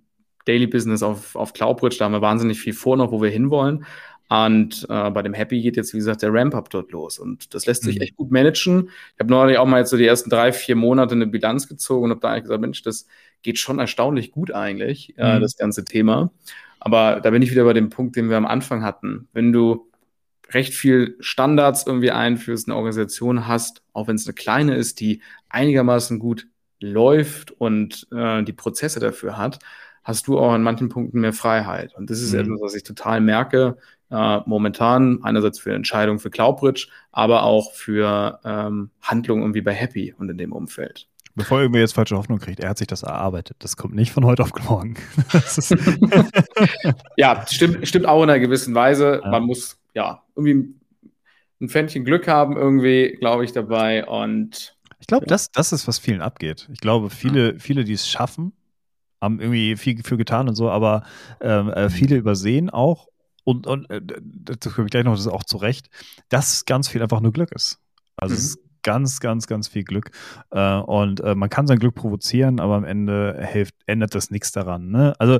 Daily 0.50 0.68
Business 0.68 1.04
auf, 1.04 1.36
auf 1.36 1.54
CloudBridge. 1.54 1.98
Da 2.00 2.06
haben 2.06 2.14
wir 2.14 2.22
wahnsinnig 2.22 2.60
viel 2.60 2.74
vor 2.74 2.98
noch, 2.98 3.12
wo 3.12 3.22
wir 3.22 3.30
hinwollen. 3.30 3.86
Und 4.30 4.86
äh, 4.90 5.10
bei 5.12 5.22
dem 5.22 5.34
Happy 5.34 5.62
geht 5.62 5.76
jetzt, 5.76 5.94
wie 5.94 5.98
gesagt, 5.98 6.22
der 6.22 6.34
Ramp-Up 6.34 6.70
dort 6.70 6.92
los. 6.92 7.20
Und 7.20 7.54
das 7.54 7.66
lässt 7.66 7.84
sich 7.84 7.98
mhm. 7.98 8.02
echt 8.02 8.16
gut 8.16 8.32
managen. 8.32 8.90
Ich 9.14 9.20
habe 9.20 9.30
neulich 9.30 9.58
auch 9.58 9.66
mal 9.66 9.80
jetzt 9.80 9.90
so 9.90 9.98
die 9.98 10.06
ersten 10.06 10.30
drei, 10.30 10.52
vier 10.52 10.76
Monate 10.76 11.14
eine 11.14 11.28
Bilanz 11.28 11.68
gezogen 11.68 12.06
und 12.06 12.12
habe 12.12 12.20
da 12.22 12.30
eigentlich 12.30 12.44
gesagt, 12.44 12.62
Mensch, 12.62 12.82
das 12.84 13.08
geht 13.42 13.58
schon 13.60 13.80
erstaunlich 13.80 14.32
gut 14.32 14.52
eigentlich, 14.52 15.18
äh, 15.18 15.32
mhm. 15.32 15.38
äh, 15.38 15.40
das 15.40 15.56
ganze 15.56 15.86
Thema. 15.86 16.32
Aber 16.80 17.22
da 17.22 17.30
bin 17.30 17.42
ich 17.42 17.52
wieder 17.52 17.64
bei 17.64 17.74
dem 17.74 17.90
Punkt, 17.90 18.16
den 18.16 18.30
wir 18.30 18.38
am 18.38 18.46
Anfang 18.46 18.84
hatten. 18.84 19.28
Wenn 19.34 19.52
du 19.52 19.88
recht 20.52 20.74
viel 20.74 21.16
Standards 21.20 21.86
irgendwie 21.86 22.12
einführst, 22.12 22.68
eine 22.68 22.76
Organisation 22.76 23.48
hast, 23.48 23.84
auch 23.94 24.08
wenn 24.08 24.16
es 24.16 24.26
eine 24.26 24.34
kleine 24.34 24.76
ist, 24.76 25.00
die 25.00 25.22
einigermaßen 25.50 26.20
gut 26.20 26.48
läuft 26.80 27.52
und 27.52 28.08
äh, 28.12 28.44
die 28.44 28.54
Prozesse 28.54 29.00
dafür 29.00 29.38
hat, 29.38 29.60
hast 30.10 30.28
du 30.28 30.40
auch 30.40 30.52
an 30.52 30.64
manchen 30.64 30.90
Punkten 30.90 31.22
mehr 31.22 31.34
Freiheit. 31.34 31.96
Und 31.96 32.10
das 32.10 32.20
ist 32.20 32.34
mhm. 32.34 32.40
etwas, 32.40 32.62
was 32.62 32.76
ich 32.76 32.84
total 32.84 33.22
merke, 33.22 33.78
äh, 34.10 34.40
momentan, 34.46 35.20
einerseits 35.24 35.60
für 35.60 35.74
Entscheidungen 35.74 36.20
für 36.20 36.32
Cloudbridge, 36.32 36.88
aber 37.12 37.44
auch 37.44 37.72
für 37.74 38.40
ähm, 38.44 38.90
Handlungen 39.02 39.44
irgendwie 39.44 39.62
bei 39.62 39.74
Happy 39.74 40.14
und 40.18 40.30
in 40.30 40.38
dem 40.38 40.52
Umfeld. 40.52 41.08
Bevor 41.36 41.60
irgendwer 41.60 41.82
jetzt 41.82 41.94
falsche 41.94 42.18
Hoffnung 42.18 42.40
kriegt, 42.40 42.60
er 42.60 42.70
hat 42.70 42.80
sich 42.80 42.88
das 42.88 43.04
erarbeitet. 43.04 43.58
Das 43.60 43.78
kommt 43.78 43.94
nicht 43.94 44.12
von 44.12 44.26
heute 44.26 44.42
auf 44.42 44.52
morgen. 44.68 44.96
ja, 47.16 47.46
stimmt, 47.48 47.88
stimmt 47.88 48.08
auch 48.08 48.24
in 48.24 48.30
einer 48.32 48.40
gewissen 48.40 48.74
Weise. 48.74 49.22
Ja. 49.24 49.30
Man 49.30 49.44
muss 49.44 49.78
ja 49.94 50.24
irgendwie 50.36 50.74
ein 51.62 51.70
Pfännchen 51.70 52.04
Glück 52.04 52.28
haben, 52.28 52.58
irgendwie, 52.58 53.16
glaube 53.20 53.46
ich, 53.46 53.52
dabei. 53.52 54.06
Und 54.08 54.76
ich 55.00 55.06
glaube, 55.06 55.26
ja. 55.26 55.30
das, 55.30 55.52
das 55.52 55.72
ist, 55.72 55.88
was 55.88 56.00
vielen 56.00 56.22
abgeht. 56.22 56.68
Ich 56.74 56.80
glaube, 56.80 57.12
viele, 57.12 57.60
viele, 57.60 57.84
die 57.84 57.94
es 57.94 58.10
schaffen, 58.10 58.54
haben 59.22 59.40
irgendwie 59.40 59.76
viel 59.76 60.02
für 60.04 60.18
getan 60.18 60.48
und 60.48 60.56
so, 60.56 60.70
aber 60.70 61.04
ähm, 61.42 61.70
äh, 61.70 61.90
viele 61.90 62.16
übersehen 62.16 62.70
auch 62.70 63.08
und, 63.44 63.68
und 63.68 63.90
äh, 63.90 64.02
dazu 64.02 64.70
komme 64.70 64.86
ich 64.86 64.92
gleich 64.92 65.04
noch, 65.04 65.14
das 65.14 65.22
ist 65.22 65.28
auch 65.28 65.44
zu 65.44 65.58
Recht, 65.58 65.90
dass 66.30 66.66
ganz 66.66 66.88
viel 66.88 67.02
einfach 67.02 67.20
nur 67.20 67.32
Glück 67.32 67.52
ist. 67.52 67.80
Also 68.16 68.34
mhm. 68.34 68.38
es 68.38 68.46
ist 68.46 68.60
ganz, 68.84 69.20
ganz, 69.20 69.48
ganz 69.48 69.68
viel 69.68 69.84
Glück. 69.84 70.12
Äh, 70.52 70.78
und 70.78 71.22
äh, 71.22 71.36
man 71.36 71.50
kann 71.50 71.68
sein 71.68 71.80
Glück 71.80 71.96
provozieren, 71.96 72.60
aber 72.60 72.76
am 72.76 72.84
Ende 72.86 73.46
hilft, 73.52 73.76
ändert 73.86 74.16
das 74.16 74.30
nichts 74.32 74.52
daran. 74.52 74.90
Ne? 74.90 75.14
Also 75.20 75.40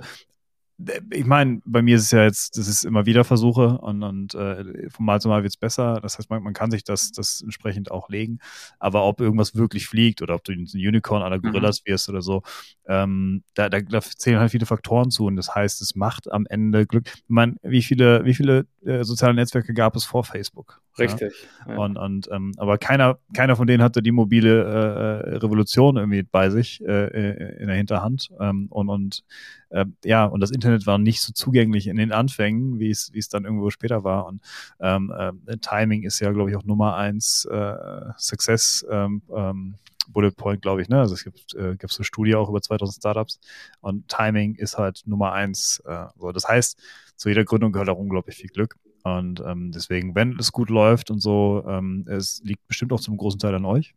ich 1.12 1.26
meine, 1.26 1.62
bei 1.66 1.82
mir 1.82 1.98
ist 1.98 2.04
es 2.04 2.12
ja 2.12 2.24
jetzt, 2.24 2.58
das 2.58 2.68
ist 2.70 2.86
immer 2.86 3.06
wieder 3.06 3.26
Versuche 3.26 3.78
und, 3.80 4.02
und 4.02 4.34
äh, 4.34 4.90
von 4.90 5.06
Mal 5.06 5.20
zu 5.20 5.28
Mal 5.28 5.44
wird 5.44 5.52
es 5.52 5.58
besser. 5.58 6.00
Das 6.02 6.18
heißt, 6.18 6.30
man, 6.30 6.42
man, 6.42 6.54
kann 6.54 6.72
sich 6.72 6.86
das, 6.86 7.12
das 7.12 7.42
entsprechend 7.42 7.92
auch 7.92 8.08
legen. 8.10 8.40
Aber 8.80 9.04
ob 9.04 9.20
irgendwas 9.20 9.56
wirklich 9.56 9.88
fliegt 9.88 10.22
oder 10.22 10.36
ob 10.36 10.44
du 10.46 10.54
ein 10.54 10.68
Unicorn 10.74 11.22
aller 11.22 11.38
mhm. 11.38 11.42
Gorillas 11.42 11.82
mhm. 11.82 11.92
wirst 11.92 12.08
oder 12.08 12.22
so, 12.22 12.44
ähm, 12.88 13.44
da, 13.56 13.70
da, 13.70 13.82
da, 13.82 14.02
zählen 14.02 14.40
halt 14.40 14.52
viele 14.52 14.66
Faktoren 14.66 15.12
zu. 15.12 15.26
Und 15.26 15.36
das 15.36 15.54
heißt, 15.54 15.82
es 15.82 15.96
macht 15.96 16.32
am 16.32 16.46
Ende 16.46 16.86
Glück. 16.86 17.08
Ich 17.08 17.24
meine, 17.28 17.56
wie 17.62 17.84
viele, 17.84 18.24
wie 18.24 18.34
viele 18.34 18.66
äh, 18.86 19.04
soziale 19.04 19.34
Netzwerke 19.34 19.74
gab 19.74 19.96
es 19.98 20.06
vor 20.06 20.24
Facebook? 20.24 20.82
Richtig. 21.00 21.34
Ja? 21.66 21.74
Ja. 21.74 21.80
Und, 21.80 21.98
und 21.98 22.30
ähm, 22.32 22.54
aber 22.58 22.78
keiner, 22.78 23.20
keiner 23.34 23.56
von 23.56 23.68
denen 23.68 23.84
hatte 23.84 24.02
die 24.02 24.12
mobile 24.12 24.64
äh, 24.64 25.38
Revolution 25.38 25.98
irgendwie 25.98 26.24
bei 26.24 26.50
sich 26.50 26.82
äh, 26.86 27.06
äh 27.06 27.60
in 27.60 27.68
der 27.68 27.76
Hinterhand. 27.76 28.30
Ähm, 28.40 28.68
und, 28.70 28.90
und 28.90 29.24
äh, 29.70 29.86
ja, 30.04 30.26
und 30.26 30.40
das 30.40 30.52
Internet 30.52 30.86
war 30.88 30.98
nicht 30.98 31.22
so 31.22 31.34
zugänglich 31.34 31.88
in 31.88 31.98
den 31.98 32.12
Anfängen, 32.12 32.80
wie 32.80 32.90
es, 32.90 33.12
wie 33.14 33.20
es 33.20 33.30
dann 33.30 33.46
irgendwo 33.46 33.70
später 33.70 34.04
war. 34.04 34.26
Und 34.26 34.42
ähm, 34.80 35.14
äh, 35.48 35.58
Timing 35.58 36.04
ist 36.04 36.20
ja, 36.20 36.32
glaube 36.32 36.50
ich, 36.50 36.56
auch 36.56 36.64
Nummer 36.64 36.96
eins 36.96 37.46
äh, 37.46 37.76
Success. 38.18 38.86
Ähm, 38.90 39.22
ähm, 39.36 39.76
Bullet 40.12 40.32
Point, 40.32 40.62
glaube 40.62 40.82
ich, 40.82 40.90
ne? 40.90 41.00
Also 41.00 41.14
es 41.14 41.24
gibt, 41.24 41.54
äh, 41.56 41.76
gibt 41.76 41.92
so 41.92 42.00
eine 42.00 42.06
Studie 42.06 42.36
auch 42.36 42.50
über 42.50 42.62
2000 42.62 42.96
Startups 42.96 43.40
und 43.82 44.08
Timing 44.08 44.56
ist 44.56 44.78
halt 44.78 45.04
Nummer 45.06 45.34
eins. 45.34 45.82
Äh, 45.86 46.06
so. 46.18 46.32
Das 46.32 46.48
heißt, 46.48 46.80
zu 47.16 47.30
jeder 47.30 47.44
Gründung 47.44 47.72
gehört 47.72 47.90
auch 47.90 47.98
unglaublich 47.98 48.36
viel 48.36 48.50
Glück. 48.50 48.76
Und 49.04 49.42
ähm, 49.46 49.72
deswegen, 49.72 50.16
wenn 50.16 50.38
es 50.40 50.52
gut 50.52 50.70
läuft 50.70 51.12
und 51.12 51.20
so, 51.20 51.64
ähm, 51.68 52.06
es 52.08 52.42
liegt 52.44 52.68
bestimmt 52.68 52.92
auch 52.92 53.00
zum 53.00 53.18
großen 53.18 53.40
Teil 53.40 53.56
an 53.56 53.66
euch. 53.66 53.94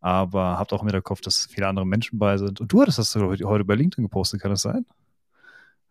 Aber 0.00 0.58
habt 0.58 0.72
auch 0.72 0.82
im 0.82 0.88
Hinterkopf, 0.88 1.20
dass 1.20 1.46
viele 1.46 1.68
andere 1.68 1.86
Menschen 1.86 2.18
bei 2.18 2.36
sind. 2.36 2.60
Und 2.60 2.72
du 2.72 2.82
hattest 2.82 2.98
das 2.98 3.14
heute 3.14 3.64
bei 3.64 3.74
LinkedIn 3.74 4.04
gepostet, 4.04 4.40
kann 4.40 4.50
das 4.50 4.62
sein? 4.62 4.84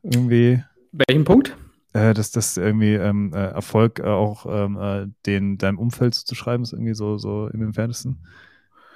Irgendwie. 0.03 0.61
Welchen 0.91 1.23
Punkt? 1.23 1.55
Äh, 1.93 2.13
dass 2.13 2.31
das 2.31 2.57
irgendwie 2.57 2.93
ähm, 2.93 3.33
äh, 3.33 3.47
Erfolg 3.47 3.99
äh, 3.99 4.03
auch 4.03 4.45
ähm, 4.45 4.77
äh, 4.77 5.07
den 5.25 5.57
deinem 5.57 5.77
Umfeld 5.77 6.15
zu 6.15 6.35
schreiben 6.35 6.63
ist 6.63 6.73
irgendwie 6.73 6.93
so, 6.93 7.17
so 7.17 7.47
im 7.47 7.61
Entferntesten. 7.61 8.17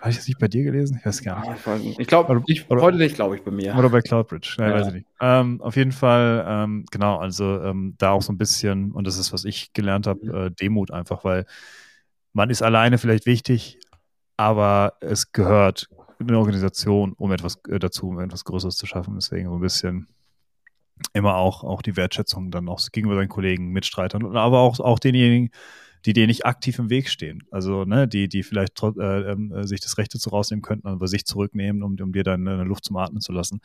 Habe 0.06 0.12
ich 0.12 0.18
das 0.18 0.28
nicht 0.28 0.38
bei 0.38 0.48
dir 0.48 0.64
gelesen? 0.64 0.98
Ich 1.00 1.06
weiß 1.08 1.24
gar 1.24 1.40
nicht. 1.40 1.68
Ah, 1.68 1.80
ich 1.98 2.06
glaube, 2.06 2.44
heute 2.70 2.98
nicht, 2.98 3.16
glaube 3.16 3.38
ich, 3.38 3.42
bei 3.42 3.50
mir. 3.50 3.76
Oder 3.76 3.90
bei 3.90 4.02
Cloudbridge. 4.02 4.54
Nein, 4.60 4.70
ja. 4.70 4.76
weiß 4.76 4.88
ich 4.90 4.94
nicht. 4.94 5.08
Ähm, 5.20 5.60
auf 5.62 5.76
jeden 5.76 5.92
Fall, 5.92 6.46
ähm, 6.48 6.86
genau, 6.92 7.18
also 7.18 7.60
ähm, 7.64 7.96
da 7.98 8.12
auch 8.12 8.22
so 8.22 8.32
ein 8.32 8.38
bisschen, 8.38 8.92
und 8.92 9.08
das 9.08 9.18
ist, 9.18 9.34
was 9.34 9.46
ich 9.46 9.74
gelernt 9.74 10.06
habe, 10.06 10.24
mhm. 10.24 10.36
äh, 10.36 10.52
Demut 10.52 10.92
einfach, 10.92 11.24
weil 11.24 11.48
man 12.34 12.52
ist 12.52 12.62
alleine 12.62 13.00
vielleicht 13.00 13.26
wichtig, 13.26 13.80
aber 14.38 14.94
es 15.02 15.32
gehört 15.32 15.90
eine 16.20 16.38
Organisation, 16.38 17.14
um 17.14 17.32
etwas 17.32 17.58
äh, 17.68 17.80
dazu, 17.80 18.10
um 18.10 18.20
etwas 18.20 18.46
Größeres 18.46 18.78
zu 18.78 18.86
schaffen. 18.86 19.16
Deswegen 19.16 19.50
so 19.50 19.56
ein 19.56 19.62
bisschen 19.62 20.08
immer 21.14 21.38
auch, 21.38 21.64
auch 21.64 21.82
die 21.82 21.98
Wertschätzung 21.98 22.52
dann 22.52 22.70
auch 22.70 22.80
gegenüber 22.92 23.16
seinen 23.16 23.30
Kollegen, 23.30 23.72
Mitstreitern, 23.72 24.38
aber 24.38 24.60
auch, 24.60 24.80
auch 24.80 25.00
denjenigen, 25.00 25.50
die 26.06 26.14
dir 26.14 26.28
nicht 26.28 26.46
aktiv 26.46 26.78
im 26.80 26.90
Weg 26.90 27.10
stehen. 27.10 27.44
Also, 27.52 27.84
ne, 27.84 28.08
die, 28.08 28.30
die 28.30 28.44
vielleicht 28.44 28.82
äh, 28.84 29.32
äh, 29.32 29.64
sich 29.64 29.82
das 29.82 29.98
Rechte 29.98 30.20
zu 30.20 30.30
rausnehmen 30.30 30.62
könnten, 30.62 30.88
aber 30.88 31.08
sich 31.08 31.26
zurücknehmen, 31.26 31.82
um, 31.82 31.98
um 32.00 32.14
dir 32.14 32.24
dann 32.24 32.48
eine 32.48 32.64
Luft 32.64 32.86
zum 32.86 32.98
Atmen 32.98 33.22
zu 33.22 33.32
lassen. 33.32 33.62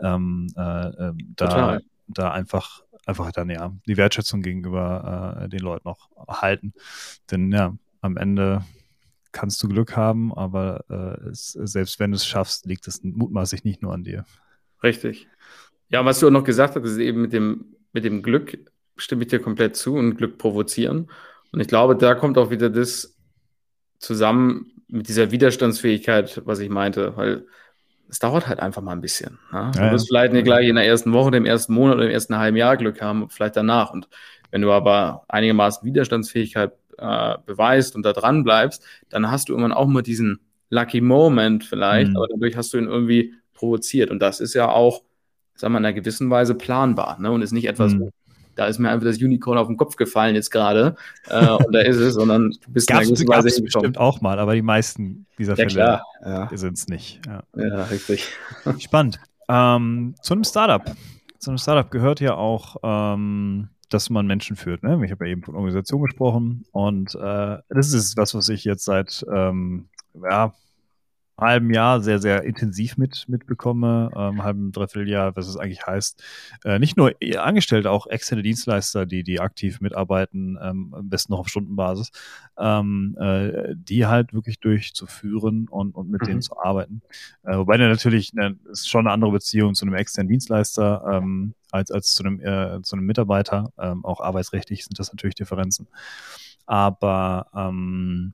Ähm, 0.00 0.48
äh, 0.56 0.60
ähm, 0.60 1.18
da, 1.36 1.78
da 2.08 2.32
einfach, 2.32 2.82
einfach 3.06 3.30
dann 3.32 3.48
ja 3.48 3.72
die 3.86 3.96
Wertschätzung 3.96 4.42
gegenüber 4.42 5.42
äh, 5.42 5.48
den 5.48 5.60
Leuten 5.60 5.88
auch 5.88 6.08
halten. 6.28 6.74
Denn 7.30 7.52
ja, 7.52 7.76
am 8.00 8.16
Ende 8.16 8.64
kannst 9.30 9.62
du 9.62 9.68
Glück 9.68 9.96
haben, 9.96 10.34
aber 10.34 10.84
äh, 10.88 11.28
es, 11.28 11.52
selbst 11.52 12.00
wenn 12.00 12.10
du 12.10 12.16
es 12.16 12.26
schaffst, 12.26 12.66
liegt 12.66 12.88
es 12.88 13.02
mutmaßlich 13.02 13.64
nicht 13.64 13.82
nur 13.82 13.92
an 13.92 14.04
dir. 14.04 14.24
Richtig. 14.82 15.28
Ja, 15.90 16.04
was 16.04 16.18
du 16.18 16.26
auch 16.26 16.32
noch 16.32 16.44
gesagt 16.44 16.74
hast, 16.76 16.84
ist 16.84 16.98
eben 16.98 17.22
mit 17.22 17.32
dem, 17.32 17.76
mit 17.92 18.04
dem 18.04 18.22
Glück, 18.22 18.58
stimme 18.96 19.22
ich 19.22 19.28
dir 19.28 19.40
komplett 19.40 19.76
zu 19.76 19.94
und 19.94 20.16
Glück 20.16 20.38
provozieren. 20.38 21.08
Und 21.54 21.60
ich 21.60 21.68
glaube, 21.68 21.94
da 21.94 22.16
kommt 22.16 22.36
auch 22.36 22.50
wieder 22.50 22.68
das 22.68 23.16
zusammen 24.00 24.72
mit 24.88 25.06
dieser 25.06 25.30
Widerstandsfähigkeit, 25.30 26.42
was 26.44 26.58
ich 26.58 26.68
meinte, 26.68 27.16
weil 27.16 27.46
es 28.08 28.18
dauert 28.18 28.48
halt 28.48 28.58
einfach 28.58 28.82
mal 28.82 28.90
ein 28.90 29.00
bisschen. 29.00 29.38
Ne? 29.52 29.70
Du 29.72 29.78
ja, 29.78 29.92
wirst 29.92 30.08
vielleicht 30.08 30.32
nicht 30.32 30.46
gleich 30.46 30.66
in 30.66 30.74
der 30.74 30.84
ersten 30.84 31.12
Woche, 31.12 31.30
dem 31.30 31.46
ersten 31.46 31.72
Monat 31.72 31.98
oder 31.98 32.06
im 32.06 32.10
ersten 32.10 32.36
halben 32.38 32.56
Jahr 32.56 32.76
Glück 32.76 33.00
haben, 33.00 33.30
vielleicht 33.30 33.54
danach. 33.54 33.92
Und 33.92 34.08
wenn 34.50 34.62
du 34.62 34.72
aber 34.72 35.22
einigermaßen 35.28 35.86
Widerstandsfähigkeit 35.86 36.72
äh, 36.98 37.34
beweist 37.46 37.94
und 37.94 38.04
da 38.04 38.12
dran 38.12 38.42
bleibst, 38.42 38.84
dann 39.08 39.30
hast 39.30 39.48
du 39.48 39.52
irgendwann 39.52 39.72
auch 39.72 39.86
mal 39.86 40.02
diesen 40.02 40.40
Lucky 40.70 41.00
Moment 41.00 41.62
vielleicht, 41.62 42.10
mhm. 42.10 42.16
aber 42.16 42.26
dadurch 42.30 42.56
hast 42.56 42.74
du 42.74 42.78
ihn 42.78 42.88
irgendwie 42.88 43.34
provoziert. 43.52 44.10
Und 44.10 44.18
das 44.18 44.40
ist 44.40 44.54
ja 44.54 44.70
auch, 44.70 45.04
sagen 45.54 45.72
wir, 45.72 45.78
in 45.78 45.84
einer 45.84 45.94
gewissen 45.94 46.30
Weise 46.30 46.56
planbar 46.56 47.20
ne? 47.20 47.30
und 47.30 47.42
ist 47.42 47.52
nicht 47.52 47.68
etwas, 47.68 47.94
mhm 47.94 48.10
da 48.54 48.66
ist 48.66 48.78
mir 48.78 48.90
einfach 48.90 49.06
das 49.06 49.18
Unicorn 49.18 49.58
auf 49.58 49.66
den 49.66 49.76
Kopf 49.76 49.96
gefallen 49.96 50.34
jetzt 50.34 50.50
gerade 50.50 50.96
äh, 51.28 51.48
und 51.48 51.72
da 51.72 51.80
ist 51.80 51.96
es, 51.96 52.14
sondern 52.14 52.50
du 52.50 52.72
bist 52.72 52.88
Gab's, 52.88 53.08
in 53.08 53.08
einer 53.08 53.16
gewissen 53.16 53.28
Weise 53.28 53.62
bestimmt 53.62 53.98
auch 53.98 54.20
mal, 54.20 54.38
aber 54.38 54.54
die 54.54 54.62
meisten 54.62 55.26
dieser 55.38 55.56
ja, 55.56 55.68
Fälle 55.68 56.00
ja. 56.24 56.48
sind 56.56 56.78
es 56.78 56.88
nicht. 56.88 57.20
Ja, 57.26 57.42
ja 57.56 57.84
richtig. 57.84 58.26
Spannend. 58.78 59.18
Ähm, 59.48 60.14
zu 60.22 60.34
einem 60.34 60.44
Startup. 60.44 60.84
Zu 61.38 61.50
einem 61.50 61.58
Startup 61.58 61.90
gehört 61.90 62.20
ja 62.20 62.34
auch, 62.34 62.76
ähm, 62.82 63.68
dass 63.90 64.10
man 64.10 64.26
Menschen 64.26 64.56
führt. 64.56 64.82
Ne? 64.82 65.00
Ich 65.04 65.10
habe 65.10 65.26
ja 65.26 65.32
eben 65.32 65.42
von 65.42 65.54
Organisation 65.54 66.02
gesprochen 66.02 66.64
und 66.72 67.14
äh, 67.14 67.58
das 67.68 67.92
ist 67.92 68.16
was, 68.16 68.34
was 68.34 68.48
ich 68.48 68.64
jetzt 68.64 68.84
seit 68.84 69.24
ähm, 69.32 69.88
ja, 70.14 70.52
halben 71.36 71.72
Jahr 71.72 72.00
sehr, 72.00 72.18
sehr 72.18 72.44
intensiv 72.44 72.96
mit, 72.96 73.24
mitbekomme, 73.28 74.10
ähm, 74.14 74.42
halben, 74.42 74.72
dreiviertel 74.72 75.08
Jahr, 75.08 75.34
was 75.36 75.48
es 75.48 75.56
eigentlich 75.56 75.86
heißt. 75.86 76.22
Äh, 76.64 76.78
nicht 76.78 76.96
nur 76.96 77.12
Angestellte, 77.38 77.90
auch 77.90 78.06
externe 78.06 78.42
Dienstleister, 78.42 79.06
die, 79.06 79.24
die 79.24 79.40
aktiv 79.40 79.80
mitarbeiten, 79.80 80.58
ähm, 80.62 80.94
am 80.94 81.08
besten 81.08 81.32
noch 81.32 81.40
auf 81.40 81.48
Stundenbasis, 81.48 82.12
ähm, 82.58 83.16
äh, 83.18 83.74
die 83.74 84.06
halt 84.06 84.32
wirklich 84.32 84.60
durchzuführen 84.60 85.68
und, 85.68 85.94
und 85.94 86.08
mit 86.08 86.22
mhm. 86.22 86.26
denen 86.26 86.42
zu 86.42 86.58
arbeiten. 86.58 87.02
Äh, 87.42 87.56
wobei 87.56 87.76
natürlich 87.76 88.32
ne, 88.34 88.56
ist 88.70 88.88
schon 88.88 89.06
eine 89.06 89.12
andere 89.12 89.32
Beziehung 89.32 89.74
zu 89.74 89.86
einem 89.86 89.94
externen 89.94 90.28
Dienstleister 90.28 91.04
ähm, 91.10 91.54
als, 91.72 91.90
als 91.90 92.14
zu 92.14 92.24
einem, 92.24 92.40
äh, 92.40 92.80
zu 92.82 92.96
einem 92.96 93.06
Mitarbeiter. 93.06 93.72
Ähm, 93.78 94.04
auch 94.04 94.20
arbeitsrechtlich 94.20 94.84
sind 94.84 94.98
das 94.98 95.12
natürlich 95.12 95.34
Differenzen. 95.34 95.88
Aber 96.66 97.48
ähm, 97.54 98.32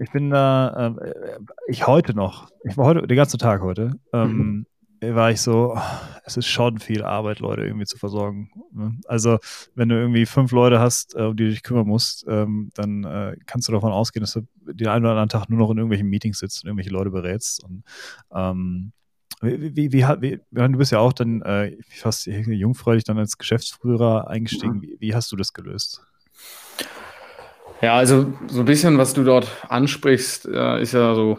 ich 0.00 0.10
bin 0.12 0.30
da, 0.30 0.94
äh, 1.00 1.38
ich 1.68 1.86
heute 1.86 2.14
noch, 2.14 2.50
ich 2.64 2.76
war 2.76 2.86
heute, 2.86 3.06
den 3.06 3.16
ganzen 3.16 3.38
Tag 3.38 3.62
heute, 3.62 3.92
ähm, 4.12 4.66
mhm. 5.00 5.14
war 5.14 5.30
ich 5.30 5.40
so, 5.40 5.74
oh, 5.76 5.80
es 6.24 6.36
ist 6.36 6.46
schon 6.46 6.78
viel 6.78 7.02
Arbeit, 7.02 7.40
Leute 7.40 7.62
irgendwie 7.62 7.86
zu 7.86 7.96
versorgen. 7.96 8.50
Ne? 8.72 8.98
Also, 9.06 9.38
wenn 9.74 9.88
du 9.88 9.96
irgendwie 9.96 10.26
fünf 10.26 10.52
Leute 10.52 10.80
hast, 10.80 11.14
äh, 11.14 11.22
um 11.22 11.36
die 11.36 11.44
du 11.44 11.50
dich 11.50 11.62
kümmern 11.62 11.86
musst, 11.86 12.26
ähm, 12.28 12.70
dann 12.74 13.04
äh, 13.04 13.36
kannst 13.46 13.68
du 13.68 13.72
davon 13.72 13.92
ausgehen, 13.92 14.22
dass 14.22 14.34
du 14.34 14.42
den 14.66 14.88
einen 14.88 15.04
oder 15.04 15.12
anderen 15.12 15.28
Tag 15.28 15.48
nur 15.48 15.58
noch 15.58 15.70
in 15.70 15.78
irgendwelchen 15.78 16.08
Meetings 16.08 16.38
sitzt 16.38 16.64
und 16.64 16.68
irgendwelche 16.68 16.90
Leute 16.90 17.10
berätst. 17.10 17.64
Und 17.64 17.84
ähm, 18.32 18.92
wie, 19.40 19.74
wie, 19.74 19.92
wie, 19.92 20.02
wie, 20.22 20.40
du 20.50 20.78
bist 20.78 20.92
ja 20.92 20.98
auch 20.98 21.12
dann 21.12 21.42
äh, 21.42 21.76
fast 21.90 22.26
jungfräulich 22.26 23.04
dann 23.04 23.18
als 23.18 23.38
Geschäftsführer 23.38 24.28
eingestiegen. 24.28 24.78
Mhm. 24.78 24.82
Wie, 24.82 24.96
wie 24.98 25.14
hast 25.14 25.30
du 25.30 25.36
das 25.36 25.52
gelöst? 25.52 26.02
Ja, 27.80 27.96
also 27.96 28.32
so 28.48 28.60
ein 28.60 28.64
bisschen, 28.64 28.98
was 28.98 29.14
du 29.14 29.22
dort 29.22 29.48
ansprichst, 29.68 30.46
äh, 30.46 30.82
ist 30.82 30.92
ja 30.92 31.14
so 31.14 31.38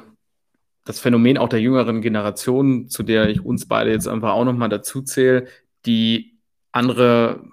das 0.85 0.99
Phänomen 0.99 1.37
auch 1.37 1.49
der 1.49 1.59
jüngeren 1.59 2.01
Generation, 2.01 2.87
zu 2.87 3.03
der 3.03 3.29
ich 3.29 3.43
uns 3.43 3.67
beide 3.67 3.91
jetzt 3.91 4.07
einfach 4.07 4.31
auch 4.31 4.45
nochmal 4.45 4.69
dazu 4.69 5.01
zähle, 5.01 5.47
die 5.85 6.37
andere 6.71 7.43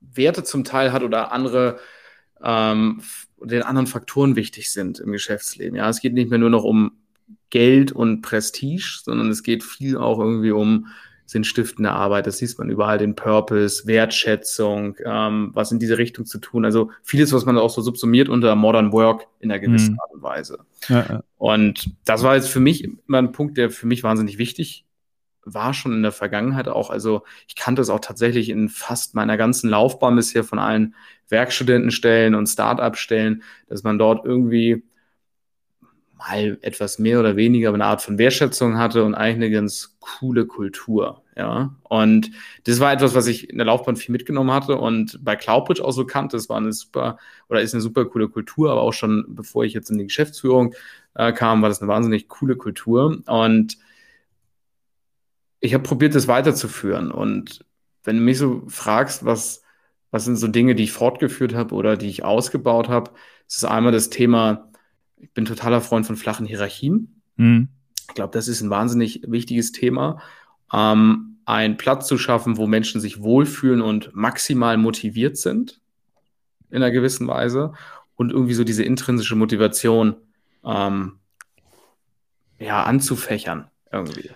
Werte 0.00 0.44
zum 0.44 0.64
Teil 0.64 0.92
hat 0.92 1.02
oder 1.02 1.32
andere 1.32 1.78
ähm, 2.42 3.00
den 3.40 3.62
anderen 3.62 3.86
Faktoren 3.86 4.36
wichtig 4.36 4.70
sind 4.70 5.00
im 5.00 5.12
Geschäftsleben. 5.12 5.76
Ja, 5.76 5.88
es 5.88 6.00
geht 6.00 6.14
nicht 6.14 6.30
mehr 6.30 6.38
nur 6.38 6.50
noch 6.50 6.64
um 6.64 6.92
Geld 7.50 7.92
und 7.92 8.22
Prestige, 8.22 9.00
sondern 9.02 9.30
es 9.30 9.42
geht 9.42 9.64
viel 9.64 9.96
auch 9.96 10.18
irgendwie 10.18 10.52
um 10.52 10.88
sinnstiftende 11.26 11.90
Arbeit. 11.90 12.26
Das 12.26 12.38
sieht 12.38 12.58
man 12.58 12.70
überall, 12.70 12.98
den 12.98 13.14
Purpose, 13.14 13.86
Wertschätzung, 13.86 14.96
ähm, 15.04 15.50
was 15.54 15.72
in 15.72 15.78
diese 15.78 15.98
Richtung 15.98 16.26
zu 16.26 16.38
tun. 16.38 16.64
Also 16.64 16.90
vieles, 17.02 17.32
was 17.32 17.44
man 17.44 17.58
auch 17.58 17.70
so 17.70 17.82
subsumiert 17.82 18.28
unter 18.28 18.54
Modern 18.56 18.92
Work 18.92 19.26
in 19.40 19.50
einer 19.50 19.60
gewissen 19.60 19.94
mhm. 19.94 20.00
Art 20.00 20.12
und 20.12 20.22
Weise. 20.22 20.58
Ja, 20.88 21.06
ja. 21.08 21.22
Und 21.38 21.90
das 22.04 22.22
war 22.22 22.34
jetzt 22.34 22.48
für 22.48 22.60
mich 22.60 22.84
immer 22.84 23.18
ein 23.18 23.32
Punkt, 23.32 23.56
der 23.56 23.70
für 23.70 23.86
mich 23.86 24.02
wahnsinnig 24.02 24.38
wichtig 24.38 24.84
war 25.46 25.74
schon 25.74 25.92
in 25.92 26.02
der 26.02 26.12
Vergangenheit 26.12 26.68
auch. 26.68 26.90
Also 26.90 27.22
ich 27.46 27.56
kannte 27.56 27.82
es 27.82 27.90
auch 27.90 28.00
tatsächlich 28.00 28.48
in 28.48 28.68
fast 28.68 29.14
meiner 29.14 29.36
ganzen 29.36 29.68
Laufbahn 29.68 30.16
bisher 30.16 30.44
von 30.44 30.58
allen 30.58 30.94
Werkstudentenstellen 31.28 32.34
und 32.34 32.46
Start-up-Stellen, 32.46 33.42
dass 33.68 33.82
man 33.82 33.98
dort 33.98 34.24
irgendwie 34.24 34.84
mal 36.26 36.58
etwas 36.62 36.98
mehr 36.98 37.20
oder 37.20 37.36
weniger 37.36 37.72
eine 37.72 37.84
Art 37.84 38.02
von 38.02 38.18
Wertschätzung 38.18 38.78
hatte 38.78 39.04
und 39.04 39.14
eigentlich 39.14 39.36
eine 39.36 39.50
ganz 39.50 39.96
coole 40.00 40.46
Kultur. 40.46 41.22
Ja, 41.36 41.74
und 41.82 42.30
das 42.64 42.78
war 42.78 42.92
etwas, 42.92 43.14
was 43.14 43.26
ich 43.26 43.50
in 43.50 43.58
der 43.58 43.66
Laufbahn 43.66 43.96
viel 43.96 44.12
mitgenommen 44.12 44.52
hatte 44.52 44.76
und 44.76 45.18
bei 45.24 45.34
Cloudbridge 45.36 45.84
auch 45.84 45.90
so 45.92 46.06
kannte. 46.06 46.36
Es 46.36 46.48
war 46.48 46.58
eine 46.58 46.72
super 46.72 47.18
oder 47.48 47.60
ist 47.60 47.74
eine 47.74 47.80
super 47.82 48.04
coole 48.04 48.28
Kultur, 48.28 48.70
aber 48.70 48.82
auch 48.82 48.92
schon 48.92 49.24
bevor 49.28 49.64
ich 49.64 49.72
jetzt 49.72 49.90
in 49.90 49.98
die 49.98 50.04
Geschäftsführung 50.04 50.74
äh, 51.14 51.32
kam, 51.32 51.62
war 51.62 51.68
das 51.68 51.80
eine 51.80 51.88
wahnsinnig 51.88 52.28
coole 52.28 52.56
Kultur. 52.56 53.22
Und 53.26 53.78
ich 55.60 55.74
habe 55.74 55.82
probiert, 55.82 56.14
das 56.14 56.28
weiterzuführen. 56.28 57.10
Und 57.10 57.64
wenn 58.04 58.16
du 58.16 58.22
mich 58.22 58.38
so 58.38 58.62
fragst, 58.68 59.24
was, 59.24 59.62
was 60.10 60.24
sind 60.24 60.36
so 60.36 60.46
Dinge, 60.48 60.74
die 60.74 60.84
ich 60.84 60.92
fortgeführt 60.92 61.54
habe 61.54 61.74
oder 61.74 61.96
die 61.96 62.08
ich 62.08 62.24
ausgebaut 62.24 62.88
habe, 62.88 63.10
ist 63.48 63.58
es 63.58 63.64
einmal 63.64 63.92
das 63.92 64.10
Thema, 64.10 64.70
ich 65.16 65.32
bin 65.32 65.44
totaler 65.44 65.80
Freund 65.80 66.06
von 66.06 66.16
flachen 66.16 66.46
Hierarchien. 66.46 67.20
Mhm. 67.36 67.68
Ich 68.08 68.14
glaube, 68.14 68.32
das 68.32 68.48
ist 68.48 68.60
ein 68.60 68.70
wahnsinnig 68.70 69.22
wichtiges 69.26 69.72
Thema. 69.72 70.20
Ähm, 70.72 71.38
einen 71.46 71.76
Platz 71.76 72.06
zu 72.06 72.18
schaffen, 72.18 72.56
wo 72.56 72.66
Menschen 72.66 73.00
sich 73.00 73.22
wohlfühlen 73.22 73.82
und 73.82 74.14
maximal 74.14 74.76
motiviert 74.76 75.36
sind, 75.36 75.80
in 76.70 76.76
einer 76.76 76.90
gewissen 76.90 77.26
Weise. 77.28 77.72
Und 78.16 78.30
irgendwie 78.30 78.54
so 78.54 78.64
diese 78.64 78.84
intrinsische 78.84 79.34
Motivation 79.34 80.16
ähm, 80.64 81.18
ja, 82.58 82.84
anzufächern 82.84 83.68
irgendwie. 83.92 84.30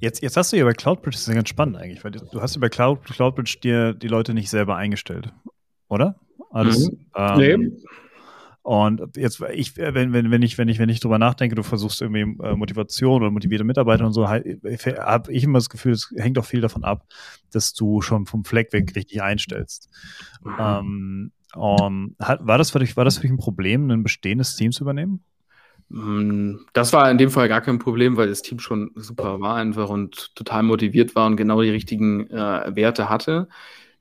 Jetzt, 0.00 0.22
jetzt 0.22 0.36
hast 0.36 0.52
du 0.52 0.56
ja 0.56 0.64
bei 0.64 0.72
CloudBridge, 0.72 1.14
das 1.14 1.22
ist 1.22 1.28
ja 1.28 1.34
ganz 1.34 1.48
spannend 1.48 1.76
eigentlich, 1.76 2.04
weil 2.04 2.10
du 2.10 2.40
hast 2.40 2.54
ja 2.54 2.60
bei 2.60 2.68
Cloud, 2.68 3.04
CloudBridge 3.04 3.58
dir 3.62 3.94
die 3.94 4.08
Leute 4.08 4.34
nicht 4.34 4.50
selber 4.50 4.76
eingestellt, 4.76 5.32
oder? 5.88 6.16
Alles, 6.50 6.90
mhm. 6.90 7.06
ähm, 7.16 7.38
nee. 7.38 7.72
Und 8.66 9.16
jetzt, 9.16 9.40
ich, 9.52 9.76
wenn, 9.76 10.12
wenn, 10.12 10.32
wenn 10.32 10.42
ich, 10.42 10.58
wenn 10.58 10.66
ich, 10.66 10.80
wenn 10.80 10.88
ich 10.88 10.98
drüber 10.98 11.20
nachdenke, 11.20 11.54
du 11.54 11.62
versuchst 11.62 12.02
irgendwie 12.02 12.22
äh, 12.44 12.56
Motivation 12.56 13.22
oder 13.22 13.30
motivierte 13.30 13.62
Mitarbeiter 13.62 14.04
und 14.04 14.12
so, 14.12 14.28
halt, 14.28 14.44
habe 14.98 15.32
ich 15.32 15.44
immer 15.44 15.58
das 15.58 15.70
Gefühl, 15.70 15.92
es 15.92 16.12
hängt 16.16 16.36
auch 16.36 16.44
viel 16.44 16.62
davon 16.62 16.82
ab, 16.82 17.06
dass 17.52 17.74
du 17.74 18.00
schon 18.00 18.26
vom 18.26 18.44
Fleck 18.44 18.72
weg 18.72 18.92
richtig 18.96 19.22
einstellst. 19.22 19.88
Mhm. 20.42 20.56
Ähm, 20.58 21.32
um, 21.54 22.16
hat, 22.18 22.44
war 22.44 22.58
das 22.58 22.72
für 22.72 22.80
dich, 22.80 22.96
war 22.96 23.04
das 23.04 23.18
für 23.18 23.22
dich 23.22 23.30
ein 23.30 23.36
Problem, 23.36 23.88
ein 23.88 24.02
bestehendes 24.02 24.56
Team 24.56 24.72
zu 24.72 24.82
übernehmen? 24.82 25.22
Mm, 25.88 26.56
das 26.72 26.92
war 26.92 27.08
in 27.08 27.18
dem 27.18 27.30
Fall 27.30 27.46
gar 27.46 27.60
kein 27.60 27.78
Problem, 27.78 28.16
weil 28.16 28.26
das 28.26 28.42
Team 28.42 28.58
schon 28.58 28.90
super 28.96 29.40
war 29.40 29.54
einfach 29.54 29.90
und 29.90 30.34
total 30.34 30.64
motiviert 30.64 31.14
war 31.14 31.26
und 31.28 31.36
genau 31.36 31.62
die 31.62 31.70
richtigen 31.70 32.28
äh, 32.30 32.74
Werte 32.74 33.08
hatte. 33.08 33.46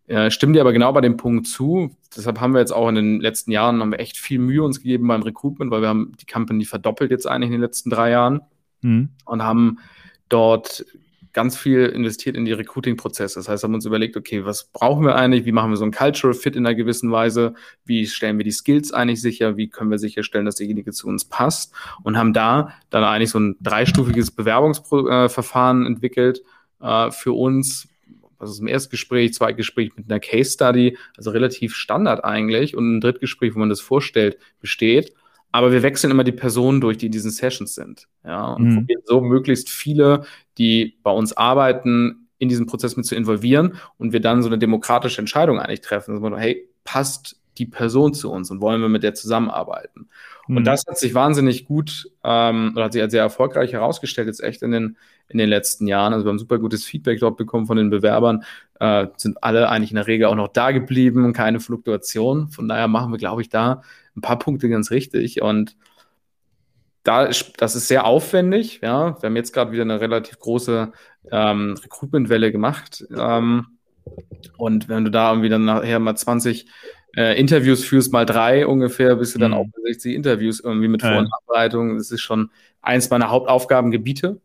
Äh, 0.08 0.30
stimmen 0.30 0.54
dir 0.54 0.62
aber 0.62 0.74
genau 0.74 0.92
bei 0.94 1.02
dem 1.02 1.18
Punkt 1.18 1.48
zu. 1.48 1.96
Deshalb 2.16 2.40
haben 2.40 2.54
wir 2.54 2.60
jetzt 2.60 2.74
auch 2.74 2.88
in 2.90 2.96
den 2.96 3.20
letzten 3.20 3.52
Jahren 3.52 3.82
haben 3.82 3.92
wir 3.92 4.00
echt 4.00 4.18
viel 4.18 4.40
Mühe 4.40 4.64
uns 4.64 4.80
gegeben 4.82 5.08
beim 5.08 5.24
Recruitment, 5.24 5.72
weil 5.72 5.82
wir 5.82 5.90
haben 5.90 6.14
die 6.22 6.32
Company 6.32 6.66
verdoppelt 6.66 7.12
jetzt 7.12 7.28
eigentlich 7.28 7.48
in 7.48 7.54
den 7.54 7.62
letzten 7.62 7.90
drei 7.90 8.12
Jahren 8.12 8.42
mhm. 8.82 9.10
und 9.26 9.44
haben 9.44 9.80
dort 10.30 10.86
ganz 11.36 11.58
viel 11.58 11.88
investiert 11.88 12.38
in 12.38 12.46
die 12.46 12.54
Recruiting-Prozesse. 12.54 13.38
Das 13.40 13.50
heißt, 13.50 13.64
haben 13.64 13.74
uns 13.74 13.86
überlegt, 13.86 14.16
okay, 14.16 14.46
was 14.46 14.72
brauchen 14.72 15.06
wir 15.06 15.16
eigentlich? 15.16 15.44
Wie 15.44 15.52
machen 15.52 15.70
wir 15.70 15.76
so 15.76 15.84
einen 15.84 15.92
Cultural 15.92 16.34
Fit 16.34 16.56
in 16.56 16.66
einer 16.66 16.76
gewissen 16.76 17.12
Weise? 17.12 17.56
Wie 17.84 18.08
stellen 18.08 18.38
wir 18.38 18.46
die 18.46 18.52
Skills 18.52 18.94
eigentlich 18.94 19.22
sicher? 19.22 19.58
Wie 19.58 19.68
können 19.68 19.92
wir 19.92 20.00
sicherstellen, 20.00 20.46
dass 20.46 20.56
derjenige 20.56 20.94
zu 20.94 21.08
uns 21.08 21.26
passt? 21.26 21.74
Und 22.04 22.18
haben 22.18 22.32
da 22.32 22.74
dann 22.90 23.04
eigentlich 23.04 23.32
so 23.32 23.40
ein 23.40 23.58
dreistufiges 23.60 24.32
Bewerbungsverfahren 24.32 25.86
entwickelt 25.86 26.42
äh, 26.80 27.12
für 27.12 27.34
uns. 27.34 27.90
Das 28.40 28.50
ist 28.50 28.60
im 28.60 28.68
Erstgespräch, 28.68 29.34
Zweitgespräch 29.34 29.92
mit 29.96 30.10
einer 30.10 30.20
Case 30.20 30.52
Study, 30.52 30.98
also 31.18 31.32
relativ 31.32 31.76
Standard 31.76 32.24
eigentlich. 32.24 32.76
Und 32.76 32.98
ein 32.98 33.02
Drittgespräch, 33.02 33.56
wo 33.56 33.60
man 33.60 33.70
das 33.70 33.82
vorstellt, 33.82 34.38
besteht. 34.60 35.14
Aber 35.52 35.72
wir 35.72 35.84
wechseln 35.84 36.12
immer 36.12 36.26
die 36.26 36.34
Personen 36.34 36.82
durch, 36.82 36.98
die 36.98 37.06
in 37.06 37.12
diesen 37.12 37.32
Sessions 37.32 37.76
sind. 37.76 38.08
Ja, 38.26 38.54
und 38.54 38.70
mhm. 38.70 38.76
probieren 38.76 39.02
so 39.06 39.22
möglichst 39.22 39.70
viele, 39.70 40.26
die 40.58 40.98
bei 41.02 41.12
uns 41.12 41.36
arbeiten, 41.38 42.28
in 42.38 42.50
diesen 42.50 42.66
Prozess 42.66 42.98
mit 42.98 43.06
zu 43.06 43.16
involvieren 43.16 43.76
und 43.98 44.12
wir 44.12 44.20
dann 44.20 44.44
so 44.44 44.50
eine 44.50 44.58
demokratische 44.58 45.20
Entscheidung 45.20 45.60
eigentlich 45.60 45.82
treffen. 45.82 46.12
Also, 46.12 46.22
man, 46.22 46.38
hey, 46.38 46.68
passt 46.84 47.40
die 47.58 47.66
Person 47.66 48.14
zu 48.14 48.32
uns 48.32 48.52
und 48.52 48.62
wollen 48.62 48.82
wir 48.82 48.90
mit 48.90 49.04
der 49.04 49.14
zusammenarbeiten? 49.14 50.10
Mhm. 50.48 50.58
Und 50.58 50.64
das 50.66 50.86
hat 50.88 50.98
sich 50.98 51.14
wahnsinnig 51.14 51.66
gut 51.66 52.10
ähm, 52.24 52.74
oder 52.76 52.86
hat 52.86 52.94
sich 52.94 53.02
als 53.02 53.12
sehr 53.12 53.24
erfolgreich 53.24 53.74
herausgestellt, 53.74 54.28
jetzt 54.28 54.44
echt 54.44 54.62
in 54.62 54.72
den, 54.72 54.98
in 55.28 55.38
den 55.38 55.50
letzten 55.50 55.88
Jahren. 55.88 56.14
Also 56.14 56.26
wir 56.26 56.30
haben 56.30 56.40
super 56.40 56.60
gutes 56.60 56.86
Feedback 56.86 57.20
dort 57.20 57.38
bekommen 57.38 57.66
von 57.66 57.78
den 57.78 57.90
Bewerbern, 57.90 58.44
äh, 58.80 59.08
sind 59.18 59.44
alle 59.44 59.70
eigentlich 59.70 59.92
in 59.92 59.98
der 59.98 60.08
Regel 60.08 60.28
auch 60.28 60.36
noch 60.36 60.50
da 60.50 60.72
geblieben, 60.72 61.34
keine 61.34 61.60
Fluktuation. 61.60 62.50
Von 62.50 62.68
daher 62.68 62.88
machen 62.88 63.12
wir, 63.12 63.18
glaube 63.18 63.42
ich, 63.42 63.50
da 63.50 63.82
ein 64.16 64.22
paar 64.22 64.40
Punkte 64.40 64.70
ganz 64.70 64.92
richtig. 64.92 65.42
Und 65.42 65.76
da 67.04 67.30
das 67.58 67.76
ist 67.76 67.88
sehr 67.88 68.06
aufwendig. 68.06 68.80
Ja, 68.82 69.22
wir 69.22 69.28
haben 69.28 69.36
jetzt 69.36 69.54
gerade 69.54 69.72
wieder 69.72 69.84
eine 69.84 70.02
relativ 70.02 70.40
große 70.40 70.92
ähm, 71.32 71.76
Recruitment-Welle 71.82 72.52
gemacht. 72.52 73.06
Ähm, 73.16 73.68
und 74.58 74.90
wenn 74.90 75.06
du 75.06 75.12
da 75.12 75.32
irgendwie 75.32 75.50
dann 75.50 75.66
nachher 75.66 76.00
mal 76.00 76.16
20 76.16 76.68
äh, 77.16 77.40
Interviews 77.40 77.84
führst, 77.84 78.12
mal 78.12 78.26
drei 78.26 78.66
ungefähr, 78.68 79.16
bist 79.16 79.36
du 79.36 79.40
dann 79.40 79.52
mhm. 79.52 79.58
auch 79.58 79.66
bei 79.66 79.92
60 79.92 80.16
Interviews 80.16 80.60
irgendwie 80.60 80.88
mit 80.88 81.02
Vor- 81.02 81.18
und 81.18 81.32
Ableitung. 81.32 81.98
Das 81.98 82.12
ist 82.12 82.22
schon 82.22 82.50
eins 82.82 83.10
meiner 83.10 83.30
Hauptaufgabengebiete, 83.30 84.40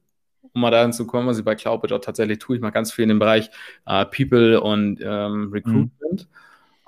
um 0.52 0.60
mal 0.60 0.70
dahin 0.70 0.92
zu 0.92 1.06
kommen, 1.06 1.26
was 1.26 1.38
ich 1.38 1.44
bei 1.44 1.54
Cloudbit 1.54 1.92
auch 1.92 2.00
tatsächlich 2.00 2.38
tue. 2.38 2.56
Ich 2.56 2.62
mache 2.62 2.72
ganz 2.72 2.92
viel 2.92 3.04
in 3.04 3.10
dem 3.10 3.18
Bereich 3.18 3.50
äh, 3.86 4.04
People 4.06 4.60
und 4.60 5.00
ähm, 5.02 5.50
Recruitment. 5.52 6.28
Mhm 6.28 6.40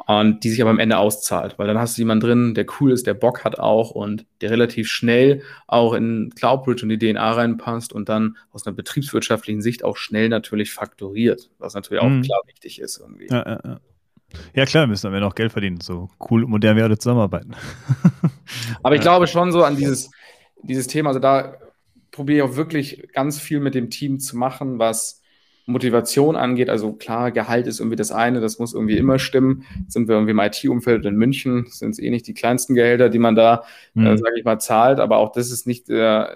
und 0.07 0.45
die 0.45 0.51
sich 0.51 0.61
aber 0.61 0.71
am 0.71 0.79
Ende 0.79 0.99
auszahlt, 0.99 1.59
weil 1.59 1.67
dann 1.67 1.79
hast 1.79 1.97
du 1.97 2.03
jemanden 2.03 2.27
drin, 2.27 2.55
der 2.55 2.67
cool 2.81 2.93
ist, 2.93 3.07
der 3.07 3.15
Bock 3.15 3.45
hat 3.45 3.59
auch 3.59 3.91
und 3.91 4.27
der 4.41 4.51
relativ 4.51 4.89
schnell 4.89 5.43
auch 5.67 5.95
in 5.95 6.33
Cloudbridge 6.35 6.83
und 6.83 6.89
die 6.89 6.99
DNA 6.99 7.33
reinpasst 7.33 7.93
und 7.93 8.09
dann 8.09 8.37
aus 8.51 8.67
einer 8.67 8.75
betriebswirtschaftlichen 8.75 9.63
Sicht 9.63 9.85
auch 9.85 9.97
schnell 9.97 10.29
natürlich 10.29 10.73
faktoriert, 10.73 11.51
was 11.59 11.75
natürlich 11.75 12.03
auch 12.03 12.09
mhm. 12.09 12.23
klar 12.23 12.41
wichtig 12.47 12.81
ist 12.81 12.99
irgendwie. 12.99 13.29
Ja, 13.29 13.45
ja, 13.47 13.61
ja. 13.65 13.81
Ja 14.55 14.65
klar, 14.65 14.87
müssen 14.87 15.13
wir 15.13 15.21
noch 15.21 15.35
Geld 15.35 15.53
verdienen, 15.53 15.81
so 15.81 16.09
cool 16.31 16.47
modern 16.47 16.77
wir 16.77 16.85
alle 16.85 16.99
zusammenarbeiten. 16.99 17.55
aber 18.83 18.95
ich 18.95 19.01
glaube 19.01 19.27
schon 19.27 19.53
so 19.53 19.65
an 19.65 19.77
dieses, 19.77 20.11
dieses 20.63 20.87
Thema, 20.87 21.09
also 21.11 21.21
da 21.21 21.57
probiere 22.11 22.45
ich 22.45 22.53
auch 22.53 22.57
wirklich 22.57 23.09
ganz 23.13 23.41
viel 23.41 23.61
mit 23.61 23.75
dem 23.75 23.91
Team 23.91 24.21
zu 24.21 24.37
machen, 24.37 24.79
was 24.79 25.23
Motivation 25.67 26.37
angeht, 26.37 26.69
also 26.69 26.93
klar, 26.93 27.31
Gehalt 27.31 27.67
ist 27.67 27.81
irgendwie 27.81 27.97
das 27.97 28.11
eine, 28.11 28.41
das 28.41 28.59
muss 28.59 28.75
irgendwie 28.75 28.97
immer 28.97 29.19
stimmen. 29.19 29.65
Jetzt 29.81 29.93
sind 29.93 30.09
wir 30.09 30.17
irgendwie 30.17 30.33
im 30.33 30.41
IT-Umfeld 30.41 31.05
in 31.05 31.15
München, 31.15 31.67
sind 31.69 31.91
es 31.91 31.99
eh 32.01 32.11
nicht 32.11 32.27
die 32.27 32.35
kleinsten 32.35 32.75
Gehälter, 32.75 33.09
die 33.09 33.21
man 33.21 33.37
da, 33.37 33.63
äh, 33.95 34.01
mhm. 34.01 34.07
äh, 34.07 34.19
sage 34.19 34.39
ich 34.39 34.45
mal, 34.45 34.59
zahlt, 34.59 34.99
aber 34.99 35.19
auch 35.19 35.31
das 35.33 35.51
ist 35.51 35.67
nicht, 35.67 35.89
äh, 35.89 36.27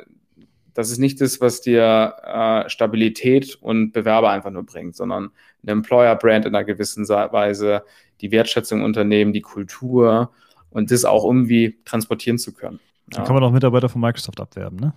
das 0.76 0.90
ist 0.90 0.98
nicht 0.98 1.22
das, 1.22 1.40
was 1.40 1.62
dir 1.62 2.14
äh, 2.22 2.68
Stabilität 2.68 3.56
und 3.62 3.92
Bewerber 3.92 4.28
einfach 4.28 4.50
nur 4.50 4.64
bringt, 4.64 4.94
sondern 4.94 5.30
eine 5.62 5.72
Employer-Brand 5.72 6.44
in 6.44 6.54
einer 6.54 6.64
gewissen 6.64 7.08
Weise, 7.08 7.82
die 8.20 8.30
Wertschätzung 8.30 8.82
Unternehmen, 8.82 9.32
die 9.32 9.40
Kultur 9.40 10.30
und 10.68 10.90
das 10.90 11.06
auch 11.06 11.24
irgendwie 11.24 11.78
transportieren 11.86 12.36
zu 12.36 12.52
können. 12.52 12.78
Dann 13.08 13.24
kann 13.24 13.34
man 13.34 13.42
auch 13.44 13.52
Mitarbeiter 13.52 13.88
von 13.88 14.02
Microsoft 14.02 14.38
abwerben, 14.38 14.78
ne? 14.78 14.92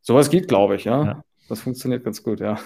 Sowas 0.00 0.30
geht, 0.30 0.46
glaube 0.46 0.76
ich, 0.76 0.84
ja. 0.84 1.04
ja. 1.04 1.24
Das 1.48 1.60
funktioniert 1.60 2.04
ganz 2.04 2.22
gut, 2.22 2.38
ja. 2.38 2.58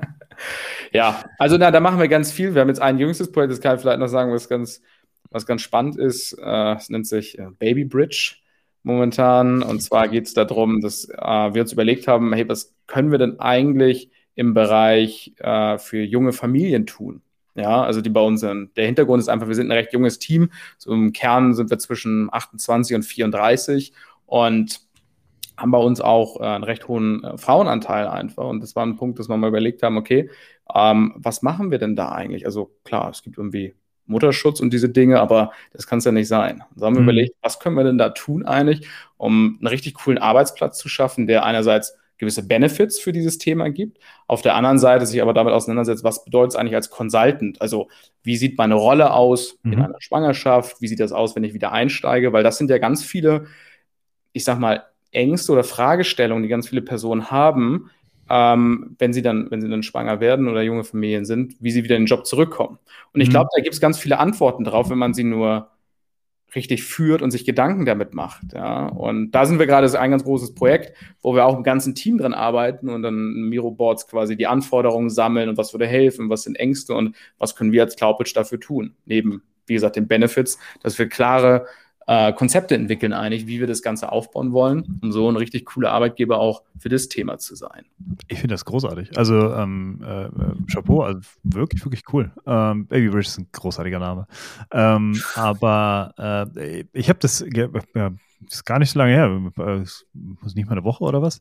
ja, 0.92 1.22
also 1.38 1.58
na, 1.58 1.70
da 1.70 1.80
machen 1.80 1.98
wir 1.98 2.08
ganz 2.08 2.32
viel. 2.32 2.54
Wir 2.54 2.62
haben 2.62 2.68
jetzt 2.68 2.80
ein 2.80 2.98
jüngstes 2.98 3.30
Projekt, 3.30 3.52
das 3.52 3.60
kann 3.60 3.76
ich 3.76 3.82
vielleicht 3.82 4.00
noch 4.00 4.08
sagen, 4.08 4.32
was 4.32 4.48
ganz, 4.48 4.80
was 5.30 5.44
ganz 5.44 5.60
spannend 5.60 5.98
ist. 5.98 6.32
Äh, 6.32 6.76
es 6.76 6.88
nennt 6.88 7.06
sich 7.06 7.38
äh, 7.38 7.48
Baby 7.58 7.84
Bridge 7.84 8.36
momentan. 8.86 9.62
Und 9.62 9.82
zwar 9.82 10.08
geht 10.08 10.26
es 10.26 10.34
darum, 10.34 10.80
dass 10.80 11.08
äh, 11.08 11.54
wir 11.54 11.62
uns 11.62 11.72
überlegt 11.72 12.08
haben, 12.08 12.32
hey, 12.32 12.48
was 12.48 12.74
können 12.86 13.10
wir 13.10 13.18
denn 13.18 13.40
eigentlich 13.40 14.10
im 14.34 14.54
Bereich 14.54 15.34
äh, 15.38 15.76
für 15.78 16.02
junge 16.02 16.32
Familien 16.32 16.86
tun? 16.86 17.22
Ja, 17.54 17.82
also 17.82 18.00
die 18.00 18.10
bei 18.10 18.20
uns 18.20 18.40
sind. 18.40 18.76
Der 18.76 18.86
Hintergrund 18.86 19.20
ist 19.20 19.28
einfach, 19.28 19.48
wir 19.48 19.54
sind 19.54 19.68
ein 19.68 19.76
recht 19.76 19.92
junges 19.92 20.18
Team. 20.18 20.50
So 20.78 20.92
im 20.92 21.12
Kern 21.12 21.54
sind 21.54 21.70
wir 21.70 21.78
zwischen 21.78 22.28
28 22.32 22.96
und 22.96 23.02
34 23.02 23.92
und 24.26 24.80
haben 25.56 25.70
bei 25.70 25.78
uns 25.78 26.00
auch 26.00 26.40
äh, 26.40 26.44
einen 26.44 26.64
recht 26.64 26.86
hohen 26.86 27.24
äh, 27.24 27.38
Frauenanteil 27.38 28.08
einfach. 28.08 28.44
Und 28.44 28.62
das 28.62 28.76
war 28.76 28.84
ein 28.84 28.96
Punkt, 28.96 29.18
dass 29.18 29.28
wir 29.28 29.36
mal 29.36 29.48
überlegt 29.48 29.82
haben, 29.82 29.96
okay, 29.96 30.30
ähm, 30.74 31.14
was 31.16 31.42
machen 31.42 31.70
wir 31.70 31.78
denn 31.78 31.96
da 31.96 32.10
eigentlich? 32.10 32.44
Also 32.44 32.72
klar, 32.84 33.10
es 33.10 33.22
gibt 33.22 33.38
irgendwie 33.38 33.74
Mutterschutz 34.06 34.60
und 34.60 34.72
diese 34.72 34.88
Dinge, 34.88 35.20
aber 35.20 35.52
das 35.72 35.86
kann 35.86 35.98
es 35.98 36.04
ja 36.04 36.12
nicht 36.12 36.28
sein. 36.28 36.62
So 36.74 36.86
haben 36.86 36.94
wir 36.94 37.02
mhm. 37.02 37.08
überlegt, 37.08 37.36
was 37.42 37.58
können 37.58 37.76
wir 37.76 37.84
denn 37.84 37.98
da 37.98 38.10
tun 38.10 38.44
eigentlich, 38.44 38.86
um 39.16 39.56
einen 39.60 39.66
richtig 39.66 39.94
coolen 39.94 40.18
Arbeitsplatz 40.18 40.78
zu 40.78 40.88
schaffen, 40.88 41.26
der 41.26 41.44
einerseits 41.44 41.96
gewisse 42.18 42.46
Benefits 42.46 42.98
für 42.98 43.12
dieses 43.12 43.38
Thema 43.38 43.70
gibt, 43.70 43.98
auf 44.26 44.42
der 44.42 44.54
anderen 44.54 44.78
Seite 44.78 45.06
sich 45.06 45.20
aber 45.20 45.34
damit 45.34 45.52
auseinandersetzt, 45.52 46.04
was 46.04 46.24
bedeutet 46.24 46.52
es 46.52 46.56
eigentlich 46.56 46.74
als 46.74 46.90
Consultant? 46.90 47.60
Also 47.60 47.88
wie 48.22 48.36
sieht 48.36 48.56
meine 48.56 48.74
Rolle 48.74 49.12
aus 49.12 49.58
mhm. 49.62 49.72
in 49.72 49.82
einer 49.82 50.00
Schwangerschaft? 50.00 50.80
Wie 50.80 50.88
sieht 50.88 51.00
das 51.00 51.12
aus, 51.12 51.36
wenn 51.36 51.44
ich 51.44 51.54
wieder 51.54 51.72
einsteige? 51.72 52.32
Weil 52.32 52.42
das 52.42 52.58
sind 52.58 52.70
ja 52.70 52.78
ganz 52.78 53.04
viele, 53.04 53.46
ich 54.32 54.44
sag 54.44 54.58
mal, 54.58 54.84
Ängste 55.10 55.52
oder 55.52 55.64
Fragestellungen, 55.64 56.42
die 56.42 56.48
ganz 56.48 56.68
viele 56.68 56.82
Personen 56.82 57.30
haben, 57.30 57.90
ähm, 58.28 58.96
wenn 58.98 59.12
sie 59.12 59.22
dann, 59.22 59.50
wenn 59.50 59.60
sie 59.60 59.68
dann 59.68 59.82
schwanger 59.82 60.20
werden 60.20 60.48
oder 60.48 60.62
junge 60.62 60.84
Familien 60.84 61.24
sind, 61.24 61.54
wie 61.60 61.70
sie 61.70 61.84
wieder 61.84 61.96
in 61.96 62.02
den 62.02 62.06
Job 62.06 62.26
zurückkommen. 62.26 62.78
Und 63.12 63.20
ich 63.20 63.28
mhm. 63.28 63.32
glaube, 63.32 63.50
da 63.54 63.62
gibt 63.62 63.74
es 63.74 63.80
ganz 63.80 63.98
viele 63.98 64.18
Antworten 64.18 64.64
drauf, 64.64 64.90
wenn 64.90 64.98
man 64.98 65.14
sie 65.14 65.24
nur 65.24 65.70
richtig 66.54 66.84
führt 66.84 67.22
und 67.22 67.30
sich 67.30 67.44
Gedanken 67.44 67.84
damit 67.84 68.14
macht. 68.14 68.52
Ja. 68.54 68.86
Und 68.86 69.32
da 69.32 69.46
sind 69.46 69.58
wir 69.58 69.66
gerade, 69.66 69.84
das 69.84 69.92
ist 69.92 69.98
ein 69.98 70.10
ganz 70.10 70.24
großes 70.24 70.54
Projekt, 70.54 70.96
wo 71.22 71.34
wir 71.34 71.44
auch 71.44 71.56
im 71.56 71.62
ganzen 71.62 71.94
Team 71.94 72.18
dran 72.18 72.34
arbeiten 72.34 72.88
und 72.88 73.02
dann 73.02 73.48
Miro-Boards 73.48 74.08
quasi 74.08 74.36
die 74.36 74.46
Anforderungen 74.46 75.10
sammeln 75.10 75.48
und 75.48 75.58
was 75.58 75.74
würde 75.74 75.86
helfen, 75.86 76.30
was 76.30 76.42
sind 76.42 76.56
Ängste 76.56 76.94
und 76.94 77.14
was 77.38 77.56
können 77.56 77.72
wir 77.72 77.82
als 77.82 77.96
Cloudbridge 77.96 78.32
dafür 78.34 78.58
tun. 78.58 78.96
Neben, 79.04 79.42
wie 79.66 79.74
gesagt, 79.74 79.96
den 79.96 80.08
Benefits, 80.08 80.58
dass 80.82 80.98
wir 80.98 81.08
klare 81.08 81.66
äh, 82.06 82.32
Konzepte 82.32 82.74
entwickeln 82.74 83.12
eigentlich, 83.12 83.46
wie 83.46 83.60
wir 83.60 83.66
das 83.66 83.82
Ganze 83.82 84.12
aufbauen 84.12 84.52
wollen, 84.52 85.00
um 85.02 85.12
so 85.12 85.28
ein 85.28 85.36
richtig 85.36 85.66
cooler 85.66 85.92
Arbeitgeber 85.92 86.38
auch 86.38 86.62
für 86.78 86.88
das 86.88 87.08
Thema 87.08 87.38
zu 87.38 87.54
sein. 87.56 87.84
Ich 88.28 88.38
finde 88.40 88.54
das 88.54 88.64
großartig. 88.64 89.16
Also 89.18 89.52
ähm, 89.54 90.00
äh, 90.04 90.28
Chapeau, 90.72 91.02
also 91.02 91.20
wirklich, 91.42 91.84
wirklich 91.84 92.02
cool. 92.12 92.30
Ähm, 92.46 92.86
Baby 92.86 93.08
Bridge 93.08 93.28
ist 93.28 93.38
ein 93.38 93.48
großartiger 93.52 93.98
Name. 93.98 94.26
Ähm, 94.70 95.20
aber 95.34 96.46
äh, 96.56 96.84
ich 96.92 97.08
habe 97.08 97.18
das, 97.18 97.44
ja, 97.54 98.10
ist 98.50 98.64
gar 98.64 98.78
nicht 98.78 98.90
so 98.90 98.98
lange 98.98 99.12
her, 99.12 99.26
äh, 99.58 99.84
muss 100.12 100.54
nicht 100.54 100.66
mal 100.66 100.72
eine 100.72 100.84
Woche 100.84 101.04
oder 101.04 101.22
was, 101.22 101.38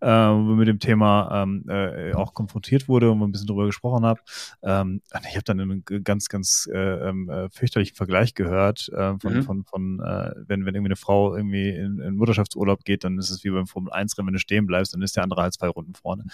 äh, 0.00 0.06
wo 0.06 0.48
wir 0.48 0.56
mit 0.56 0.68
dem 0.68 0.78
Thema 0.78 1.42
ähm, 1.42 1.64
äh, 1.68 2.12
auch 2.14 2.34
konfrontiert 2.34 2.88
wurde 2.88 3.10
und 3.10 3.18
wir 3.18 3.26
ein 3.26 3.32
bisschen 3.32 3.46
drüber 3.46 3.66
gesprochen 3.66 4.04
haben. 4.04 4.20
Ähm, 4.62 5.02
ich 5.28 5.34
habe 5.34 5.44
dann 5.44 5.60
einen 5.60 5.84
ganz, 6.04 6.28
ganz 6.28 6.68
äh, 6.72 6.78
ähm, 6.78 7.28
äh, 7.28 7.48
fürchterlichen 7.50 7.96
Vergleich 7.96 8.34
gehört 8.34 8.88
äh, 8.90 9.18
von, 9.18 9.34
mhm. 9.34 9.42
von, 9.42 9.64
von 9.64 10.00
äh, 10.00 10.32
wenn, 10.46 10.64
wenn 10.64 10.74
irgendwie 10.74 10.88
eine 10.88 10.96
Frau 10.96 11.34
irgendwie 11.34 11.70
in, 11.70 11.98
in 12.00 12.16
Mutterschaftsurlaub 12.16 12.84
geht, 12.84 13.04
dann 13.04 13.18
ist 13.18 13.30
es 13.30 13.44
wie 13.44 13.50
beim 13.50 13.66
Formel 13.66 13.92
1 13.92 14.16
Rennen, 14.18 14.28
wenn 14.28 14.34
du 14.34 14.40
stehen 14.40 14.66
bleibst, 14.66 14.94
dann 14.94 15.02
ist 15.02 15.16
der 15.16 15.22
andere 15.22 15.42
halt 15.42 15.54
zwei 15.54 15.68
Runden 15.68 15.94
vorne. 15.94 16.24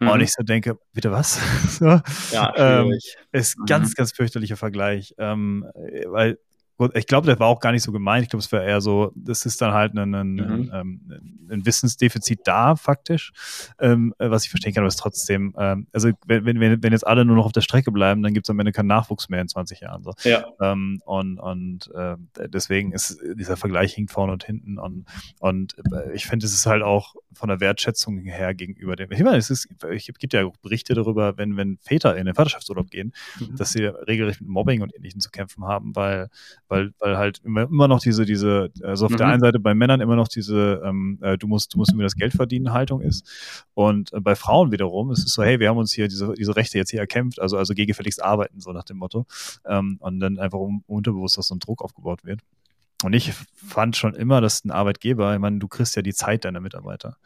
Mhm. 0.00 0.08
Und 0.08 0.20
ich 0.20 0.32
so 0.32 0.42
denke, 0.42 0.78
bitte 0.92 1.10
was? 1.10 1.40
so, 1.78 2.00
ja, 2.32 2.52
ähm, 2.56 2.92
ist 3.32 3.58
mhm. 3.58 3.66
ganz, 3.66 3.94
ganz 3.94 4.12
fürchterlicher 4.12 4.56
Vergleich, 4.56 5.14
ähm, 5.18 5.66
weil 6.06 6.38
ich 6.94 7.06
glaube, 7.06 7.26
das 7.26 7.40
war 7.40 7.48
auch 7.48 7.60
gar 7.60 7.72
nicht 7.72 7.82
so 7.82 7.92
gemeint. 7.92 8.24
Ich 8.24 8.30
glaube, 8.30 8.42
es 8.42 8.52
war 8.52 8.62
eher 8.62 8.80
so, 8.80 9.12
das 9.14 9.46
ist 9.46 9.60
dann 9.60 9.72
halt 9.72 9.94
ein, 9.94 10.14
ein, 10.14 10.32
mhm. 10.34 10.70
ein, 10.72 11.48
ein 11.50 11.66
Wissensdefizit 11.66 12.40
da, 12.44 12.76
faktisch, 12.76 13.32
ähm, 13.80 14.14
was 14.18 14.44
ich 14.44 14.50
verstehen 14.50 14.74
kann, 14.74 14.82
aber 14.82 14.88
es 14.88 14.96
trotzdem, 14.96 15.54
ähm, 15.58 15.86
also 15.92 16.10
wenn, 16.26 16.44
wenn, 16.44 16.82
wenn 16.82 16.92
jetzt 16.92 17.06
alle 17.06 17.24
nur 17.24 17.36
noch 17.36 17.46
auf 17.46 17.52
der 17.52 17.62
Strecke 17.62 17.90
bleiben, 17.90 18.22
dann 18.22 18.34
gibt 18.34 18.46
es 18.46 18.50
am 18.50 18.58
Ende 18.58 18.72
keinen 18.72 18.86
Nachwuchs 18.86 19.28
mehr 19.28 19.40
in 19.40 19.48
20 19.48 19.80
Jahren. 19.80 20.02
So. 20.02 20.12
Ja. 20.22 20.44
Ähm, 20.60 21.00
und 21.04 21.38
und 21.38 21.90
äh, 21.94 22.16
deswegen 22.48 22.92
ist 22.92 23.18
dieser 23.34 23.56
Vergleich 23.56 23.94
hinkt 23.94 24.12
vorne 24.12 24.32
und 24.32 24.44
hinten 24.44 24.78
und, 24.78 25.06
und 25.40 25.76
äh, 25.92 26.12
ich 26.12 26.26
finde, 26.26 26.46
es 26.46 26.54
ist 26.54 26.66
halt 26.66 26.82
auch 26.82 27.14
von 27.32 27.48
der 27.48 27.60
Wertschätzung 27.60 28.18
her 28.18 28.54
gegenüber 28.54 28.96
dem. 28.96 29.10
Ich 29.12 29.22
meine, 29.22 29.36
es 29.36 29.50
ist, 29.50 29.68
ich 29.90 30.12
gibt 30.18 30.32
ja 30.32 30.50
Berichte 30.62 30.94
darüber, 30.94 31.36
wenn, 31.38 31.56
wenn 31.56 31.78
Väter 31.78 32.16
in 32.16 32.26
den 32.26 32.34
Vaterschaftsurlaub 32.34 32.90
gehen, 32.90 33.12
mhm. 33.38 33.56
dass 33.56 33.70
sie 33.70 33.84
regelrecht 33.84 34.40
mit 34.40 34.50
Mobbing 34.50 34.82
und 34.82 34.94
Ähnlichem 34.94 35.20
zu 35.20 35.30
kämpfen 35.30 35.64
haben, 35.64 35.94
weil 35.94 36.28
weil, 36.68 36.92
weil 36.98 37.16
halt 37.16 37.40
immer, 37.44 37.62
immer 37.62 37.88
noch 37.88 38.00
diese, 38.00 38.24
diese, 38.24 38.70
also 38.82 39.06
auf 39.06 39.12
mhm. 39.12 39.16
der 39.16 39.26
einen 39.26 39.40
Seite 39.40 39.58
bei 39.58 39.74
Männern 39.74 40.00
immer 40.00 40.16
noch 40.16 40.28
diese, 40.28 40.82
ähm, 40.84 41.18
äh, 41.22 41.36
du 41.38 41.46
musst, 41.46 41.74
du 41.74 41.78
musst 41.78 41.94
mir 41.94 42.02
das 42.02 42.14
Geld 42.14 42.32
verdienen 42.32 42.72
Haltung 42.72 43.00
ist. 43.00 43.64
Und 43.74 44.12
äh, 44.12 44.20
bei 44.20 44.34
Frauen 44.34 44.70
wiederum 44.70 45.10
ist 45.10 45.24
es 45.24 45.32
so, 45.32 45.42
hey, 45.42 45.58
wir 45.60 45.68
haben 45.68 45.78
uns 45.78 45.92
hier 45.92 46.08
diese, 46.08 46.34
diese 46.34 46.54
Rechte 46.56 46.78
jetzt 46.78 46.90
hier 46.90 47.00
erkämpft, 47.00 47.40
also, 47.40 47.56
also 47.56 47.74
gegenfälligst 47.74 48.22
arbeiten, 48.22 48.60
so 48.60 48.72
nach 48.72 48.84
dem 48.84 48.98
Motto. 48.98 49.26
Ähm, 49.66 49.96
und 50.00 50.20
dann 50.20 50.38
einfach 50.38 50.58
um, 50.58 50.84
unterbewusst, 50.86 51.38
dass 51.38 51.48
so 51.48 51.54
ein 51.54 51.60
Druck 51.60 51.82
aufgebaut 51.82 52.24
wird. 52.24 52.40
Und 53.04 53.12
ich 53.12 53.32
fand 53.32 53.96
schon 53.96 54.14
immer, 54.14 54.40
dass 54.40 54.64
ein 54.64 54.72
Arbeitgeber, 54.72 55.32
ich 55.32 55.38
meine, 55.38 55.58
du 55.58 55.68
kriegst 55.68 55.94
ja 55.94 56.02
die 56.02 56.14
Zeit 56.14 56.44
deiner 56.44 56.60
Mitarbeiter. 56.60 57.16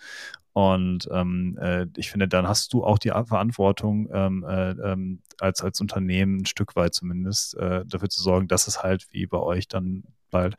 Und 0.53 1.09
ähm, 1.11 1.57
äh, 1.59 1.87
ich 1.97 2.11
finde, 2.11 2.29
dann 2.29 2.47
hast 2.47 2.75
du 2.75 2.85
auch 2.85 2.99
die 2.99 3.09
Verantwortung, 3.09 4.11
ähm, 4.12 4.45
äh, 4.47 4.73
ähm, 4.73 5.20
als, 5.41 5.62
als 5.62 5.81
Unternehmen 5.81 6.41
ein 6.41 6.47
Stück 6.47 6.77
weit 6.77 6.93
zumindest, 6.93 7.57
äh, 7.57 7.85
dafür 7.87 8.11
zu 8.11 8.20
sorgen, 8.20 8.49
dass 8.49 8.66
es 8.66 8.83
halt 8.83 9.07
wie 9.12 9.27
bei 9.27 9.39
euch 9.39 9.66
dann 9.66 10.05
bald 10.31 10.57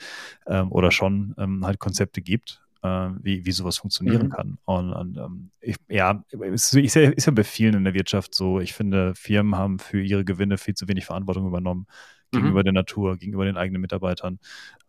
ähm, 0.47 0.71
oder 0.71 0.91
schon 0.91 1.35
ähm, 1.37 1.63
halt 1.63 1.77
Konzepte 1.77 2.23
gibt, 2.23 2.63
äh, 2.81 3.09
wie, 3.21 3.45
wie 3.45 3.51
sowas 3.51 3.77
funktionieren 3.77 4.27
mhm. 4.27 4.31
kann. 4.31 4.57
Und, 4.65 4.93
und 4.93 5.17
ähm, 5.17 5.51
ich, 5.61 5.75
ja, 5.89 6.23
ist, 6.31 6.73
ist, 6.73 6.95
ja, 6.95 7.11
ist 7.11 7.27
ja 7.27 7.31
bei 7.31 7.43
vielen 7.43 7.75
in 7.75 7.83
der 7.83 7.93
Wirtschaft 7.93 8.33
so. 8.33 8.59
Ich 8.59 8.73
finde, 8.73 9.13
Firmen 9.13 9.55
haben 9.55 9.77
für 9.77 10.01
ihre 10.01 10.25
Gewinne 10.25 10.57
viel 10.57 10.73
zu 10.73 10.87
wenig 10.87 11.05
Verantwortung 11.05 11.45
übernommen 11.45 11.85
gegenüber 12.33 12.59
mhm. 12.59 12.65
der 12.65 12.73
Natur, 12.73 13.17
gegenüber 13.17 13.45
den 13.45 13.57
eigenen 13.57 13.81
Mitarbeitern. 13.81 14.39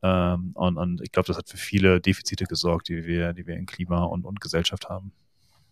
Ähm, 0.02 0.50
und, 0.54 0.76
und 0.76 1.00
ich 1.02 1.12
glaube, 1.12 1.26
das 1.26 1.36
hat 1.36 1.48
für 1.48 1.56
viele 1.56 2.00
Defizite 2.00 2.44
gesorgt, 2.44 2.88
die 2.88 3.06
wir, 3.06 3.32
die 3.32 3.46
wir 3.46 3.56
in 3.56 3.66
Klima 3.66 4.04
und, 4.04 4.24
und 4.24 4.40
Gesellschaft 4.40 4.88
haben. 4.88 5.12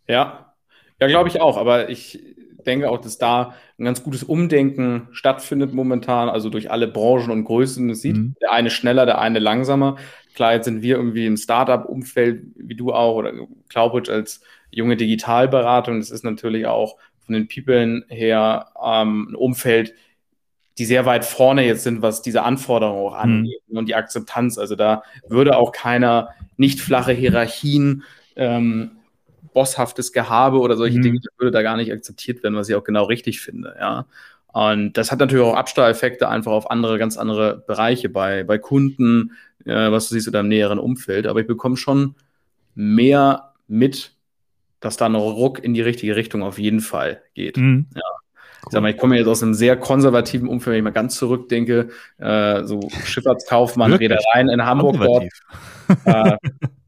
Ja, 0.09 0.55
ja, 1.01 1.07
glaube 1.09 1.29
ich 1.29 1.41
auch. 1.41 1.57
Aber 1.57 1.89
ich 1.89 2.23
denke 2.65 2.91
auch, 2.91 3.01
dass 3.01 3.19
da 3.19 3.55
ein 3.79 3.85
ganz 3.85 4.03
gutes 4.03 4.23
Umdenken 4.23 5.09
stattfindet 5.13 5.75
momentan, 5.75 6.29
also 6.29 6.49
durch 6.49 6.71
alle 6.71 6.89
Branchen 6.89 7.31
und 7.31 7.45
Größen. 7.45 7.91
Es 7.91 8.03
sieht 8.03 8.17
mhm. 8.17 8.35
der 8.41 8.53
eine 8.53 8.71
schneller, 8.71 9.07
der 9.07 9.21
eine 9.21 9.39
langsamer. 9.39 9.97
Klar, 10.35 10.55
jetzt 10.55 10.65
sind 10.65 10.83
wir 10.83 10.97
irgendwie 10.97 11.27
im 11.27 11.37
Startup-Umfeld, 11.37 12.45
wie 12.57 12.75
du 12.75 12.93
auch, 12.93 13.17
oder 13.17 13.33
Cloudbridge 13.69 14.13
als 14.13 14.43
junge 14.71 14.97
Digitalberatung. 14.97 15.99
Das 15.99 16.11
ist 16.11 16.25
natürlich 16.25 16.67
auch 16.67 16.97
von 17.21 17.35
den 17.35 17.49
People 17.49 18.05
her 18.09 18.69
ähm, 18.83 19.29
ein 19.31 19.35
Umfeld, 19.35 19.95
die 20.79 20.85
sehr 20.85 21.07
weit 21.07 21.25
vorne 21.25 21.67
jetzt 21.67 21.85
sind, 21.85 22.03
was 22.03 22.23
diese 22.23 22.43
Anforderungen 22.43 23.07
auch 23.07 23.25
mhm. 23.25 23.33
angeht 23.33 23.63
mhm. 23.69 23.79
und 23.79 23.87
die 23.87 23.95
Akzeptanz. 23.95 24.59
Also 24.59 24.77
da 24.77 25.03
würde 25.29 25.57
auch 25.57 25.73
keiner 25.73 26.31
nicht 26.57 26.81
flache 26.81 27.13
Hierarchien, 27.13 28.05
ähm, 28.37 28.93
bosshaftes 29.53 30.13
Gehabe 30.13 30.61
oder 30.61 30.77
solche 30.77 30.99
mhm. 30.99 31.03
Dinge, 31.03 31.21
würde 31.37 31.51
da 31.51 31.63
gar 31.63 31.77
nicht 31.77 31.93
akzeptiert 31.93 32.43
werden, 32.43 32.55
was 32.55 32.69
ich 32.69 32.75
auch 32.75 32.85
genau 32.85 33.05
richtig 33.05 33.41
finde, 33.41 33.77
ja. 33.79 34.07
Und 34.53 34.99
das 34.99 35.11
hat 35.11 35.19
natürlich 35.19 35.45
auch 35.45 35.57
Abstrahleffekte 35.57 36.29
einfach 36.29 36.53
auf 36.53 36.71
andere, 36.71 36.99
ganz 36.99 37.17
andere 37.17 37.65
Bereiche 37.67 38.11
bei, 38.11 38.45
bei 38.45 38.59
Kunden, 38.59 39.33
äh, 39.65 39.91
was 39.91 40.09
du 40.09 40.15
siehst 40.15 40.29
oder 40.29 40.41
im 40.41 40.49
näheren 40.49 40.79
Umfeld. 40.79 41.27
Aber 41.27 41.41
ich 41.41 41.47
bekomme 41.47 41.79
schon 41.79 42.17
mehr 42.75 43.55
mit, 43.67 44.15
dass 44.81 44.99
da 44.99 45.07
ein 45.07 45.15
Ruck 45.15 45.65
in 45.65 45.73
die 45.73 45.81
richtige 45.81 46.17
Richtung 46.17 46.43
auf 46.43 46.59
jeden 46.59 46.81
Fall 46.81 47.23
geht. 47.33 47.57
Mhm. 47.57 47.87
Ja. 47.95 48.03
Cool. 48.65 48.81
Mal, 48.81 48.91
ich 48.91 48.97
komme 48.97 49.17
jetzt 49.17 49.27
aus 49.27 49.43
einem 49.43 49.55
sehr 49.55 49.77
konservativen 49.77 50.49
Umfeld, 50.49 50.73
wenn 50.73 50.79
ich 50.79 50.85
mal 50.85 50.91
ganz 50.91 51.17
zurückdenke, 51.17 51.89
äh, 52.19 52.63
so 52.65 52.89
Schifffahrtskaufmann, 53.05 53.93
Reedereien 53.93 54.49
in 54.49 54.65
Hamburg 54.65 54.99
dort. 55.01 55.25
Äh, 56.05 56.37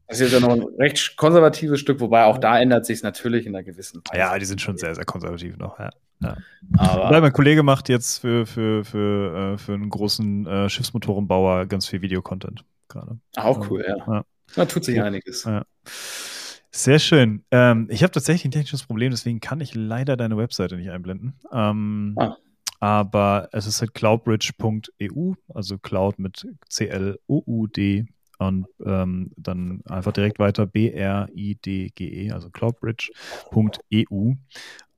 das 0.07 0.21
ist 0.21 0.33
ja 0.33 0.39
noch 0.39 0.51
ein 0.53 0.63
recht 0.79 1.17
konservatives 1.17 1.79
Stück, 1.79 1.99
wobei 1.99 2.25
auch 2.25 2.37
da 2.37 2.59
ändert 2.59 2.85
sich 2.85 2.97
es 2.97 3.03
natürlich 3.03 3.45
in 3.45 3.55
einer 3.55 3.63
gewissen 3.63 4.01
Weise. 4.05 4.19
Ja, 4.19 4.37
die 4.37 4.45
sind 4.45 4.61
schon 4.61 4.77
sehr, 4.77 4.95
sehr 4.95 5.05
konservativ 5.05 5.57
noch, 5.57 5.79
ja. 5.79 5.89
ja. 6.21 6.37
Aber 6.77 7.19
mein 7.21 7.33
Kollege 7.33 7.63
macht 7.63 7.89
jetzt 7.89 8.19
für, 8.19 8.45
für, 8.45 8.85
für, 8.85 9.53
äh, 9.53 9.57
für 9.57 9.73
einen 9.73 9.89
großen 9.89 10.47
äh, 10.47 10.69
Schiffsmotorenbauer 10.69 11.65
ganz 11.65 11.87
viel 11.87 12.01
Videocontent 12.01 12.63
gerade. 12.87 13.19
Auch 13.35 13.69
cool, 13.69 13.83
ja. 13.87 13.97
ja. 14.07 14.25
Da 14.55 14.65
tut 14.65 14.85
sich 14.85 15.01
einiges. 15.01 15.43
Ja. 15.43 15.65
Sehr 16.75 16.99
schön. 16.99 17.41
Ähm, 17.51 17.87
ich 17.89 18.03
habe 18.03 18.11
tatsächlich 18.11 18.43
ein 18.43 18.51
technisches 18.51 18.83
Problem, 18.83 19.09
deswegen 19.09 19.39
kann 19.39 19.61
ich 19.61 19.73
leider 19.75 20.17
deine 20.17 20.35
Webseite 20.35 20.75
nicht 20.75 20.89
einblenden. 20.89 21.39
Ähm, 21.49 22.15
ah. 22.17 22.35
Aber 22.81 23.47
es 23.53 23.65
ist 23.65 23.79
halt 23.79 23.93
cloudbridge.eu, 23.93 25.33
also 25.53 25.77
Cloud 25.77 26.19
mit 26.19 26.45
C-L-O-U-D 26.67 28.07
und 28.39 28.67
ähm, 28.85 29.31
dann 29.37 29.83
einfach 29.85 30.11
direkt 30.11 30.37
weiter 30.37 30.65
B-R-I-D-G-E, 30.65 32.31
also 32.31 32.49
cloudbridge.eu. 32.49 34.33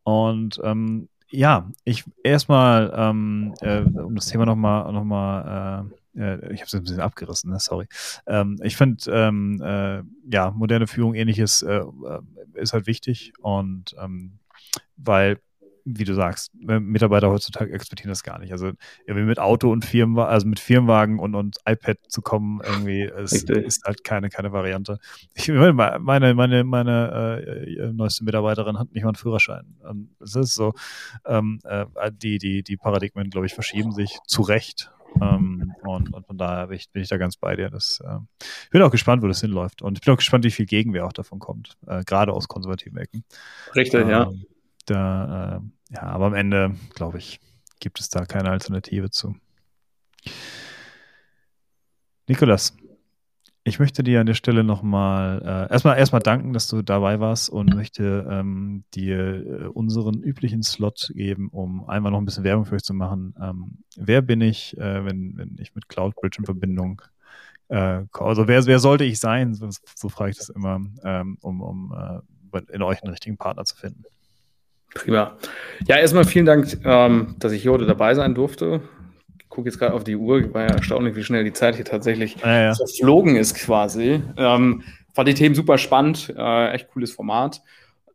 Und 0.03 0.59
ähm, 0.63 1.09
ja, 1.29 1.69
ich 1.83 2.05
erstmal, 2.23 2.91
ähm, 2.95 3.53
äh, 3.61 3.81
um 3.81 4.15
das 4.15 4.25
Thema 4.25 4.47
nochmal 4.47 4.91
noch 4.91 5.03
mal, 5.03 5.85
äh, 5.85 5.95
äh, 6.17 6.53
ich 6.53 6.61
habe 6.61 6.67
es 6.67 6.73
ein 6.73 6.83
bisschen 6.83 6.99
abgerissen, 6.99 7.51
ne? 7.51 7.59
sorry. 7.59 7.87
Ähm, 8.25 8.59
ich 8.63 8.77
finde, 8.77 9.03
ähm, 9.09 9.61
äh, 9.63 10.01
ja, 10.33 10.51
moderne 10.51 10.87
Führung, 10.87 11.15
ähnliches 11.15 11.61
äh, 11.61 11.77
äh, 11.77 12.21
ist 12.55 12.73
halt 12.73 12.87
wichtig 12.87 13.33
und 13.39 13.95
ähm, 13.99 14.39
weil 14.97 15.39
wie 15.89 16.03
du 16.03 16.13
sagst, 16.13 16.51
äh, 16.67 16.79
Mitarbeiter 16.79 17.29
heutzutage 17.29 17.71
exportieren 17.71 18.09
das 18.09 18.23
gar 18.23 18.39
nicht. 18.39 18.51
Also 18.51 18.71
irgendwie 19.05 19.25
mit 19.25 19.39
Auto 19.39 19.71
und 19.71 19.85
Firmenwagen, 19.85 20.33
also 20.33 20.47
mit 20.47 20.59
Firmenwagen 20.59 21.17
und, 21.17 21.33
und 21.33 21.57
iPad 21.65 21.97
zu 22.09 22.21
kommen, 22.21 22.61
irgendwie 22.61 23.03
ist, 23.03 23.49
ist 23.49 23.85
halt 23.85 24.03
keine, 24.03 24.29
keine 24.29 24.51
Variante. 24.51 24.99
Ich, 25.33 25.47
meine, 25.47 25.99
meine, 25.99 26.33
meine, 26.33 26.63
meine 26.65 27.41
äh, 27.41 27.93
neueste 27.93 28.25
Mitarbeiterin 28.25 28.77
hat 28.77 28.91
nicht 28.91 29.03
mal 29.03 29.09
einen 29.09 29.15
Führerschein. 29.15 29.77
Und 29.87 30.09
es 30.19 30.35
ist 30.35 30.55
so, 30.55 30.73
ähm, 31.25 31.59
äh, 31.63 31.85
die, 32.11 32.37
die, 32.37 32.63
die 32.63 32.75
Paradigmen, 32.75 33.29
glaube 33.29 33.45
ich, 33.45 33.53
verschieben 33.53 33.93
sich 33.93 34.17
zu 34.27 34.41
Recht. 34.41 34.91
Ähm, 35.21 35.73
und, 35.83 36.13
und, 36.13 36.25
von 36.27 36.37
daher 36.37 36.67
bin 36.67 36.77
ich, 36.77 36.89
bin 36.91 37.01
ich, 37.01 37.09
da 37.09 37.17
ganz 37.17 37.37
bei 37.37 37.55
dir. 37.55 37.69
Das, 37.69 38.01
äh, 38.05 38.17
ich 38.39 38.69
bin 38.69 38.81
auch 38.81 38.91
gespannt, 38.91 39.23
wo 39.23 39.27
das 39.27 39.41
hinläuft. 39.41 39.81
Und 39.81 39.97
ich 39.97 40.05
bin 40.05 40.13
auch 40.13 40.17
gespannt, 40.17 40.43
wie 40.45 40.51
viel 40.51 40.65
Gegenwehr 40.65 41.05
auch 41.05 41.13
davon 41.13 41.39
kommt, 41.39 41.77
äh, 41.87 42.03
gerade 42.03 42.33
aus 42.33 42.47
konservativen 42.47 42.97
Ecken. 42.97 43.23
Richtig, 43.75 44.01
ähm, 44.01 44.09
ja. 44.09 44.31
Da, 44.85 45.57
äh, 45.57 45.93
ja, 45.93 46.03
aber 46.03 46.27
am 46.27 46.33
Ende, 46.33 46.75
glaube 46.95 47.17
ich, 47.17 47.39
gibt 47.79 47.99
es 47.99 48.09
da 48.09 48.25
keine 48.25 48.49
Alternative 48.49 49.09
zu. 49.09 49.35
Nikolas, 52.27 52.75
ich 53.67 53.79
möchte 53.79 54.01
dir 54.01 54.21
an 54.21 54.25
der 54.25 54.33
Stelle 54.33 54.63
nochmal 54.63 55.41
äh, 55.43 55.71
erstmal 55.71 55.97
erstmal 55.97 56.21
danken, 56.21 56.53
dass 56.53 56.67
du 56.67 56.81
dabei 56.81 57.19
warst 57.19 57.49
und 57.49 57.75
möchte 57.75 58.25
ähm, 58.29 58.83
dir 58.93 59.17
äh, 59.17 59.65
unseren 59.65 60.21
üblichen 60.21 60.63
Slot 60.63 61.11
geben, 61.13 61.49
um 61.49 61.87
einmal 61.89 62.11
noch 62.11 62.19
ein 62.19 62.25
bisschen 62.25 62.43
Werbung 62.45 62.65
für 62.65 62.75
euch 62.75 62.83
zu 62.83 62.93
machen. 62.93 63.35
Ähm, 63.41 63.79
wer 63.97 64.21
bin 64.21 64.41
ich, 64.41 64.77
äh, 64.77 65.05
wenn, 65.05 65.37
wenn 65.37 65.57
ich 65.59 65.75
mit 65.75 65.89
CloudBridge 65.89 66.37
in 66.39 66.45
Verbindung 66.45 67.01
äh, 67.69 68.03
also 68.13 68.47
wer, 68.47 68.65
wer 68.65 68.79
sollte 68.79 69.03
ich 69.03 69.19
sein, 69.19 69.53
so, 69.53 69.69
so 69.95 70.09
frage 70.09 70.31
ich 70.31 70.37
das 70.37 70.49
immer, 70.49 70.79
ähm, 71.03 71.37
um, 71.41 71.61
um 71.61 72.23
äh, 72.53 72.61
in 72.71 72.81
euch 72.81 73.03
einen 73.03 73.11
richtigen 73.11 73.37
Partner 73.37 73.65
zu 73.65 73.75
finden. 73.75 74.05
Prima. 74.93 75.37
Ja, 75.85 75.97
erstmal 75.97 76.23
vielen 76.23 76.45
Dank, 76.45 76.79
ähm, 76.85 77.35
dass 77.39 77.51
ich 77.51 77.61
hier 77.61 77.71
heute 77.71 77.85
dabei 77.85 78.15
sein 78.15 78.33
durfte. 78.33 78.81
Ich 79.57 79.59
gucke 79.59 79.69
jetzt 79.69 79.79
gerade 79.79 79.95
auf 79.95 80.03
die 80.03 80.15
Uhr, 80.15 80.53
war 80.53 80.67
ja 80.67 80.75
erstaunlich, 80.75 81.15
wie 81.15 81.23
schnell 81.23 81.43
die 81.43 81.51
Zeit 81.51 81.77
hier 81.77 81.83
tatsächlich 81.83 82.35
ja, 82.43 82.65
ja. 82.65 82.73
verflogen 82.75 83.35
ist 83.37 83.55
quasi. 83.55 84.21
Ähm, 84.37 84.83
fand 85.15 85.27
die 85.27 85.33
Themen 85.33 85.55
super 85.55 85.79
spannend, 85.79 86.31
äh, 86.37 86.73
echt 86.73 86.89
cooles 86.89 87.11
Format. 87.11 87.63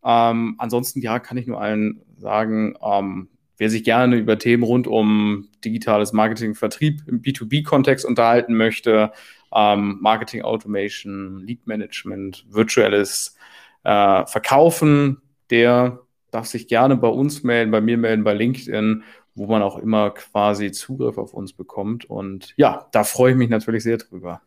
Ähm, 0.05 0.55
ansonsten, 0.59 1.01
ja, 1.01 1.19
kann 1.19 1.37
ich 1.37 1.49
nur 1.49 1.61
allen 1.61 2.01
sagen, 2.17 2.77
ähm, 2.81 3.29
wer 3.59 3.71
sich 3.71 3.83
gerne 3.83 4.19
über 4.19 4.39
Themen 4.39 4.63
rund 4.63 4.87
um 4.87 5.49
digitales 5.65 6.13
Marketing, 6.13 6.55
Vertrieb 6.55 7.03
im 7.09 7.23
B2B-Kontext 7.23 8.05
unterhalten 8.05 8.55
möchte, 8.55 9.11
ähm, 9.53 9.99
Marketing 10.01 10.43
Automation, 10.43 11.41
Lead 11.41 11.67
Management, 11.67 12.47
virtuelles 12.51 13.35
äh, 13.83 14.25
Verkaufen, 14.27 15.21
der 15.51 15.99
darf 16.31 16.47
sich 16.47 16.69
gerne 16.69 16.97
bei 16.97 17.09
uns 17.09 17.43
melden, 17.43 17.73
bei 17.73 17.81
mir 17.81 17.99
melden, 17.99 18.23
bei 18.23 18.33
LinkedIn, 18.33 19.03
wo 19.35 19.47
man 19.47 19.63
auch 19.63 19.77
immer 19.79 20.11
quasi 20.11 20.73
Zugriff 20.73 21.19
auf 21.19 21.35
uns 21.35 21.53
bekommt. 21.53 22.05
Und 22.05 22.55
ja, 22.57 22.89
da 22.93 23.05
freue 23.05 23.33
ich 23.33 23.39
mich 23.39 23.49
natürlich 23.49 23.83
sehr 23.83 23.99
drüber. 23.99 24.43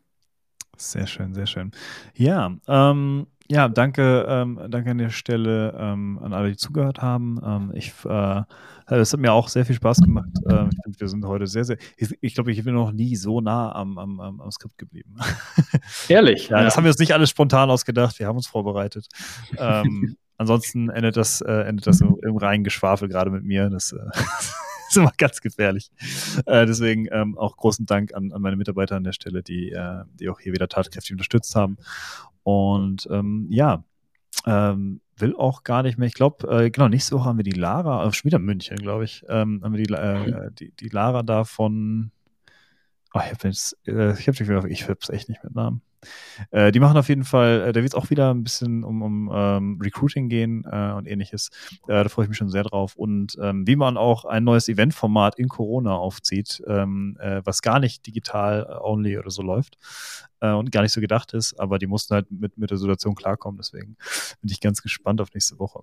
Sehr 0.77 1.07
schön, 1.07 1.33
sehr 1.33 1.47
schön. 1.47 1.71
Ja, 2.15 2.55
ähm, 2.67 3.27
ja, 3.47 3.69
danke, 3.69 4.25
ähm, 4.27 4.59
danke 4.69 4.91
an 4.91 4.97
der 4.97 5.11
Stelle 5.11 5.75
ähm, 5.77 6.19
an 6.21 6.33
alle, 6.33 6.49
die 6.49 6.57
zugehört 6.57 7.01
haben. 7.01 7.39
Ähm, 7.45 7.71
ich, 7.75 7.93
äh, 8.03 8.41
es 8.87 9.13
hat 9.13 9.19
mir 9.19 9.33
auch 9.33 9.49
sehr 9.49 9.65
viel 9.65 9.75
Spaß 9.75 9.99
gemacht. 10.01 10.29
Ähm, 10.49 10.69
ich 10.71 10.79
finde, 10.83 10.99
wir 10.99 11.07
sind 11.07 11.25
heute 11.25 11.45
sehr, 11.45 11.63
sehr. 11.63 11.77
Ich, 11.95 12.09
ich 12.21 12.33
glaube, 12.33 12.51
ich 12.51 12.63
bin 12.63 12.73
noch 12.73 12.91
nie 12.91 13.15
so 13.15 13.41
nah 13.41 13.73
am, 13.73 13.99
am, 13.99 14.19
am 14.19 14.51
Skript 14.51 14.77
geblieben. 14.79 15.17
Ehrlich? 16.09 16.49
ja, 16.49 16.57
ja, 16.57 16.63
das 16.63 16.75
haben 16.75 16.85
wir 16.85 16.89
uns 16.89 16.99
nicht 16.99 17.13
alles 17.13 17.29
spontan 17.29 17.69
ausgedacht. 17.69 18.17
Wir 18.17 18.27
haben 18.27 18.37
uns 18.37 18.47
vorbereitet. 18.47 19.07
Ähm, 19.57 20.17
ansonsten 20.37 20.89
endet 20.89 21.15
das, 21.15 21.41
äh, 21.41 21.51
endet 21.51 21.85
das 21.85 22.01
im, 22.01 22.17
im 22.23 22.37
reinen 22.37 22.63
Geschwafel 22.63 23.07
gerade 23.09 23.29
mit 23.29 23.43
mir. 23.43 23.69
Das 23.69 23.91
äh, 23.91 23.99
ist 24.95 25.01
immer 25.01 25.13
ganz 25.17 25.41
gefährlich. 25.41 25.91
Äh, 26.45 26.65
deswegen 26.65 27.07
ähm, 27.11 27.37
auch 27.37 27.57
großen 27.57 27.85
Dank 27.85 28.13
an, 28.13 28.31
an 28.31 28.41
meine 28.41 28.55
Mitarbeiter 28.55 28.95
an 28.95 29.03
der 29.03 29.13
Stelle, 29.13 29.43
die, 29.43 29.71
äh, 29.71 30.03
die 30.19 30.29
auch 30.29 30.39
hier 30.39 30.53
wieder 30.53 30.67
tatkräftig 30.67 31.11
unterstützt 31.11 31.55
haben. 31.55 31.77
Und 32.43 33.07
ähm, 33.11 33.47
ja, 33.49 33.83
ähm, 34.45 35.01
will 35.17 35.35
auch 35.35 35.63
gar 35.63 35.83
nicht 35.83 35.97
mehr. 35.97 36.07
Ich 36.07 36.13
glaube, 36.13 36.47
äh, 36.47 36.69
genau, 36.69 36.87
nächste 36.87 37.15
Woche 37.15 37.25
haben 37.25 37.37
wir 37.37 37.43
die 37.43 37.51
Lara, 37.51 38.05
äh, 38.05 38.13
schon 38.13 38.29
wieder 38.29 38.39
München, 38.39 38.77
glaube 38.77 39.05
ich, 39.05 39.23
ähm, 39.29 39.61
haben 39.63 39.73
wir 39.73 39.83
die, 39.83 39.93
äh, 39.93 40.51
die, 40.51 40.71
die 40.71 40.89
Lara 40.89 41.23
da 41.23 41.43
von. 41.43 42.11
Oh, 43.15 43.21
ich 43.23 43.31
habe 43.31 43.47
äh, 43.87 44.11
ich 44.11 44.27
ich 44.27 44.89
es 44.89 45.09
echt 45.09 45.29
nicht 45.29 45.41
mit 45.41 45.55
Namen. 45.55 45.81
Äh, 46.51 46.73
die 46.73 46.81
machen 46.81 46.97
auf 46.97 47.07
jeden 47.07 47.23
Fall, 47.23 47.61
äh, 47.61 47.71
da 47.71 47.81
wird 47.81 47.93
es 47.93 47.95
auch 47.95 48.09
wieder 48.09 48.33
ein 48.33 48.43
bisschen 48.43 48.83
um, 48.83 49.01
um 49.01 49.31
ähm, 49.33 49.79
Recruiting 49.81 50.27
gehen 50.27 50.65
äh, 50.69 50.91
und 50.91 51.07
ähnliches. 51.07 51.49
Äh, 51.87 52.03
da 52.03 52.09
freue 52.09 52.25
ich 52.25 52.29
mich 52.29 52.37
schon 52.37 52.49
sehr 52.49 52.63
drauf. 52.63 52.97
Und 52.97 53.37
ähm, 53.41 53.65
wie 53.65 53.77
man 53.77 53.95
auch 53.95 54.25
ein 54.25 54.43
neues 54.43 54.67
Eventformat 54.67 55.39
in 55.39 55.47
Corona 55.47 55.93
aufzieht, 55.95 56.61
ähm, 56.67 57.15
äh, 57.21 57.41
was 57.45 57.61
gar 57.61 57.79
nicht 57.79 58.05
digital 58.05 58.67
äh, 58.69 58.83
only 58.83 59.17
oder 59.17 59.29
so 59.31 59.41
läuft 59.41 59.77
und 60.41 60.71
gar 60.71 60.83
nicht 60.83 60.91
so 60.91 61.01
gedacht 61.01 61.33
ist, 61.33 61.59
aber 61.59 61.79
die 61.79 61.87
mussten 61.87 62.13
halt 62.13 62.29
mit, 62.29 62.57
mit 62.57 62.69
der 62.69 62.77
Situation 62.77 63.15
klarkommen. 63.15 63.57
Deswegen 63.57 63.95
bin 64.41 64.51
ich 64.51 64.59
ganz 64.59 64.83
gespannt 64.83 65.19
auf 65.19 65.33
nächste 65.33 65.57
Woche. 65.57 65.79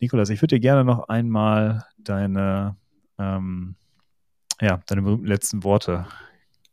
Nikolas, 0.00 0.30
ich 0.30 0.40
würde 0.42 0.56
dir 0.56 0.60
gerne 0.60 0.84
noch 0.84 1.08
einmal 1.08 1.84
deine, 1.96 2.76
ähm, 3.18 3.76
ja, 4.60 4.80
deine 4.86 5.16
letzten 5.22 5.62
Worte 5.62 6.06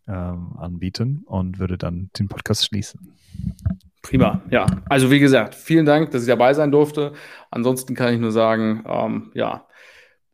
ähm, 0.07 0.57
anbieten 0.57 1.23
und 1.25 1.59
würde 1.59 1.77
dann 1.77 2.09
den 2.17 2.27
Podcast 2.27 2.65
schließen. 2.65 3.13
Prima, 4.01 4.41
ja. 4.49 4.65
Also 4.87 5.11
wie 5.11 5.19
gesagt, 5.19 5.53
vielen 5.53 5.85
Dank, 5.85 6.11
dass 6.11 6.21
ich 6.21 6.27
dabei 6.27 6.53
sein 6.53 6.71
durfte. 6.71 7.13
Ansonsten 7.51 7.93
kann 7.93 8.13
ich 8.13 8.19
nur 8.19 8.31
sagen, 8.31 8.83
ähm, 8.87 9.31
ja, 9.33 9.67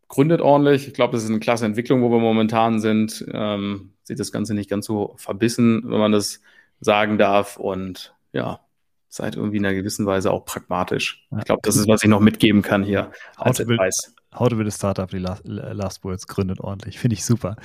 gründet 0.07 0.41
ordentlich. 0.41 0.87
Ich 0.87 0.93
glaube, 0.93 1.13
das 1.13 1.23
ist 1.23 1.29
eine 1.29 1.39
klasse 1.39 1.65
Entwicklung, 1.65 2.03
wo 2.03 2.09
wir 2.09 2.19
momentan 2.19 2.79
sind. 2.79 3.25
Ähm, 3.31 3.93
sieht 4.03 4.19
das 4.19 4.31
Ganze 4.31 4.53
nicht 4.53 4.69
ganz 4.69 4.85
so 4.85 5.15
verbissen, 5.17 5.81
wenn 5.85 5.99
man 5.99 6.11
das 6.11 6.41
sagen 6.81 7.17
darf. 7.17 7.57
Und 7.57 8.13
ja, 8.31 8.59
seid 9.09 9.35
irgendwie 9.35 9.57
in 9.57 9.65
einer 9.65 9.75
gewissen 9.75 10.05
Weise 10.05 10.31
auch 10.31 10.45
pragmatisch. 10.45 11.27
Ich 11.39 11.45
glaube, 11.45 11.61
das 11.63 11.75
ist, 11.75 11.87
was 11.87 12.03
ich 12.03 12.09
noch 12.09 12.19
mitgeben 12.19 12.61
kann 12.61 12.83
hier 12.83 13.11
als 13.37 13.59
Advice. 13.59 14.13
How 14.37 14.49
to 14.49 14.55
build 14.55 14.67
a 14.67 14.71
Startup, 14.71 15.09
die 15.09 15.19
Last, 15.19 15.43
Last 15.45 16.03
Words 16.03 16.27
gründet 16.27 16.59
ordentlich. 16.59 16.99
Finde 16.99 17.13
ich 17.13 17.23
super. 17.23 17.55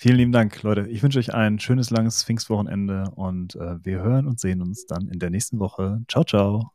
Vielen 0.00 0.16
lieben 0.16 0.30
Dank, 0.32 0.62
Leute. 0.62 0.86
Ich 0.86 1.02
wünsche 1.02 1.18
euch 1.18 1.34
ein 1.34 1.58
schönes, 1.58 1.90
langes 1.90 2.22
Pfingstwochenende 2.22 3.10
und 3.16 3.56
äh, 3.56 3.84
wir 3.84 4.00
hören 4.00 4.28
und 4.28 4.38
sehen 4.38 4.62
uns 4.62 4.86
dann 4.86 5.08
in 5.08 5.18
der 5.18 5.30
nächsten 5.30 5.58
Woche. 5.58 6.00
Ciao, 6.06 6.22
ciao. 6.22 6.70